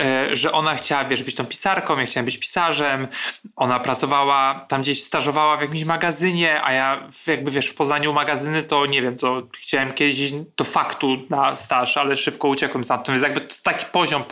e, 0.00 0.36
że 0.36 0.52
ona 0.52 0.74
chciała, 0.74 1.04
wiesz, 1.04 1.22
być 1.22 1.34
tą 1.34 1.46
pisarką, 1.46 1.98
ja 1.98 2.06
chciałem 2.06 2.24
być 2.24 2.38
pisarzem, 2.38 3.08
ona 3.56 3.80
pracowała, 3.80 4.66
tam 4.68 4.82
gdzieś 4.82 5.02
stażowała 5.02 5.56
w 5.56 5.60
jakimś 5.60 5.84
magazynie, 5.84 6.62
a 6.64 6.72
ja 6.72 7.08
jakby, 7.26 7.50
wiesz, 7.50 7.68
w 7.68 7.74
Poznaniu 7.74 8.12
magazyny 8.12 8.62
to, 8.62 8.86
nie 8.86 9.02
wiem, 9.02 9.16
to 9.16 9.42
chciałem 9.60 9.92
kiedyś 9.92 10.32
do 10.32 10.64
faktu 10.64 11.16
na 11.30 11.56
staż, 11.56 11.96
ale 11.96 12.16
szybko 12.16 12.48
uciekłem 12.48 12.84
stamtąd, 12.84 13.10
więc 13.10 13.22
jakby 13.22 13.40
to 13.40 13.54
taki 13.62 13.84
poziom, 13.92 14.24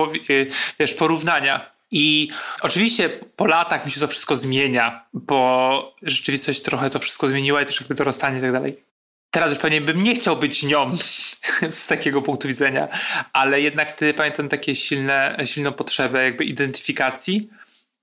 wiesz, 0.78 0.94
porównania. 0.94 1.71
I 1.92 2.28
oczywiście 2.60 3.08
po 3.08 3.46
latach 3.46 3.86
mi 3.86 3.90
się 3.90 4.00
to 4.00 4.08
wszystko 4.08 4.36
zmienia, 4.36 5.06
bo 5.12 5.94
rzeczywistość 6.02 6.62
trochę 6.62 6.90
to 6.90 6.98
wszystko 6.98 7.28
zmieniła 7.28 7.62
i 7.62 7.66
też 7.66 7.80
jakby 7.80 7.94
dorastanie 7.94 8.38
i 8.38 8.40
tak 8.40 8.52
dalej. 8.52 8.84
Teraz 9.30 9.50
już 9.50 9.58
pewnie 9.58 9.80
bym 9.80 10.02
nie 10.02 10.14
chciał 10.14 10.36
być 10.36 10.62
nią 10.62 10.96
z 11.72 11.86
takiego 11.86 12.22
punktu 12.22 12.48
widzenia, 12.48 12.88
ale 13.32 13.60
jednak 13.60 13.92
wtedy 13.92 14.14
pamiętam 14.14 14.48
takie 14.48 14.76
silne, 14.76 15.36
silną 15.44 15.72
potrzebę 15.72 16.24
jakby 16.24 16.44
identyfikacji. 16.44 17.50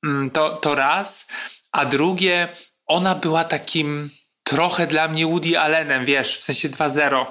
Mm, 0.03 0.29
to, 0.29 0.49
to 0.49 0.75
raz. 0.75 1.27
A 1.71 1.85
drugie, 1.85 2.47
ona 2.85 3.15
była 3.15 3.43
takim 3.43 4.09
trochę 4.43 4.87
dla 4.87 5.07
mnie 5.07 5.25
Woody 5.27 5.59
Allenem, 5.59 6.05
wiesz, 6.05 6.37
w 6.37 6.41
sensie 6.41 6.69
2-0 6.69 7.25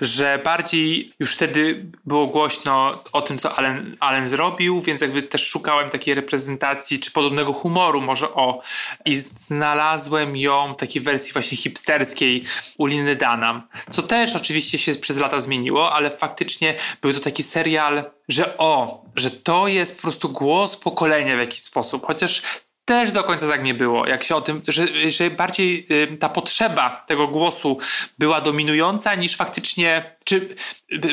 że 0.00 0.40
bardziej 0.44 1.12
już 1.18 1.32
wtedy 1.32 1.86
było 2.04 2.26
głośno 2.26 3.04
o 3.12 3.22
tym, 3.22 3.38
co 3.38 3.58
Allen, 3.58 3.96
Allen 4.00 4.28
zrobił, 4.28 4.80
więc 4.80 5.00
jakby 5.00 5.22
też 5.22 5.46
szukałem 5.46 5.90
takiej 5.90 6.14
reprezentacji, 6.14 6.98
czy 6.98 7.10
podobnego 7.10 7.52
humoru 7.52 8.00
może 8.00 8.34
o 8.34 8.62
i 9.04 9.16
znalazłem 9.16 10.36
ją 10.36 10.74
w 10.74 10.76
takiej 10.76 11.02
wersji 11.02 11.32
właśnie 11.32 11.56
hipsterskiej 11.56 12.44
u 12.78 12.86
Liny 12.86 13.16
Danam, 13.16 13.62
co 13.90 14.02
też 14.02 14.36
oczywiście 14.36 14.78
się 14.78 14.94
przez 14.94 15.16
lata 15.16 15.40
zmieniło, 15.40 15.92
ale 15.92 16.10
faktycznie 16.10 16.74
był 17.02 17.12
to 17.12 17.20
taki 17.20 17.42
serial, 17.42 18.04
że 18.28 18.58
o, 18.58 19.04
że 19.16 19.30
to 19.30 19.68
jest 19.68 19.96
po 19.96 20.02
prostu 20.02 20.28
głos 20.28 20.76
pokolenia 20.76 21.36
w 21.36 21.38
jakiś 21.38 21.62
sposób, 21.62 22.06
chociaż 22.06 22.42
też 22.90 23.12
do 23.12 23.24
końca 23.24 23.48
tak 23.48 23.64
nie 23.64 23.74
było. 23.74 24.06
Jak 24.06 24.24
się 24.24 24.36
o 24.36 24.40
tym, 24.40 24.62
że, 24.68 25.10
że 25.10 25.30
bardziej 25.30 25.86
y, 25.90 26.16
ta 26.16 26.28
potrzeba 26.28 27.04
tego 27.06 27.28
głosu 27.28 27.78
była 28.18 28.40
dominująca 28.40 29.14
niż 29.14 29.36
faktycznie, 29.36 30.16
czy 30.24 30.56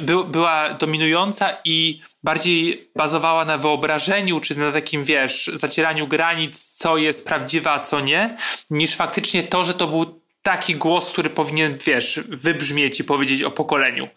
by, 0.01 0.23
była 0.23 0.69
dominująca 0.69 1.49
i 1.65 2.01
bardziej 2.23 2.89
bazowała 2.95 3.45
na 3.45 3.57
wyobrażeniu, 3.57 4.39
czy 4.39 4.59
na 4.59 4.71
takim, 4.71 5.03
wiesz, 5.03 5.51
zacieraniu 5.53 6.07
granic, 6.07 6.71
co 6.71 6.97
jest 6.97 7.27
prawdziwe, 7.27 7.71
a 7.71 7.79
co 7.79 7.99
nie, 7.99 8.37
niż 8.69 8.95
faktycznie 8.95 9.43
to, 9.43 9.65
że 9.65 9.73
to 9.73 9.87
był 9.87 10.21
taki 10.47 10.75
głos, 10.75 11.09
który 11.09 11.29
powinien, 11.29 11.77
wiesz, 11.85 12.19
wybrzmieć 12.27 12.99
i 12.99 13.03
powiedzieć 13.03 13.43
o 13.43 13.51
pokoleniu. 13.51 14.07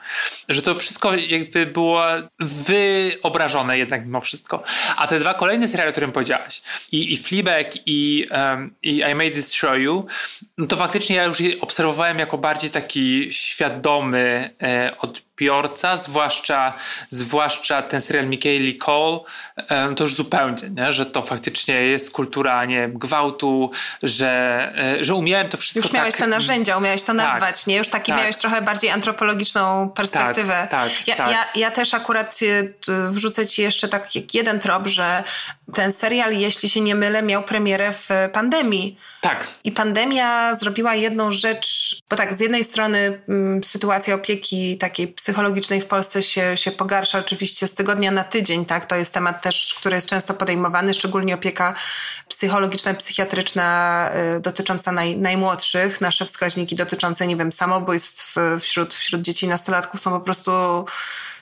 Że 0.49 0.62
to 0.62 0.74
wszystko 0.74 1.14
jakby 1.14 1.66
było 1.66 2.03
wyobrażone 2.41 3.78
jednak 3.78 4.05
mimo 4.05 4.20
wszystko. 4.20 4.62
A 4.97 5.07
te 5.07 5.18
dwa 5.18 5.35
kolejne 5.35 5.68
seriale, 5.68 5.89
o 5.89 5.93
którym 5.93 6.12
powiedziałaś, 6.12 6.62
i, 6.93 7.12
i 7.12 7.16
Fleabag 7.16 7.66
i, 7.87 8.26
um, 8.31 8.74
i 8.83 9.03
I 9.11 9.14
May 9.14 9.31
Destroy 9.31 9.81
You, 9.81 10.07
no 10.59 10.66
to 10.66 10.76
faktycznie 10.76 11.16
ja 11.16 11.24
już 11.24 11.41
je 11.41 11.61
obserwowałem 11.61 12.18
jako 12.18 12.39
bardziej 12.39 12.70
taki 12.70 13.33
świadomy 13.33 14.51
e, 14.62 14.97
od 14.99 15.22
odbiorca, 15.41 15.97
zwłaszcza, 15.97 16.72
zwłaszcza 17.11 17.82
ten 17.82 18.01
serial 18.01 18.26
Michaeli 18.28 18.78
Cole, 18.78 19.18
to 19.97 20.05
już 20.05 20.14
zupełnie, 20.14 20.70
nie? 20.70 20.93
że 20.93 21.07
to 21.07 21.22
faktycznie 21.22 21.74
jest 21.74 22.11
kultura 22.11 22.64
nie 22.64 22.88
gwałtu, 22.88 23.70
że, 24.03 24.72
e, 25.01 25.05
że 25.05 25.14
umiałem 25.14 25.49
to 25.49 25.57
wszystko 25.57 25.88
Już 25.88 25.93
miałeś 25.93 26.14
tak, 26.14 26.20
te 26.20 26.26
narzędzia, 26.26 26.78
umiałeś 26.78 27.01
to 27.03 27.07
tak. 27.07 27.16
nazwać, 27.16 27.59
tak, 27.59 27.66
nie? 27.66 27.76
Już 27.76 27.88
taki 27.88 28.12
tak. 28.12 28.20
miałeś 28.20 28.36
trochę 28.36 28.62
bardziej 28.62 28.91
antropologiczną 28.91 29.91
perspektywę. 29.91 30.68
Tak, 30.70 30.70
tak, 30.70 31.09
ja, 31.09 31.16
tak. 31.16 31.30
Ja, 31.30 31.61
ja 31.61 31.70
też 31.70 31.95
akurat 31.95 32.38
e, 32.43 33.11
wrzucę 33.11 33.47
ci 33.47 33.62
jeszcze 33.62 33.88
tak 33.88 34.09
jeden 34.34 34.61
trop, 34.61 34.86
że 34.86 35.24
ten 35.75 35.93
serial, 35.93 36.33
jeśli 36.33 36.71
się 36.71 36.81
nie 36.81 36.95
mylę, 36.95 37.23
miał 37.23 37.43
premierę 37.43 37.93
w 37.93 38.09
pandemii. 38.33 38.99
Tak. 39.21 39.49
I 39.64 39.73
pandemia 39.73 40.55
zrobiła 40.55 40.95
jedną 40.95 41.33
rzecz, 41.33 41.97
bo 42.11 42.16
tak, 42.16 42.35
z 42.35 42.41
jednej 42.41 42.64
strony 42.64 43.23
m, 43.29 43.64
sytuacja 43.64 44.14
opieki 44.14 44.79
takiej 44.79 45.09
psychologicznej 45.09 45.81
w 45.81 45.87
Polsce 45.87 46.23
się, 46.23 46.57
się 46.57 46.71
pogarsza 46.71 47.18
oczywiście 47.18 47.66
z 47.66 47.75
tygodnia 47.75 48.11
na 48.11 48.25
tydzień, 48.25 48.64
tak? 48.64 48.87
To 48.87 48.97
jest 48.97 49.14
temat 49.14 49.43
też, 49.43 49.75
który 49.79 49.97
jest 49.97 50.09
często 50.09 50.35
podejmowany, 50.35 50.95
szczególnie 50.95 51.35
opieka 51.35 51.75
psychologiczna, 52.29 52.95
psychiatryczna 52.95 54.11
y, 54.37 54.41
dotycząca 54.41 54.93
naj, 54.93 55.18
najmłodszych. 55.18 56.01
Nasze 56.01 56.27
wskaźniki 56.27 56.77
dotyczące, 56.77 57.27
nie 57.27 57.37
wiem, 57.37 57.53
samobójstw 57.53 58.35
wśród, 58.61 58.95
wśród 58.95 59.23
dzieci 59.23 59.47
i 59.47 59.49
nastolatków 59.49 60.01
są 60.01 60.11
po 60.11 60.21
prostu 60.21 60.85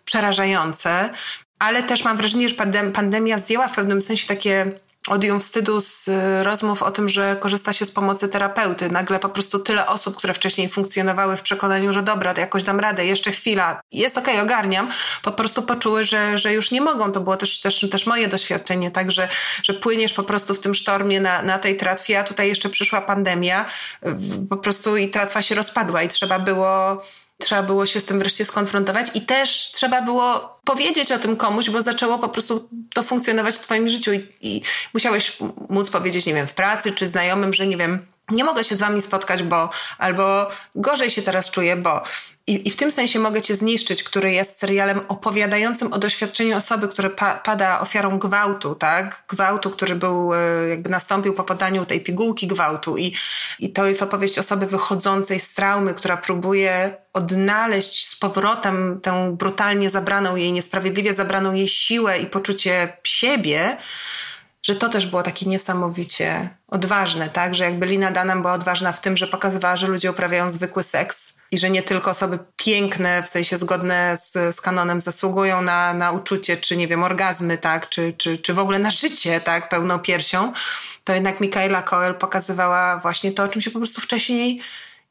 przerażające. 0.04 1.10
Ale 1.58 1.82
też 1.82 2.04
mam 2.04 2.16
wrażenie, 2.16 2.48
że 2.48 2.54
pandemia 2.92 3.38
zdjęła 3.38 3.68
w 3.68 3.74
pewnym 3.74 4.02
sensie 4.02 4.26
takie 4.26 4.72
odium 5.08 5.40
wstydu 5.40 5.80
z 5.80 6.08
y, 6.08 6.44
rozmów 6.44 6.82
o 6.82 6.90
tym, 6.90 7.08
że 7.08 7.36
korzysta 7.40 7.72
się 7.72 7.86
z 7.86 7.90
pomocy 7.90 8.28
terapeuty. 8.28 8.90
Nagle 8.90 9.18
po 9.18 9.28
prostu 9.28 9.58
tyle 9.58 9.86
osób, 9.86 10.16
które 10.16 10.34
wcześniej 10.34 10.68
funkcjonowały 10.68 11.36
w 11.36 11.42
przekonaniu, 11.42 11.92
że 11.92 12.02
dobra, 12.02 12.34
jakoś 12.38 12.62
dam 12.62 12.80
radę, 12.80 13.06
jeszcze 13.06 13.32
chwila, 13.32 13.80
jest 13.92 14.18
okej, 14.18 14.34
okay, 14.34 14.44
ogarniam, 14.44 14.90
po 15.22 15.32
prostu 15.32 15.62
poczuły, 15.62 16.04
że, 16.04 16.38
że 16.38 16.52
już 16.52 16.70
nie 16.70 16.80
mogą. 16.80 17.12
To 17.12 17.20
było 17.20 17.36
też, 17.36 17.60
też, 17.60 17.86
też 17.90 18.06
moje 18.06 18.28
doświadczenie, 18.28 18.90
tak, 18.90 19.10
że, 19.10 19.28
że 19.62 19.74
płyniesz 19.74 20.14
po 20.14 20.22
prostu 20.22 20.54
w 20.54 20.60
tym 20.60 20.74
sztormie 20.74 21.20
na, 21.20 21.42
na 21.42 21.58
tej 21.58 21.76
tratwie, 21.76 22.18
a 22.18 22.24
tutaj 22.24 22.48
jeszcze 22.48 22.68
przyszła 22.68 23.00
pandemia, 23.00 23.64
po 24.50 24.56
prostu 24.56 24.96
i 24.96 25.08
tratwa 25.08 25.42
się 25.42 25.54
rozpadła 25.54 26.02
i 26.02 26.08
trzeba 26.08 26.38
było 26.38 27.02
trzeba 27.38 27.62
było 27.62 27.86
się 27.86 28.00
z 28.00 28.04
tym 28.04 28.18
wreszcie 28.18 28.44
skonfrontować 28.44 29.06
i 29.14 29.20
też 29.20 29.70
trzeba 29.72 30.02
było 30.02 30.58
powiedzieć 30.64 31.12
o 31.12 31.18
tym 31.18 31.36
komuś, 31.36 31.70
bo 31.70 31.82
zaczęło 31.82 32.18
po 32.18 32.28
prostu 32.28 32.68
to 32.94 33.02
funkcjonować 33.02 33.54
w 33.54 33.60
twoim 33.60 33.88
życiu 33.88 34.12
i, 34.12 34.26
i 34.40 34.62
musiałeś 34.94 35.38
móc 35.68 35.90
powiedzieć, 35.90 36.26
nie 36.26 36.34
wiem, 36.34 36.46
w 36.46 36.54
pracy 36.54 36.92
czy 36.92 37.08
znajomym, 37.08 37.52
że 37.52 37.66
nie 37.66 37.76
wiem, 37.76 38.06
nie 38.30 38.44
mogę 38.44 38.64
się 38.64 38.74
z 38.74 38.78
wami 38.78 39.02
spotkać, 39.02 39.42
bo 39.42 39.70
albo 39.98 40.48
gorzej 40.74 41.10
się 41.10 41.22
teraz 41.22 41.50
czuję, 41.50 41.76
bo 41.76 42.02
i, 42.48 42.68
I, 42.68 42.70
w 42.70 42.76
tym 42.76 42.90
sensie 42.90 43.18
mogę 43.18 43.42
Cię 43.42 43.56
zniszczyć, 43.56 44.02
który 44.02 44.32
jest 44.32 44.58
serialem 44.58 45.00
opowiadającym 45.08 45.92
o 45.92 45.98
doświadczeniu 45.98 46.56
osoby, 46.56 46.88
która 46.88 47.10
pa, 47.10 47.34
pada 47.34 47.80
ofiarą 47.80 48.18
gwałtu, 48.18 48.74
tak? 48.74 49.24
Gwałtu, 49.28 49.70
który 49.70 49.94
był, 49.94 50.34
e, 50.34 50.68
jakby 50.68 50.90
nastąpił 50.90 51.34
po 51.34 51.44
podaniu 51.44 51.86
tej 51.86 52.00
pigułki 52.00 52.46
gwałtu. 52.46 52.98
I, 52.98 53.14
I 53.58 53.72
to 53.72 53.86
jest 53.86 54.02
opowieść 54.02 54.38
osoby 54.38 54.66
wychodzącej 54.66 55.40
z 55.40 55.54
traumy, 55.54 55.94
która 55.94 56.16
próbuje 56.16 56.96
odnaleźć 57.12 58.08
z 58.08 58.16
powrotem 58.16 59.00
tę 59.02 59.36
brutalnie 59.38 59.90
zabraną 59.90 60.36
jej, 60.36 60.52
niesprawiedliwie 60.52 61.14
zabraną 61.14 61.52
jej 61.52 61.68
siłę 61.68 62.18
i 62.18 62.26
poczucie 62.26 62.96
siebie 63.04 63.76
że 64.62 64.74
to 64.74 64.88
też 64.88 65.06
było 65.06 65.22
takie 65.22 65.46
niesamowicie 65.46 66.48
odważne, 66.68 67.28
tak? 67.28 67.54
Że 67.54 67.64
jakby 67.64 67.86
Lina 67.86 68.10
Dunham 68.10 68.42
była 68.42 68.54
odważna 68.54 68.92
w 68.92 69.00
tym, 69.00 69.16
że 69.16 69.26
pokazywała, 69.26 69.76
że 69.76 69.86
ludzie 69.86 70.10
uprawiają 70.10 70.50
zwykły 70.50 70.82
seks 70.82 71.37
i 71.50 71.58
że 71.58 71.70
nie 71.70 71.82
tylko 71.82 72.10
osoby 72.10 72.38
piękne, 72.56 73.22
w 73.22 73.28
sensie 73.28 73.56
zgodne 73.56 74.18
z, 74.22 74.56
z 74.56 74.60
kanonem 74.60 75.00
zasługują 75.00 75.62
na, 75.62 75.94
na 75.94 76.12
uczucie, 76.12 76.56
czy 76.56 76.76
nie 76.76 76.88
wiem, 76.88 77.02
orgazmy, 77.02 77.58
tak? 77.58 77.88
Czy, 77.88 78.14
czy, 78.16 78.38
czy 78.38 78.54
w 78.54 78.58
ogóle 78.58 78.78
na 78.78 78.90
życie, 78.90 79.40
tak? 79.40 79.68
Pełną 79.68 79.98
piersią, 79.98 80.52
to 81.04 81.12
jednak 81.12 81.40
Michaela 81.40 81.82
Coel 81.82 82.14
pokazywała 82.14 82.96
właśnie 82.96 83.32
to, 83.32 83.42
o 83.42 83.48
czym 83.48 83.62
się 83.62 83.70
po 83.70 83.78
prostu 83.78 84.00
wcześniej 84.00 84.60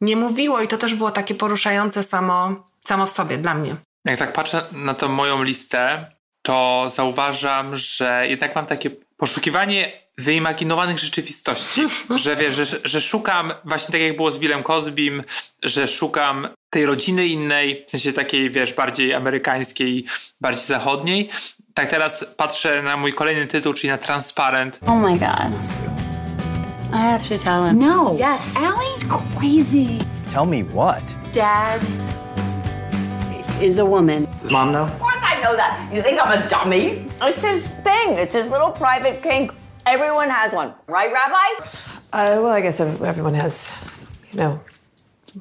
nie 0.02 0.16
mówiło 0.16 0.62
i 0.62 0.68
to 0.68 0.78
też 0.78 0.96
było 0.96 1.12
takie 1.12 1.36
poruszające 1.36 2.04
samo, 2.04 2.68
samo 2.82 3.06
w 3.06 3.12
sobie 3.12 3.38
dla 3.38 3.54
mnie. 3.54 3.76
Jak 4.06 4.20
tak 4.20 4.34
patrzę 4.34 4.64
na 4.72 4.94
tą 4.94 5.08
moją 5.08 5.44
listę, 5.44 6.12
to 6.42 6.88
zauważam, 6.90 7.76
że 7.76 8.26
jednak 8.28 8.56
mam 8.56 8.66
takie 8.66 8.90
poszukiwanie 9.18 9.92
wyimaginowanych 10.18 11.00
rzeczywistości. 11.00 11.82
że 12.24 12.36
wiesz, 12.36 12.54
że, 12.54 12.66
że 12.84 13.02
szukam, 13.02 13.54
właśnie 13.66 13.92
tak 13.92 14.02
jak 14.02 14.16
było 14.16 14.32
z 14.32 14.40
Billem 14.40 14.64
Cosbym, 14.64 15.24
że 15.64 15.88
szukam 15.88 16.48
tej 16.70 16.86
rodziny 16.86 17.28
innej, 17.28 17.84
w 17.88 17.92
sensie 17.92 18.14
takiej, 18.14 18.50
wiesz, 18.50 18.74
bardziej 18.74 19.14
amerykańskiej, 19.14 20.06
bardziej 20.42 20.66
zachodniej. 20.66 21.30
Tak 21.74 21.90
teraz 21.90 22.26
patrzę 22.38 22.82
na 22.84 22.98
mój 22.98 23.14
kolejny 23.14 23.48
tytuł, 23.48 23.74
czyli 23.74 23.90
na 23.90 23.98
Transparent. 23.98 24.80
Oh 24.88 24.96
my 24.96 25.20
god. 25.20 25.52
I 26.94 26.98
have 26.98 27.24
to 27.30 27.38
tell 27.44 27.64
him. 27.68 27.80
No. 27.80 28.14
Yes. 28.14 28.56
Allie's 28.56 29.04
crazy. 29.40 30.00
Tell 30.34 30.46
me 30.46 30.64
what? 30.64 31.04
Dad 31.34 31.82
is 33.62 33.80
a 33.80 33.86
woman. 33.86 34.28
Does 34.42 34.52
mom 34.52 34.72
know? 34.72 34.84
Of 34.84 35.00
course 35.00 35.20
I 35.22 35.42
know 35.42 35.56
that. 35.58 35.78
You 35.94 36.02
think 36.02 36.20
I'm 36.20 36.32
a 36.32 36.48
dummy? 36.48 37.06
It's 37.22 37.44
his 37.44 37.72
thing. 37.84 38.18
It's 38.18 38.36
his 38.36 38.50
little 38.50 38.72
private 38.72 39.22
kink. 39.22 39.52
Everyone 39.88 40.30
has 40.30 40.54
one, 40.54 40.74
right, 40.88 41.14
Rabbi? 41.14 41.64
Uh, 42.14 42.42
well, 42.44 42.52
I 42.60 42.62
guess 42.62 42.82
everyone 42.82 43.34
has, 43.36 43.74
you 44.34 44.40
know, 44.40 44.60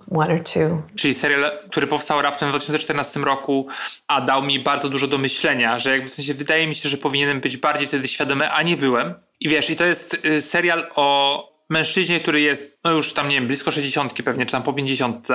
one 0.09 0.31
or 0.31 0.39
two. 0.39 0.83
Czyli 0.97 1.15
serial, 1.15 1.51
który 1.71 1.87
powstał 1.87 2.23
raptem 2.23 2.49
w 2.49 2.53
2014 2.53 3.21
roku, 3.21 3.67
a 4.09 4.21
dał 4.21 4.43
mi 4.43 4.61
bardzo 4.61 4.89
dużo 4.89 5.07
do 5.07 5.19
myślenia, 5.19 5.79
że 5.79 5.91
jakby 5.91 6.09
w 6.09 6.15
sensie 6.15 6.35
wydaje 6.35 6.67
mi 6.67 6.75
się, 6.75 6.89
że 6.89 6.97
powinienem 6.97 7.41
być 7.41 7.57
bardziej 7.57 7.87
wtedy 7.87 8.09
świadomy, 8.09 8.51
a 8.51 8.63
nie 8.63 8.77
byłem. 8.77 9.15
I 9.41 9.49
wiesz, 9.49 9.71
i 9.71 9.77
to 9.77 9.85
jest 9.85 10.27
y, 10.27 10.43
serial 10.43 10.87
o 10.95 11.57
mężczyźnie, 11.69 12.21
który 12.21 12.41
jest, 12.41 12.85
no 12.85 12.93
już 12.93 13.13
tam, 13.13 13.29
nie 13.29 13.35
wiem, 13.35 13.47
blisko 13.47 13.71
60 13.71 14.23
pewnie, 14.23 14.47
czy 14.47 14.53
tam 14.53 14.63
po 14.63 14.73
50. 14.73 15.29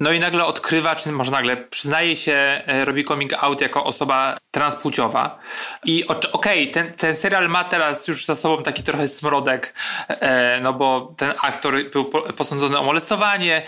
No 0.00 0.12
i 0.12 0.20
nagle 0.20 0.44
odkrywa, 0.44 0.94
czy 0.94 1.12
może 1.12 1.30
nagle 1.30 1.56
przyznaje 1.56 2.16
się, 2.16 2.62
e, 2.66 2.84
robi 2.84 3.04
coming 3.04 3.32
out 3.44 3.60
jako 3.60 3.84
osoba 3.84 4.36
transpłciowa. 4.52 5.38
I 5.84 6.06
okej, 6.06 6.22
okay, 6.32 6.66
ten, 6.66 6.92
ten 6.92 7.14
serial 7.14 7.48
ma 7.48 7.64
teraz 7.64 8.08
już 8.08 8.26
za 8.26 8.34
sobą 8.34 8.62
taki 8.62 8.82
trochę 8.82 9.08
smrodek, 9.08 9.74
e, 10.08 10.60
no 10.60 10.72
bo 10.72 11.14
ten 11.16 11.32
aktor 11.42 11.90
był 11.90 12.04
posądzony 12.36 12.78
o 12.78 12.82
molestowanie 12.82 13.62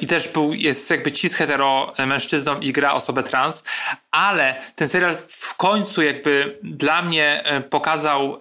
i 0.00 0.06
też 0.06 0.28
był, 0.28 0.54
jest 0.54 0.90
jakby 0.90 1.12
cis 1.12 1.34
hetero 1.34 1.94
mężczyzną 2.06 2.60
i 2.60 2.72
gra 2.72 2.92
osobę 2.92 3.22
trans, 3.22 3.64
ale 4.10 4.54
ten 4.76 4.88
serial 4.88 5.16
w 5.28 5.56
końcu 5.56 6.02
jakby 6.02 6.58
dla 6.62 7.02
mnie 7.02 7.44
e, 7.44 7.60
pokazał 7.60 8.40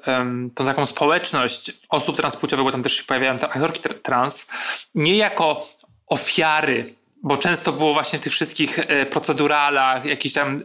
tą 0.55 0.65
taką 0.65 0.85
społeczność 0.85 1.71
osób 1.89 2.17
transpłciowych, 2.17 2.65
bo 2.65 2.71
tam 2.71 2.83
też 2.83 2.97
się 2.97 3.03
pojawiają 3.03 3.33
aktorki 3.33 3.81
trans, 4.03 4.47
nie 4.95 5.17
jako 5.17 5.67
ofiary 6.07 7.00
bo 7.23 7.37
często 7.37 7.71
było 7.71 7.93
właśnie 7.93 8.19
w 8.19 8.21
tych 8.21 8.33
wszystkich 8.33 8.79
e, 8.79 9.05
proceduralach, 9.05 10.05
jakichś 10.05 10.33
tam 10.33 10.63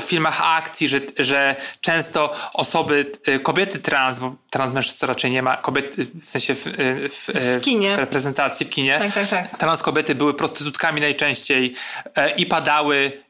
w 0.00 0.04
filmach 0.04 0.40
akcji, 0.44 0.88
że, 0.88 1.00
że 1.18 1.56
często 1.80 2.36
osoby, 2.52 3.12
e, 3.26 3.38
kobiety 3.38 3.78
trans, 3.78 4.18
bo 4.18 4.34
trans 4.50 4.72
mężczyzn 4.72 5.06
raczej 5.06 5.30
nie 5.30 5.42
ma, 5.42 5.56
kobiety 5.56 6.06
w 6.20 6.30
sensie 6.30 6.54
w, 6.54 6.64
w, 7.10 7.58
w 7.58 7.60
kinie. 7.62 7.96
reprezentacji 7.96 8.66
w 8.66 8.70
kinie. 8.70 8.98
Tak, 8.98 9.14
tak, 9.14 9.28
tak. 9.28 9.58
Trans 9.58 9.82
kobiety 9.82 10.14
były 10.14 10.34
prostytutkami 10.34 11.00
najczęściej 11.00 11.74
i 12.36 12.46
padały 12.46 13.23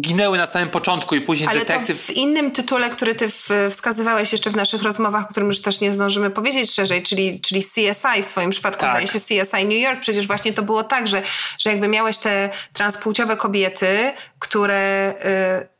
ginęły 0.00 0.38
na 0.38 0.46
samym 0.46 0.68
początku 0.68 1.14
i 1.14 1.20
później 1.20 1.48
Ale 1.48 1.58
detektyw... 1.58 2.06
to 2.06 2.12
w 2.12 2.16
innym 2.16 2.50
tytule, 2.50 2.90
który 2.90 3.14
ty 3.14 3.28
wskazywałeś 3.70 4.32
jeszcze 4.32 4.50
w 4.50 4.56
naszych 4.56 4.82
rozmowach, 4.82 5.24
o 5.24 5.28
którym 5.28 5.48
już 5.48 5.60
też 5.60 5.80
nie 5.80 5.94
zdążymy 5.94 6.30
powiedzieć 6.30 6.74
szerzej, 6.74 7.02
czyli, 7.02 7.40
czyli 7.40 7.64
CSI, 7.64 8.22
w 8.22 8.26
twoim 8.26 8.50
przypadku 8.50 8.80
tak. 8.80 8.90
zdaje 8.90 9.06
się 9.06 9.20
CSI 9.20 9.64
New 9.64 9.78
York, 9.78 10.00
przecież 10.00 10.26
właśnie 10.26 10.52
to 10.52 10.62
było 10.62 10.82
tak, 10.84 11.08
że, 11.08 11.22
że 11.58 11.70
jakby 11.70 11.88
miałeś 11.88 12.18
te 12.18 12.50
transpłciowe 12.72 13.36
kobiety, 13.36 14.12
które 14.38 15.14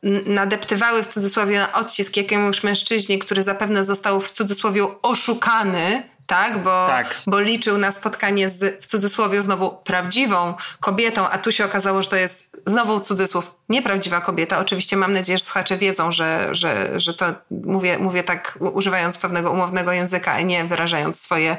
y, 0.03 0.23
nadeptywały 0.25 1.03
w 1.03 1.07
cudzysłowie 1.07 1.59
na 1.59 1.73
odcisk 1.73 2.17
jakiemuś 2.17 2.63
mężczyźnie, 2.63 3.19
który 3.19 3.43
zapewne 3.43 3.83
został 3.83 4.21
w 4.21 4.31
cudzysłowie 4.31 4.87
oszukany, 5.01 6.10
tak? 6.31 6.63
Bo, 6.63 6.87
tak. 6.87 7.21
bo 7.27 7.39
liczył 7.39 7.77
na 7.77 7.91
spotkanie 7.91 8.49
z, 8.49 8.83
w 8.83 8.85
cudzysłowie, 8.85 9.41
znowu 9.41 9.69
prawdziwą 9.69 10.53
kobietą, 10.79 11.29
a 11.29 11.37
tu 11.37 11.51
się 11.51 11.65
okazało, 11.65 12.01
że 12.03 12.09
to 12.09 12.15
jest 12.15 12.61
znowu 12.65 12.99
cudzysłów 12.99 13.55
nieprawdziwa 13.69 14.21
kobieta. 14.21 14.59
Oczywiście 14.59 14.97
mam 14.97 15.13
nadzieję, 15.13 15.37
że 15.37 15.43
słuchacze 15.43 15.77
wiedzą, 15.77 16.11
że, 16.11 16.49
że, 16.51 16.99
że 16.99 17.13
to 17.13 17.25
mówię, 17.51 17.97
mówię 17.97 18.23
tak 18.23 18.57
używając 18.61 19.17
pewnego 19.17 19.51
umownego 19.51 19.91
języka, 19.91 20.31
a 20.31 20.41
nie 20.41 20.65
wyrażając 20.65 21.19
swoje, 21.21 21.57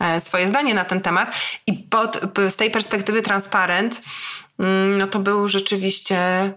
e, 0.00 0.20
swoje 0.20 0.48
zdanie 0.48 0.74
na 0.74 0.84
ten 0.84 1.00
temat. 1.00 1.36
I 1.66 1.72
pod, 1.72 2.20
z 2.50 2.56
tej 2.56 2.70
perspektywy 2.70 3.22
transparent, 3.22 4.00
mm, 4.58 4.98
no 4.98 5.06
to 5.06 5.18
był 5.18 5.48
rzeczywiście 5.48 6.52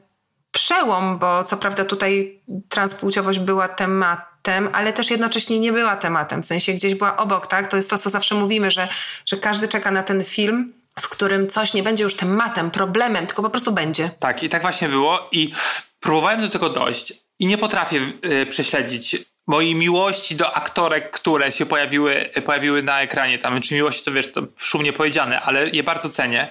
przełom, 0.52 1.18
bo 1.18 1.44
co 1.44 1.58
prawda 1.58 1.86
tutaj 1.86 2.42
transpłciowość 2.70 3.40
była 3.40 3.68
tematem, 3.68 4.35
ale 4.74 4.94
też 4.94 5.12
jednocześnie 5.12 5.60
nie 5.60 5.72
była 5.72 5.96
tematem, 5.96 6.44
w 6.44 6.46
sensie 6.46 6.74
gdzieś 6.74 6.96
była 6.96 7.18
obok, 7.18 7.48
tak? 7.48 7.68
To 7.68 7.78
jest 7.78 7.90
to, 7.90 7.98
co 7.98 8.10
zawsze 8.10 8.36
mówimy, 8.36 8.72
że, 8.72 8.88
że 9.26 9.38
każdy 9.38 9.68
czeka 9.68 9.92
na 9.92 10.04
ten 10.04 10.24
film, 10.24 10.74
w 11.00 11.10
którym 11.10 11.48
coś 11.48 11.74
nie 11.74 11.84
będzie 11.84 12.04
już 12.04 12.16
tematem, 12.16 12.72
problemem, 12.72 13.28
tylko 13.28 13.44
po 13.44 13.50
prostu 13.50 13.72
będzie. 13.72 14.12
Tak, 14.20 14.44
i 14.44 14.50
tak 14.50 14.62
właśnie 14.62 14.90
było 14.90 15.28
i 15.32 15.54
próbowałem 16.00 16.42
do 16.42 16.50
tego 16.50 16.70
dojść 16.70 17.14
i 17.40 17.46
nie 17.46 17.58
potrafię 17.58 18.02
yy, 18.24 18.46
prześledzić 18.46 19.18
mojej 19.48 19.76
miłości 19.76 20.36
do 20.36 20.56
aktorek, 20.56 21.12
które 21.12 21.52
się 21.52 21.66
pojawiły, 21.66 22.30
pojawiły 22.46 22.84
na 22.84 23.02
ekranie 23.02 23.38
tam. 23.38 23.62
Czy 23.62 23.74
miłości 23.74 24.06
to 24.06 24.12
wiesz, 24.12 24.32
to 24.32 24.42
szumnie 24.58 24.94
powiedziane, 24.94 25.42
ale 25.42 25.70
je 25.70 25.84
bardzo 25.84 26.10
cenię. 26.10 26.48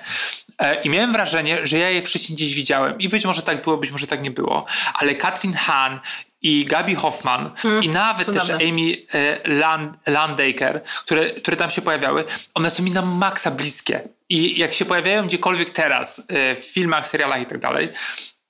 E, 0.58 0.82
I 0.82 0.90
miałem 0.90 1.12
wrażenie, 1.12 1.66
że 1.66 1.78
ja 1.78 1.90
je 1.90 2.02
wcześniej 2.02 2.36
gdzieś 2.36 2.54
widziałem. 2.54 2.98
I 2.98 3.08
być 3.08 3.24
może 3.24 3.42
tak 3.42 3.62
było, 3.62 3.76
być 3.76 3.90
może 3.90 4.06
tak 4.06 4.22
nie 4.22 4.30
było. 4.30 4.66
Ale 4.94 5.14
Katrin 5.14 5.52
Hahn 5.52 5.98
i 6.44 6.64
Gabi 6.64 6.94
Hoffman 6.94 7.50
mm, 7.64 7.82
i 7.84 7.88
nawet 7.88 8.32
też 8.32 8.50
Amy 8.50 8.96
e, 9.14 9.48
Land, 9.48 9.96
Landaker, 10.06 10.82
które, 11.04 11.30
które 11.30 11.56
tam 11.56 11.70
się 11.70 11.82
pojawiały, 11.82 12.24
one 12.54 12.70
są 12.70 12.82
mi 12.82 12.90
na 12.90 13.02
maksa 13.02 13.50
bliskie. 13.50 14.00
I 14.28 14.58
jak 14.58 14.72
się 14.72 14.84
pojawiają 14.84 15.26
gdziekolwiek 15.26 15.70
teraz, 15.70 16.22
e, 16.28 16.56
w 16.56 16.64
filmach, 16.64 17.06
serialach 17.06 17.42
i 17.42 17.46
tak 17.46 17.58
dalej, 17.58 17.88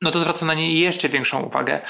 no 0.03 0.11
to 0.11 0.20
zwracam 0.20 0.47
na 0.47 0.55
nie 0.55 0.72
jeszcze 0.72 1.09
większą 1.09 1.42
uwagę 1.42 1.80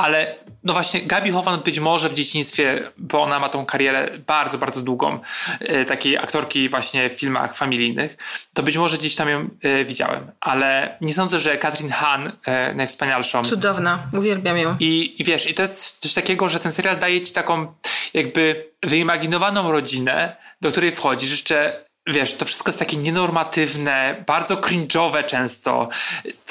ale 0.00 0.34
no 0.64 0.72
właśnie 0.72 1.02
Gabi 1.02 1.30
Hoffman 1.30 1.60
być 1.60 1.80
może 1.80 2.08
w 2.08 2.12
dzieciństwie, 2.12 2.82
bo 2.98 3.22
ona 3.22 3.38
ma 3.38 3.48
tą 3.48 3.66
karierę 3.66 4.08
bardzo, 4.26 4.58
bardzo 4.58 4.80
długą, 4.80 5.20
e, 5.60 5.84
takiej 5.84 6.18
aktorki 6.18 6.68
właśnie 6.68 7.10
w 7.10 7.12
filmach 7.12 7.56
familijnych, 7.56 8.16
to 8.54 8.62
być 8.62 8.76
może 8.76 8.98
gdzieś 8.98 9.14
tam 9.14 9.28
ją 9.28 9.48
e, 9.62 9.84
widziałem, 9.84 10.30
ale 10.40 10.96
nie 11.00 11.14
sądzę, 11.14 11.40
że 11.40 11.58
Katrin 11.58 11.90
Hahn, 11.90 12.28
e, 12.44 12.74
najwspanialszą. 12.74 13.44
Cudowna, 13.44 14.02
uwielbiam 14.12 14.58
ją. 14.58 14.76
I, 14.80 15.14
I 15.18 15.24
wiesz, 15.24 15.50
i 15.50 15.54
to 15.54 15.62
jest 15.62 15.98
coś 15.98 16.14
takiego, 16.14 16.48
że 16.48 16.60
ten 16.60 16.72
serial 16.72 16.98
daje 16.98 17.20
ci 17.20 17.32
taką 17.32 17.72
jakby 18.14 18.70
wyimaginowaną 18.82 19.72
rodzinę, 19.72 20.36
do 20.60 20.70
której 20.70 20.92
wchodzisz 20.92 21.30
jeszcze 21.30 21.84
wiesz, 22.12 22.34
to 22.34 22.44
wszystko 22.44 22.68
jest 22.70 22.78
takie 22.78 22.96
nienormatywne, 22.96 24.24
bardzo 24.26 24.56
cringe'owe 24.56 25.24
często. 25.24 25.88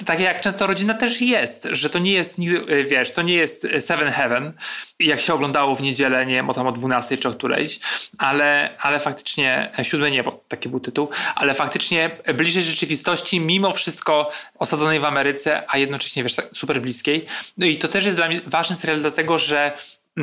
Takie 0.05 0.23
jak 0.23 0.41
często 0.41 0.67
rodzina 0.67 0.93
też 0.93 1.21
jest, 1.21 1.67
że 1.71 1.89
to 1.89 1.99
nie 1.99 2.11
jest, 2.11 2.39
wiesz, 2.87 3.11
to 3.11 3.21
nie 3.21 3.33
jest 3.33 3.67
Seven 3.79 4.11
Heaven, 4.11 4.53
jak 4.99 5.19
się 5.19 5.33
oglądało 5.33 5.75
w 5.75 5.81
niedzielę, 5.81 6.25
nie 6.25 6.33
wiem, 6.33 6.49
o 6.49 6.53
tam 6.53 6.67
o 6.67 6.71
12 6.71 7.17
czy 7.17 7.29
o 7.29 7.31
którejś, 7.31 7.79
ale, 8.17 8.69
ale 8.79 8.99
faktycznie, 8.99 9.71
Siódme 9.83 10.11
Niebo, 10.11 10.43
taki 10.47 10.69
był 10.69 10.79
tytuł, 10.79 11.09
ale 11.35 11.53
faktycznie 11.53 12.09
bliżej 12.33 12.63
rzeczywistości, 12.63 13.39
mimo 13.39 13.71
wszystko 13.71 14.31
osadzonej 14.59 14.99
w 14.99 15.05
Ameryce, 15.05 15.63
a 15.67 15.77
jednocześnie, 15.77 16.23
wiesz, 16.23 16.35
tak 16.35 16.45
super 16.53 16.81
bliskiej. 16.81 17.25
No 17.57 17.65
i 17.65 17.77
to 17.77 17.87
też 17.87 18.05
jest 18.05 18.17
dla 18.17 18.27
mnie 18.27 18.41
ważny 18.47 18.75
serial, 18.75 19.01
dlatego 19.01 19.39
że 19.39 19.71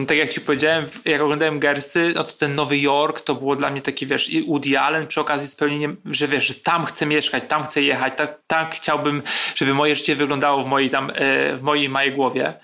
tak 0.05 0.16
jak 0.16 0.30
ci 0.30 0.40
powiedziałem, 0.40 0.86
jak 1.05 1.20
oglądałem 1.20 1.61
Gersy, 1.61 2.12
no 2.14 2.24
to 2.24 2.32
ten 2.32 2.55
Nowy 2.55 2.78
Jork 2.78 3.20
to 3.20 3.34
było 3.34 3.57
dla 3.57 3.70
mnie 3.70 3.82
taki, 3.82 4.07
wiesz, 4.07 4.28
i 4.28 4.42
Woody 4.42 4.78
Allen 4.78 5.07
przy 5.07 5.20
okazji 5.20 5.49
spełnieniem, 5.49 5.97
że 6.05 6.28
wiesz, 6.28 6.47
że 6.47 6.55
tam 6.55 6.84
chcę 6.84 7.07
mieszkać, 7.07 7.44
tam 7.49 7.66
chcę 7.66 7.82
jechać, 7.82 8.14
tak, 8.16 8.38
tak 8.47 8.74
chciałbym, 8.74 9.22
żeby 9.55 9.74
moje 9.74 9.97
życie 9.97 10.16
wyglądało 10.16 10.64
w 10.64 10.66
mojej 10.66 10.90
tam, 10.90 11.11
e, 11.11 11.57
w 11.57 11.62
mojej 11.62 11.88
małej 11.88 12.12
głowie. 12.12 12.55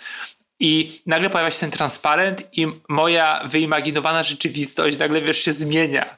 I 0.61 1.01
nagle 1.07 1.31
pojawia 1.31 1.51
się 1.51 1.61
ten 1.61 1.71
transparent 1.71 2.49
i 2.59 2.67
moja 2.89 3.43
wyimaginowana 3.45 4.23
rzeczywistość 4.23 4.99
nagle, 4.99 5.23
wiesz, 5.23 5.39
się 5.39 5.53
zmienia. 5.53 6.17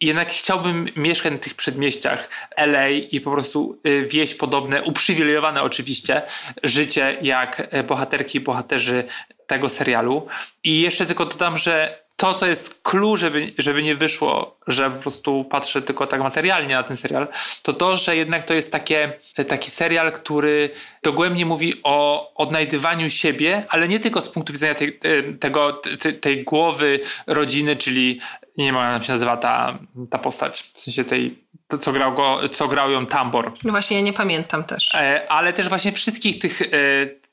Jednak 0.00 0.28
chciałbym 0.28 0.88
mieszkać 0.96 1.32
na 1.32 1.38
tych 1.38 1.54
przedmieściach 1.54 2.28
LA 2.56 2.88
i 2.88 3.20
po 3.20 3.30
prostu 3.30 3.78
e, 3.84 4.02
wieść 4.02 4.34
podobne, 4.34 4.82
uprzywilejowane 4.82 5.62
oczywiście, 5.62 6.22
życie 6.62 7.16
jak 7.22 7.68
e, 7.70 7.82
bohaterki 7.82 8.38
i 8.38 8.40
bohaterzy 8.40 9.04
tego 9.46 9.68
serialu. 9.68 10.26
I 10.64 10.80
jeszcze 10.80 11.06
tylko 11.06 11.24
dodam, 11.26 11.58
że 11.58 11.98
to, 12.16 12.34
co 12.34 12.46
jest 12.46 12.82
clue, 12.82 13.16
żeby, 13.16 13.52
żeby 13.58 13.82
nie 13.82 13.94
wyszło, 13.94 14.56
że 14.66 14.90
po 14.90 15.02
prostu 15.02 15.44
patrzę 15.44 15.82
tylko 15.82 16.06
tak 16.06 16.20
materialnie 16.20 16.74
na 16.74 16.82
ten 16.82 16.96
serial, 16.96 17.28
to 17.62 17.72
to, 17.72 17.96
że 17.96 18.16
jednak 18.16 18.44
to 18.44 18.54
jest 18.54 18.72
takie, 18.72 19.12
taki 19.48 19.70
serial, 19.70 20.12
który 20.12 20.70
dogłębnie 21.02 21.46
mówi 21.46 21.74
o 21.82 22.30
odnajdywaniu 22.34 23.10
siebie, 23.10 23.64
ale 23.68 23.88
nie 23.88 24.00
tylko 24.00 24.22
z 24.22 24.28
punktu 24.28 24.52
widzenia 24.52 24.74
tej, 24.74 24.98
tego, 25.40 25.82
tej, 26.00 26.14
tej 26.14 26.44
głowy 26.44 27.00
rodziny, 27.26 27.76
czyli 27.76 28.20
nie 28.58 28.64
wiem, 28.64 28.74
jak 28.74 29.04
się 29.04 29.12
nazywa 29.12 29.36
ta, 29.36 29.78
ta 30.10 30.18
postać, 30.18 30.62
w 30.74 30.80
sensie 30.80 31.04
tej, 31.04 31.44
to, 31.68 31.78
co, 31.78 31.92
grał 31.92 32.14
go, 32.14 32.48
co 32.48 32.68
grał 32.68 32.90
ją 32.90 33.06
Tambor. 33.06 33.52
No 33.64 33.70
właśnie, 33.70 33.96
ja 33.96 34.02
nie 34.02 34.12
pamiętam 34.12 34.64
też. 34.64 34.94
E, 34.94 35.26
ale 35.28 35.52
też 35.52 35.68
właśnie 35.68 35.92
wszystkich 35.92 36.38
tych, 36.38 36.62
e, 36.62 36.66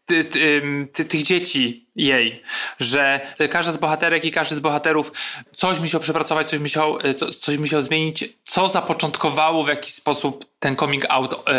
ty, 0.05 0.23
ty, 0.23 0.61
ty, 0.93 1.05
tych 1.05 1.23
dzieci, 1.23 1.84
jej, 1.95 2.43
że 2.79 3.19
każda 3.51 3.71
z 3.71 3.77
bohaterek 3.77 4.25
i 4.25 4.31
każdy 4.31 4.55
z 4.55 4.59
bohaterów 4.59 5.11
coś 5.55 5.79
musiał 5.79 6.01
przepracować, 6.01 6.49
coś 6.49 6.59
musiał, 6.59 6.99
e, 6.99 7.13
coś 7.13 7.57
musiał 7.57 7.81
zmienić, 7.81 8.23
co 8.45 8.67
zapoczątkowało 8.67 9.63
w 9.63 9.67
jakiś 9.67 9.93
sposób 9.93 10.45
ten 10.59 10.75
coming 10.75 11.05
out 11.09 11.49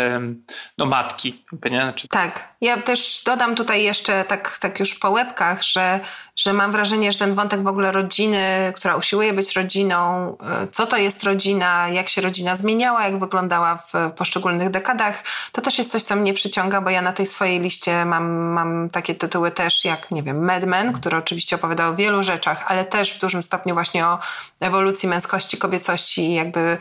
no, 0.77 0.85
matki. 0.85 1.43
Nie? 1.71 1.81
Znaczy... 1.81 2.07
Tak. 2.07 2.53
Ja 2.61 2.81
też 2.81 3.21
dodam 3.25 3.55
tutaj 3.55 3.83
jeszcze 3.83 4.23
tak, 4.23 4.57
tak 4.57 4.79
już 4.79 4.95
po 4.95 5.09
łebkach, 5.09 5.63
że, 5.63 5.99
że 6.35 6.53
mam 6.53 6.71
wrażenie, 6.71 7.11
że 7.11 7.19
ten 7.19 7.35
wątek 7.35 7.63
w 7.63 7.67
ogóle 7.67 7.91
rodziny, 7.91 8.73
która 8.75 8.95
usiłuje 8.95 9.33
być 9.33 9.55
rodziną, 9.55 10.37
e, 10.41 10.67
co 10.71 10.87
to 10.87 10.97
jest 10.97 11.23
rodzina, 11.23 11.89
jak 11.89 12.09
się 12.09 12.21
rodzina 12.21 12.55
zmieniała, 12.55 13.03
jak 13.03 13.19
wyglądała 13.19 13.77
w 13.77 14.11
poszczególnych 14.17 14.69
dekadach, 14.69 15.23
to 15.51 15.61
też 15.61 15.77
jest 15.77 15.91
coś, 15.91 16.03
co 16.03 16.15
mnie 16.15 16.33
przyciąga, 16.33 16.81
bo 16.81 16.89
ja 16.89 17.01
na 17.01 17.13
tej 17.13 17.27
swojej 17.27 17.59
liście 17.59 18.05
mam, 18.05 18.31
mam 18.37 18.89
takie 18.89 19.15
tytuły 19.15 19.51
też 19.51 19.85
jak, 19.85 20.11
nie 20.11 20.23
Mad 20.33 20.65
Men, 20.65 20.93
który 20.93 21.17
oczywiście 21.17 21.55
opowiada 21.55 21.87
o 21.87 21.95
wielu 21.95 22.23
rzeczach, 22.23 22.63
ale 22.67 22.85
też 22.85 23.13
w 23.13 23.19
dużym 23.19 23.43
stopniu 23.43 23.73
właśnie 23.73 24.07
o 24.07 24.19
ewolucji 24.59 25.09
męskości, 25.09 25.57
kobiecości 25.57 26.21
i 26.21 26.33
jakby 26.33 26.77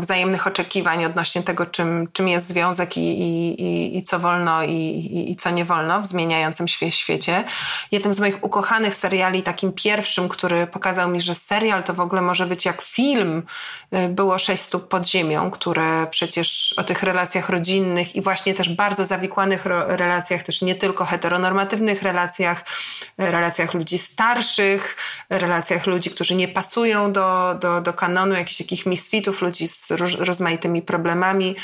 wzajemnych 0.00 0.46
oczekiwań 0.46 1.04
odnośnie 1.04 1.42
tego, 1.42 1.66
czym, 1.66 2.08
czym 2.12 2.28
jest 2.28 2.46
związek 2.46 2.96
i, 2.96 3.00
i, 3.00 3.96
i 3.98 4.02
co 4.02 4.18
wolno 4.18 4.62
i, 4.62 5.30
i, 5.30 5.36
co 5.36 5.50
nie 5.50 5.64
wolno 5.64 6.00
w 6.00 6.06
zmieniającym 6.06 6.68
się 6.68 6.90
świecie. 6.90 7.44
Jednym 7.92 8.12
z 8.12 8.20
moich 8.20 8.44
ukochanych 8.44 8.94
seriali, 8.94 9.42
takim 9.42 9.72
pierwszym, 9.72 10.28
który 10.28 10.66
pokazał 10.66 11.10
mi, 11.10 11.20
że 11.20 11.34
serial 11.34 11.84
to 11.84 11.94
w 11.94 12.00
ogóle 12.00 12.22
może 12.22 12.46
być 12.46 12.64
jak 12.64 12.82
film, 12.82 13.42
y, 13.94 14.08
było 14.08 14.38
Sześć 14.38 14.62
stóp 14.62 14.88
pod 14.88 15.06
ziemią, 15.06 15.50
które 15.50 16.06
przecież 16.10 16.74
o 16.76 16.84
tych 16.84 17.02
relacjach 17.02 17.48
rodzinnych 17.48 18.16
i 18.16 18.22
właśnie 18.22 18.54
też 18.54 18.68
bardzo 18.68 19.04
zawikłanych 19.04 19.66
relacjach, 19.86 20.42
też 20.42 20.62
nie 20.62 20.74
tylko 20.74 21.04
heteronormatywnych 21.04 22.02
relacjach, 22.02 22.64
relacjach 23.18 23.74
ludzi 23.74 23.98
starszych, 23.98 24.96
relacjach 25.30 25.86
ludzi, 25.86 26.10
którzy 26.10 26.34
nie 26.34 26.48
pasują 26.48 27.12
do, 27.12 27.54
do, 27.60 27.80
do 27.80 27.92
kanonu, 27.92 28.34
jakichś 28.34 28.58
takich 28.58 28.86
misfitów, 28.86 29.21
ludzi 29.42 29.68
z 29.68 29.90
roz, 29.90 30.14
rozmaitymi 30.14 30.82
problemami, 30.82 31.56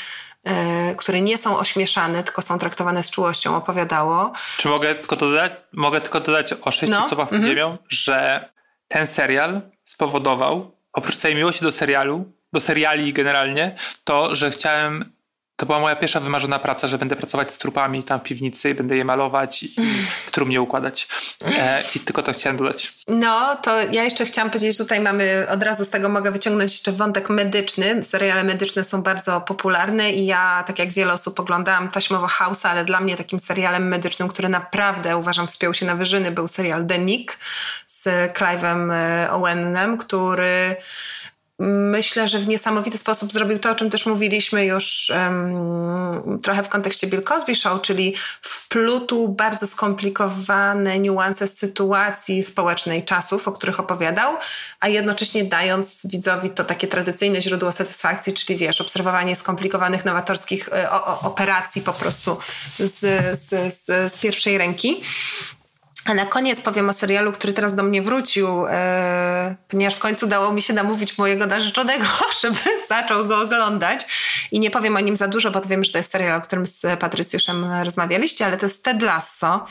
yy, 0.45 0.51
które 0.97 1.21
nie 1.21 1.37
są 1.37 1.57
ośmieszane, 1.57 2.23
tylko 2.23 2.41
są 2.41 2.59
traktowane 2.59 3.03
z 3.03 3.09
czułością, 3.09 3.55
opowiadało. 3.55 4.33
Czy 4.57 4.67
mogę 4.67 4.95
tylko 4.95 5.15
dodać, 5.15 5.51
mogę 5.73 6.01
tylko 6.01 6.19
dodać 6.19 6.53
o 6.61 6.71
sześciu 6.71 6.95
no. 6.95 7.05
osobach 7.05 7.29
pod 7.29 7.39
-hmm. 7.39 7.47
ziemią, 7.47 7.77
że 7.89 8.49
ten 8.87 9.07
serial 9.07 9.61
spowodował, 9.83 10.71
oprócz 10.93 11.17
tej 11.17 11.35
miłości 11.35 11.63
do 11.63 11.71
serialu, 11.71 12.31
do 12.53 12.59
seriali 12.59 13.13
generalnie, 13.13 13.75
to, 14.03 14.35
że 14.35 14.51
chciałem 14.51 15.18
to 15.59 15.65
była 15.65 15.79
moja 15.79 15.95
pierwsza 15.95 16.19
wymarzona 16.19 16.59
praca, 16.59 16.87
że 16.87 16.97
będę 16.97 17.15
pracować 17.15 17.51
z 17.51 17.57
trupami 17.57 18.03
tam 18.03 18.19
w 18.19 18.23
piwnicy, 18.23 18.75
będę 18.75 18.97
je 18.97 19.05
malować 19.05 19.63
i 19.63 19.75
w 20.25 20.31
trumnie 20.31 20.61
układać. 20.61 21.07
E, 21.45 21.83
I 21.95 21.99
tylko 21.99 22.23
to 22.23 22.33
chciałem 22.33 22.57
dodać. 22.57 22.93
No, 23.07 23.55
to 23.55 23.81
ja 23.81 24.03
jeszcze 24.03 24.25
chciałam 24.25 24.51
powiedzieć, 24.51 24.77
że 24.77 24.83
tutaj 24.83 24.99
mamy, 24.99 25.47
od 25.49 25.63
razu 25.63 25.85
z 25.85 25.89
tego 25.89 26.09
mogę 26.09 26.31
wyciągnąć 26.31 26.71
jeszcze 26.71 26.91
wątek 26.91 27.29
medyczny. 27.29 28.03
Seriale 28.03 28.43
medyczne 28.43 28.83
są 28.83 29.01
bardzo 29.01 29.41
popularne 29.41 30.11
i 30.11 30.25
ja, 30.25 30.63
tak 30.67 30.79
jak 30.79 30.89
wiele 30.89 31.13
osób, 31.13 31.39
oglądałam 31.39 31.89
taśmowo 31.89 32.27
House, 32.27 32.65
ale 32.65 32.85
dla 32.85 32.99
mnie 32.99 33.17
takim 33.17 33.39
serialem 33.39 33.87
medycznym, 33.87 34.27
który 34.27 34.49
naprawdę 34.49 35.17
uważam 35.17 35.47
wspiął 35.47 35.73
się 35.73 35.85
na 35.85 35.95
wyżyny, 35.95 36.31
był 36.31 36.47
serial 36.47 36.85
The 36.85 36.99
Nick 36.99 37.37
z 37.87 38.03
Clive'em 38.33 38.93
e, 38.93 39.31
Owenem, 39.31 39.97
który 39.97 40.75
myślę, 41.59 42.27
że 42.27 42.39
w 42.39 42.47
niesamowity 42.47 42.97
sposób 42.97 43.31
zrobił 43.31 43.59
to, 43.59 43.71
o 43.71 43.75
czym 43.75 43.89
też 43.89 44.05
mówiliśmy 44.05 44.65
już 44.65 45.11
um, 45.15 46.39
trochę 46.43 46.63
w 46.63 46.69
kontekście 46.69 47.07
Bill 47.07 47.23
Cosby 47.23 47.55
Show, 47.55 47.81
czyli 47.81 48.15
wplótł 48.41 49.27
bardzo 49.27 49.67
skomplikowane 49.67 50.99
niuanse 50.99 51.47
sytuacji 51.47 52.43
społecznej 52.43 53.05
czasów, 53.05 53.47
o 53.47 53.51
których 53.51 53.79
opowiadał, 53.79 54.33
a 54.79 54.87
jednocześnie 54.87 55.43
dając 55.43 56.01
widzowi 56.05 56.49
to 56.49 56.63
takie 56.63 56.87
tradycyjne 56.87 57.41
źródło 57.41 57.71
satysfakcji, 57.71 58.33
czyli 58.33 58.59
wiesz, 58.59 58.81
obserwowanie 58.81 59.35
skomplikowanych, 59.35 60.05
nowatorskich 60.05 60.69
e, 60.69 60.91
o, 60.91 61.05
o, 61.05 61.21
operacji 61.21 61.81
po 61.81 61.93
prostu 61.93 62.37
z, 62.79 62.99
z, 63.39 63.73
z, 63.73 64.13
z 64.13 64.17
pierwszej 64.17 64.57
ręki. 64.57 65.01
A 66.05 66.13
na 66.13 66.25
koniec 66.25 66.61
powiem 66.61 66.89
o 66.89 66.93
serialu, 66.93 67.31
który 67.31 67.53
teraz 67.53 67.75
do 67.75 67.83
mnie 67.83 68.01
wrócił, 68.01 68.65
e, 68.69 69.55
ponieważ 69.67 69.95
w 69.95 69.99
końcu 69.99 70.27
dało 70.27 70.53
mi 70.53 70.61
się 70.61 70.73
namówić 70.73 71.17
mojego 71.17 71.45
narzeczonego, 71.45 72.05
żeby 72.41 72.59
zaczął 72.87 73.25
go 73.25 73.39
oglądać. 73.41 74.05
I 74.51 74.59
nie 74.59 74.71
powiem 74.71 74.95
o 74.95 74.99
nim 74.99 75.17
za 75.17 75.27
dużo, 75.27 75.51
bo 75.51 75.61
wiem, 75.61 75.83
że 75.83 75.91
to 75.91 75.97
jest 75.97 76.11
serial, 76.11 76.37
o 76.37 76.41
którym 76.41 76.67
z 76.67 76.99
Patrycjuszem 76.99 77.73
rozmawialiście, 77.83 78.45
ale 78.45 78.57
to 78.57 78.65
jest 78.65 78.83
Ted 78.83 79.01
Lasso, 79.01 79.65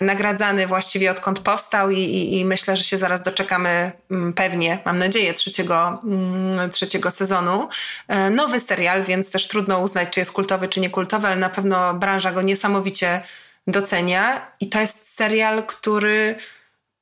nagradzany 0.00 0.66
właściwie 0.66 1.10
odkąd 1.10 1.40
powstał 1.40 1.90
i, 1.90 1.98
i, 1.98 2.38
i 2.38 2.44
myślę, 2.44 2.76
że 2.76 2.84
się 2.84 2.98
zaraz 2.98 3.22
doczekamy 3.22 3.92
mm, 4.10 4.32
pewnie, 4.32 4.78
mam 4.84 4.98
nadzieję, 4.98 5.34
trzeciego, 5.34 6.02
mm, 6.04 6.70
trzeciego 6.70 7.10
sezonu. 7.10 7.68
E, 8.08 8.30
nowy 8.30 8.60
serial, 8.60 9.02
więc 9.02 9.30
też 9.30 9.48
trudno 9.48 9.78
uznać, 9.78 10.08
czy 10.10 10.20
jest 10.20 10.32
kultowy, 10.32 10.68
czy 10.68 10.80
nie 10.80 10.90
kultowy, 10.90 11.26
ale 11.26 11.36
na 11.36 11.50
pewno 11.50 11.94
branża 11.94 12.32
go 12.32 12.42
niesamowicie 12.42 13.22
docenia. 13.66 14.52
I 14.60 14.68
to 14.68 14.80
jest 14.80 15.14
serial, 15.14 15.66
który 15.66 16.36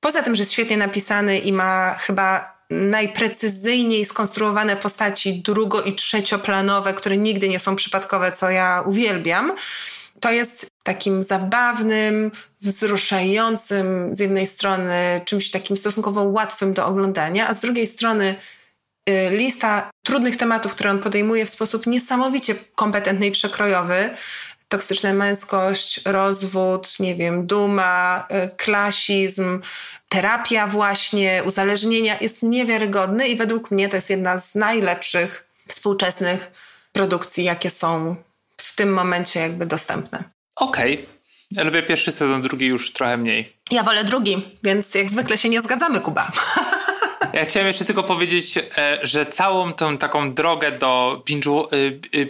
poza 0.01 0.23
tym, 0.23 0.35
że 0.35 0.43
jest 0.43 0.53
świetnie 0.53 0.77
napisany 0.77 1.39
i 1.39 1.53
ma 1.53 1.95
chyba 1.95 2.55
najprecyzyjniej 2.71 4.05
skonstruowane 4.05 4.77
postaci 4.77 5.43
drugo- 5.43 5.83
i 5.87 5.93
trzecioplanowe, 5.93 6.95
które 6.95 7.17
nigdy 7.17 7.49
nie 7.49 7.59
są 7.59 7.77
przypadkowe, 7.77 8.33
co 8.33 8.51
ja 8.51 8.83
uwielbiam. 8.87 9.53
To 10.21 10.31
jest 10.31 10.67
takim 10.83 11.23
zabawnym, 11.23 12.31
wzruszającym 12.61 14.15
z 14.15 14.19
jednej 14.19 14.47
strony 14.47 15.21
czymś 15.25 15.51
takim 15.51 15.77
stosunkowo 15.77 16.23
łatwym 16.23 16.73
do 16.75 16.87
oglądania, 16.87 17.49
a 17.49 17.55
z 17.55 17.61
drugiej 17.61 17.87
strony 17.87 18.35
y, 19.09 19.31
lista 19.31 19.91
trudnych 20.05 20.37
tematów, 20.37 20.73
które 20.75 20.91
on 20.91 20.99
podejmuje 20.99 21.47
w 21.47 21.51
sposób 21.51 21.87
niesamowicie 21.87 22.55
kompetentny 22.75 23.27
i 23.27 23.31
przekrojowy, 23.31 24.11
toksyczna 24.69 25.13
męskość, 25.13 26.01
rozwód, 26.05 27.01
nie 27.01 27.15
wiem, 27.15 27.47
duma, 27.47 28.27
y, 28.45 28.57
klasizm, 28.57 29.61
terapia 30.09 30.67
właśnie, 30.67 31.43
uzależnienia 31.47 32.19
jest 32.21 32.43
niewiarygodny 32.43 33.29
i 33.29 33.37
według 33.37 33.71
mnie 33.71 33.89
to 33.89 33.97
jest 33.97 34.11
jedna 34.11 34.39
z 34.39 34.55
najlepszych 34.55 35.49
współczesnych 35.69 36.51
produkcji, 36.93 37.45
jakie 37.45 37.71
są 37.71 38.17
w 38.57 38.77
tym 38.77 38.93
momencie 38.93 39.41
jakby 39.41 39.67
dostępne. 39.67 40.25
Okej. 40.57 40.95
Okay. 40.95 41.07
Ja 41.51 41.65
lubię 41.65 41.83
pierwszy 41.83 42.13
sezon, 42.13 42.43
drugi 42.43 42.67
już 42.67 42.93
trochę 42.93 43.17
mniej. 43.17 43.57
Ja 43.71 43.83
wolę 43.83 44.05
drugi, 44.05 44.59
więc 44.63 44.95
jak 44.95 45.11
zwykle 45.11 45.39
się 45.39 45.49
nie 45.49 45.63
zgadzamy, 45.63 46.01
Kuba. 46.01 46.31
Ja 47.35 47.45
chciałem 47.45 47.67
jeszcze 47.67 47.85
tylko 47.85 48.03
powiedzieć, 48.03 48.59
e, 48.59 48.99
że 49.03 49.27
całą 49.27 49.73
tą 49.73 49.99
taką 49.99 50.35
drogę 50.35 50.73
do 50.73 51.23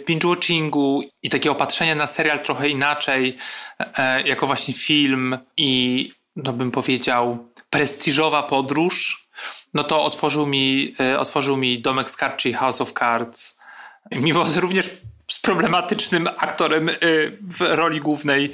binge-watchingu 0.07 1.01
i 1.23 1.29
takiego 1.29 1.55
patrzenia 1.55 1.95
na 1.95 2.07
serial 2.07 2.39
trochę 2.39 2.69
inaczej, 2.69 3.37
e, 3.79 4.21
jako 4.21 4.47
właśnie 4.47 4.73
film 4.73 5.37
i 5.57 6.11
no 6.35 6.53
bym 6.53 6.71
powiedział 6.71 7.47
prestiżowa 7.69 8.43
podróż, 8.43 9.27
no 9.73 9.83
to 9.83 10.03
otworzył 10.03 10.47
mi, 10.47 10.95
e, 10.99 11.19
otworzył 11.19 11.57
mi 11.57 11.81
Domek 11.81 12.09
z 12.09 12.17
House 12.55 12.81
of 12.81 12.93
Cards. 12.93 13.59
Mimo 14.11 14.45
również 14.55 14.89
z 15.27 15.39
problematycznym 15.39 16.29
aktorem 16.37 16.89
y, 16.89 16.95
w 17.41 17.61
roli 17.61 17.99
głównej. 17.99 18.51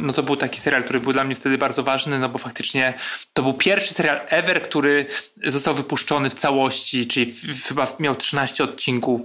No 0.00 0.12
to 0.12 0.22
był 0.22 0.36
taki 0.36 0.60
serial, 0.60 0.84
który 0.84 1.00
był 1.00 1.12
dla 1.12 1.24
mnie 1.24 1.36
wtedy 1.36 1.58
bardzo 1.58 1.82
ważny, 1.82 2.18
no 2.18 2.28
bo 2.28 2.38
faktycznie 2.38 2.94
to 3.32 3.42
był 3.42 3.54
pierwszy 3.54 3.94
serial 3.94 4.20
ever, 4.28 4.62
który 4.62 5.06
został 5.44 5.74
wypuszczony 5.74 6.30
w 6.30 6.34
całości, 6.34 7.06
czyli 7.06 7.34
chyba 7.68 7.86
miał 8.00 8.16
13 8.16 8.64
odcinków, 8.64 9.20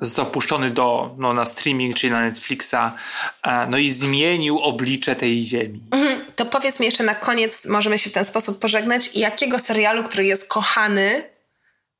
został 0.00 0.26
wpuszczony 0.26 0.70
do, 0.70 1.14
no, 1.18 1.34
na 1.34 1.46
streaming, 1.46 1.96
czyli 1.96 2.10
na 2.10 2.20
Netflixa, 2.20 2.92
no 3.68 3.78
i 3.78 3.90
zmienił 3.90 4.58
oblicze 4.58 5.16
tej 5.16 5.40
ziemi. 5.40 5.80
Mhm. 5.90 6.24
To 6.36 6.46
powiedz 6.46 6.80
mi 6.80 6.86
jeszcze 6.86 7.04
na 7.04 7.14
koniec, 7.14 7.64
możemy 7.66 7.98
się 7.98 8.10
w 8.10 8.12
ten 8.12 8.24
sposób 8.24 8.58
pożegnać, 8.58 9.10
jakiego 9.14 9.58
serialu, 9.58 10.04
który 10.04 10.26
jest 10.26 10.48
kochany, 10.48 11.30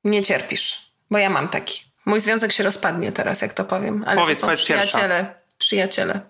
nie 0.05 0.23
cierpisz? 0.23 0.93
Bo 1.11 1.19
ja 1.19 1.31
mam 1.31 1.49
taki. 1.49 1.91
Mój 2.05 2.21
związek 2.21 2.53
się 2.53 2.63
rozpadnie 2.63 3.13
teraz, 3.13 3.43
jak 3.43 3.53
to 3.53 3.65
powiem. 3.65 4.05
Ale 4.07 4.21
Powiedz, 4.21 4.41
są 4.41 4.57
przyjaciele. 4.57 5.25
Pierwsza. 5.25 5.35
Przyjaciele. 5.59 6.21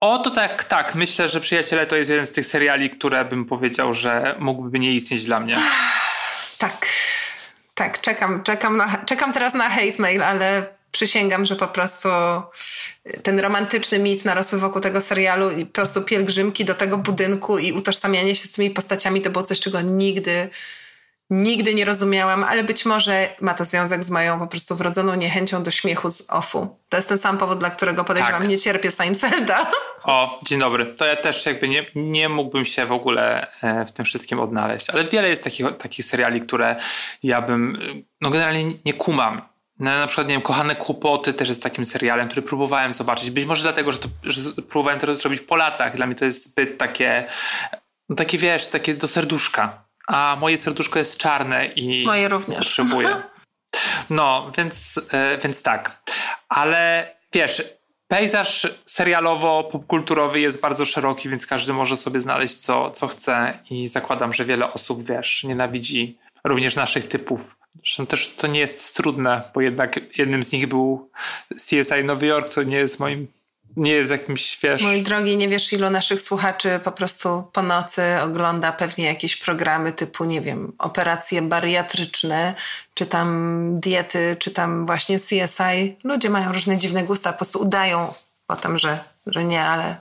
O, 0.00 0.18
to 0.18 0.30
tak, 0.30 0.64
tak. 0.64 0.94
Myślę, 0.94 1.28
że 1.28 1.40
Przyjaciele 1.40 1.86
to 1.86 1.96
jest 1.96 2.10
jeden 2.10 2.26
z 2.26 2.30
tych 2.30 2.46
seriali, 2.46 2.90
które 2.90 3.24
bym 3.24 3.44
powiedział, 3.44 3.94
że 3.94 4.34
mógłby 4.38 4.78
nie 4.78 4.92
istnieć 4.92 5.24
dla 5.24 5.40
mnie. 5.40 5.56
Tak, 6.58 6.86
tak. 7.74 8.00
Czekam, 8.00 8.42
czekam, 8.42 8.76
na, 8.76 9.04
czekam 9.06 9.32
teraz 9.32 9.54
na 9.54 9.70
hate 9.70 9.98
mail, 9.98 10.22
ale 10.22 10.66
przysięgam, 10.92 11.46
że 11.46 11.56
po 11.56 11.68
prostu 11.68 12.08
ten 13.22 13.40
romantyczny 13.40 13.98
mit 13.98 14.24
narosły 14.24 14.58
wokół 14.58 14.80
tego 14.80 15.00
serialu 15.00 15.50
i 15.50 15.66
po 15.66 15.72
prostu 15.72 16.02
pielgrzymki 16.02 16.64
do 16.64 16.74
tego 16.74 16.98
budynku 16.98 17.58
i 17.58 17.72
utożsamianie 17.72 18.36
się 18.36 18.44
z 18.44 18.52
tymi 18.52 18.70
postaciami 18.70 19.20
to 19.20 19.30
było 19.30 19.44
coś, 19.44 19.60
czego 19.60 19.80
nigdy 19.80 20.48
Nigdy 21.30 21.74
nie 21.74 21.84
rozumiałam, 21.84 22.44
ale 22.44 22.64
być 22.64 22.84
może 22.84 23.36
ma 23.40 23.54
to 23.54 23.64
związek 23.64 24.04
z 24.04 24.10
moją 24.10 24.38
po 24.38 24.46
prostu 24.46 24.76
wrodzoną 24.76 25.14
niechęcią 25.14 25.62
do 25.62 25.70
śmiechu 25.70 26.10
z 26.10 26.30
offu. 26.30 26.78
To 26.88 26.96
jest 26.96 27.08
ten 27.08 27.18
sam 27.18 27.38
powód, 27.38 27.58
dla 27.58 27.70
którego 27.70 28.04
podejrzewam, 28.04 28.40
tak. 28.40 28.50
nie 28.50 28.58
cierpię 28.58 28.90
Seinfelda. 28.90 29.70
O, 30.04 30.40
dzień 30.42 30.58
dobry. 30.58 30.86
To 30.86 31.04
ja 31.04 31.16
też 31.16 31.46
jakby 31.46 31.68
nie, 31.68 31.86
nie 31.94 32.28
mógłbym 32.28 32.64
się 32.64 32.86
w 32.86 32.92
ogóle 32.92 33.46
e, 33.62 33.84
w 33.84 33.92
tym 33.92 34.04
wszystkim 34.04 34.40
odnaleźć. 34.40 34.90
Ale 34.90 35.04
wiele 35.04 35.28
jest 35.28 35.44
takich, 35.44 35.76
takich 35.76 36.04
seriali, 36.04 36.40
które 36.40 36.76
ja 37.22 37.42
bym, 37.42 37.78
no 38.20 38.30
generalnie 38.30 38.64
nie 38.84 38.92
kumam. 38.92 39.42
No, 39.78 39.90
na 39.90 40.06
przykład, 40.06 40.28
nie 40.28 40.34
wiem, 40.34 40.42
Kochane 40.42 40.76
Kłopoty 40.76 41.32
też 41.32 41.48
jest 41.48 41.62
takim 41.62 41.84
serialem, 41.84 42.28
który 42.28 42.42
próbowałem 42.42 42.92
zobaczyć. 42.92 43.30
Być 43.30 43.46
może 43.46 43.62
dlatego, 43.62 43.92
że, 43.92 43.98
to, 43.98 44.08
że 44.22 44.40
próbowałem 44.68 45.00
to 45.00 45.14
zrobić 45.14 45.40
po 45.40 45.56
latach. 45.56 45.96
Dla 45.96 46.06
mnie 46.06 46.16
to 46.16 46.24
jest 46.24 46.50
zbyt 46.50 46.78
takie, 46.78 47.24
no 48.08 48.16
takie 48.16 48.38
wiesz, 48.38 48.66
takie 48.66 48.94
do 48.94 49.08
serduszka 49.08 49.81
a 50.06 50.36
moje 50.40 50.58
serduszko 50.58 50.98
jest 50.98 51.18
czarne 51.18 51.66
i 51.66 52.06
moje 52.06 52.28
również. 52.28 52.58
potrzebuję. 52.58 53.22
No, 54.10 54.52
więc, 54.56 55.00
e, 55.12 55.38
więc 55.38 55.62
tak. 55.62 56.02
Ale 56.48 57.10
wiesz, 57.32 57.64
pejzaż 58.08 58.66
serialowo-popkulturowy 58.86 60.36
jest 60.36 60.60
bardzo 60.60 60.84
szeroki, 60.84 61.28
więc 61.28 61.46
każdy 61.46 61.72
może 61.72 61.96
sobie 61.96 62.20
znaleźć 62.20 62.56
co, 62.56 62.90
co 62.90 63.08
chce 63.08 63.58
i 63.70 63.88
zakładam, 63.88 64.32
że 64.32 64.44
wiele 64.44 64.72
osób, 64.72 65.04
wiesz, 65.06 65.44
nienawidzi 65.44 66.18
również 66.44 66.76
naszych 66.76 67.08
typów 67.08 67.56
Zresztą 67.76 68.06
też 68.06 68.28
to 68.28 68.46
nie 68.46 68.60
jest 68.60 68.96
trudne, 68.96 69.42
bo 69.54 69.60
jednak 69.60 70.18
jednym 70.18 70.42
z 70.42 70.52
nich 70.52 70.66
był 70.66 71.10
CSI 71.56 72.04
Nowy 72.04 72.26
Jork, 72.26 72.48
co 72.48 72.62
nie 72.62 72.76
jest 72.76 73.00
moim 73.00 73.28
nie 73.76 73.92
jest 73.92 74.10
jakimś 74.10 74.58
wiesz... 74.62 74.82
Mój 74.82 75.02
drogi, 75.02 75.36
nie 75.36 75.48
wiesz 75.48 75.72
ilu 75.72 75.90
naszych 75.90 76.20
słuchaczy 76.20 76.80
po 76.84 76.92
prostu 76.92 77.44
po 77.52 77.62
nocy 77.62 78.02
ogląda 78.22 78.72
pewnie 78.72 79.04
jakieś 79.04 79.36
programy 79.36 79.92
typu, 79.92 80.24
nie 80.24 80.40
wiem, 80.40 80.72
operacje 80.78 81.42
bariatryczne, 81.42 82.54
czy 82.94 83.06
tam 83.06 83.80
diety, 83.80 84.36
czy 84.38 84.50
tam 84.50 84.86
właśnie 84.86 85.18
CSI. 85.18 85.96
Ludzie 86.04 86.30
mają 86.30 86.52
różne 86.52 86.76
dziwne 86.76 87.04
gusta, 87.04 87.32
po 87.32 87.38
prostu 87.38 87.60
udają 87.60 88.14
potem, 88.46 88.78
że, 88.78 88.98
że 89.26 89.44
nie, 89.44 89.64
ale 89.64 89.96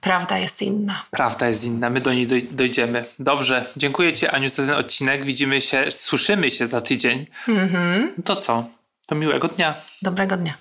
prawda 0.00 0.38
jest 0.38 0.62
inna. 0.62 1.04
Prawda 1.10 1.48
jest 1.48 1.64
inna, 1.64 1.90
my 1.90 2.00
do 2.00 2.12
niej 2.12 2.26
doj 2.26 2.48
dojdziemy. 2.50 3.04
Dobrze, 3.18 3.64
dziękuję 3.76 4.12
Ci 4.12 4.26
Aniu 4.26 4.48
za 4.48 4.56
ten 4.66 4.70
odcinek. 4.70 5.24
Widzimy 5.24 5.60
się, 5.60 5.90
słyszymy 5.90 6.50
się 6.50 6.66
za 6.66 6.80
tydzień. 6.80 7.26
Mhm. 7.48 8.12
to 8.24 8.36
co? 8.36 8.64
To 9.06 9.14
miłego 9.14 9.48
dnia. 9.48 9.74
Dobrego 10.02 10.36
dnia. 10.36 10.54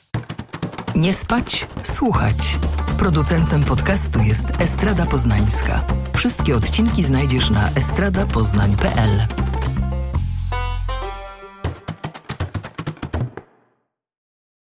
Nie 0.96 1.14
spać, 1.14 1.68
słuchać. 1.84 2.60
Producentem 2.98 3.64
podcastu 3.64 4.20
jest 4.20 4.46
Estrada 4.60 5.06
Poznańska. 5.06 5.84
Wszystkie 6.16 6.56
odcinki 6.56 7.04
znajdziesz 7.04 7.50
na 7.50 7.70
estradapoznań.pl. 7.70 9.28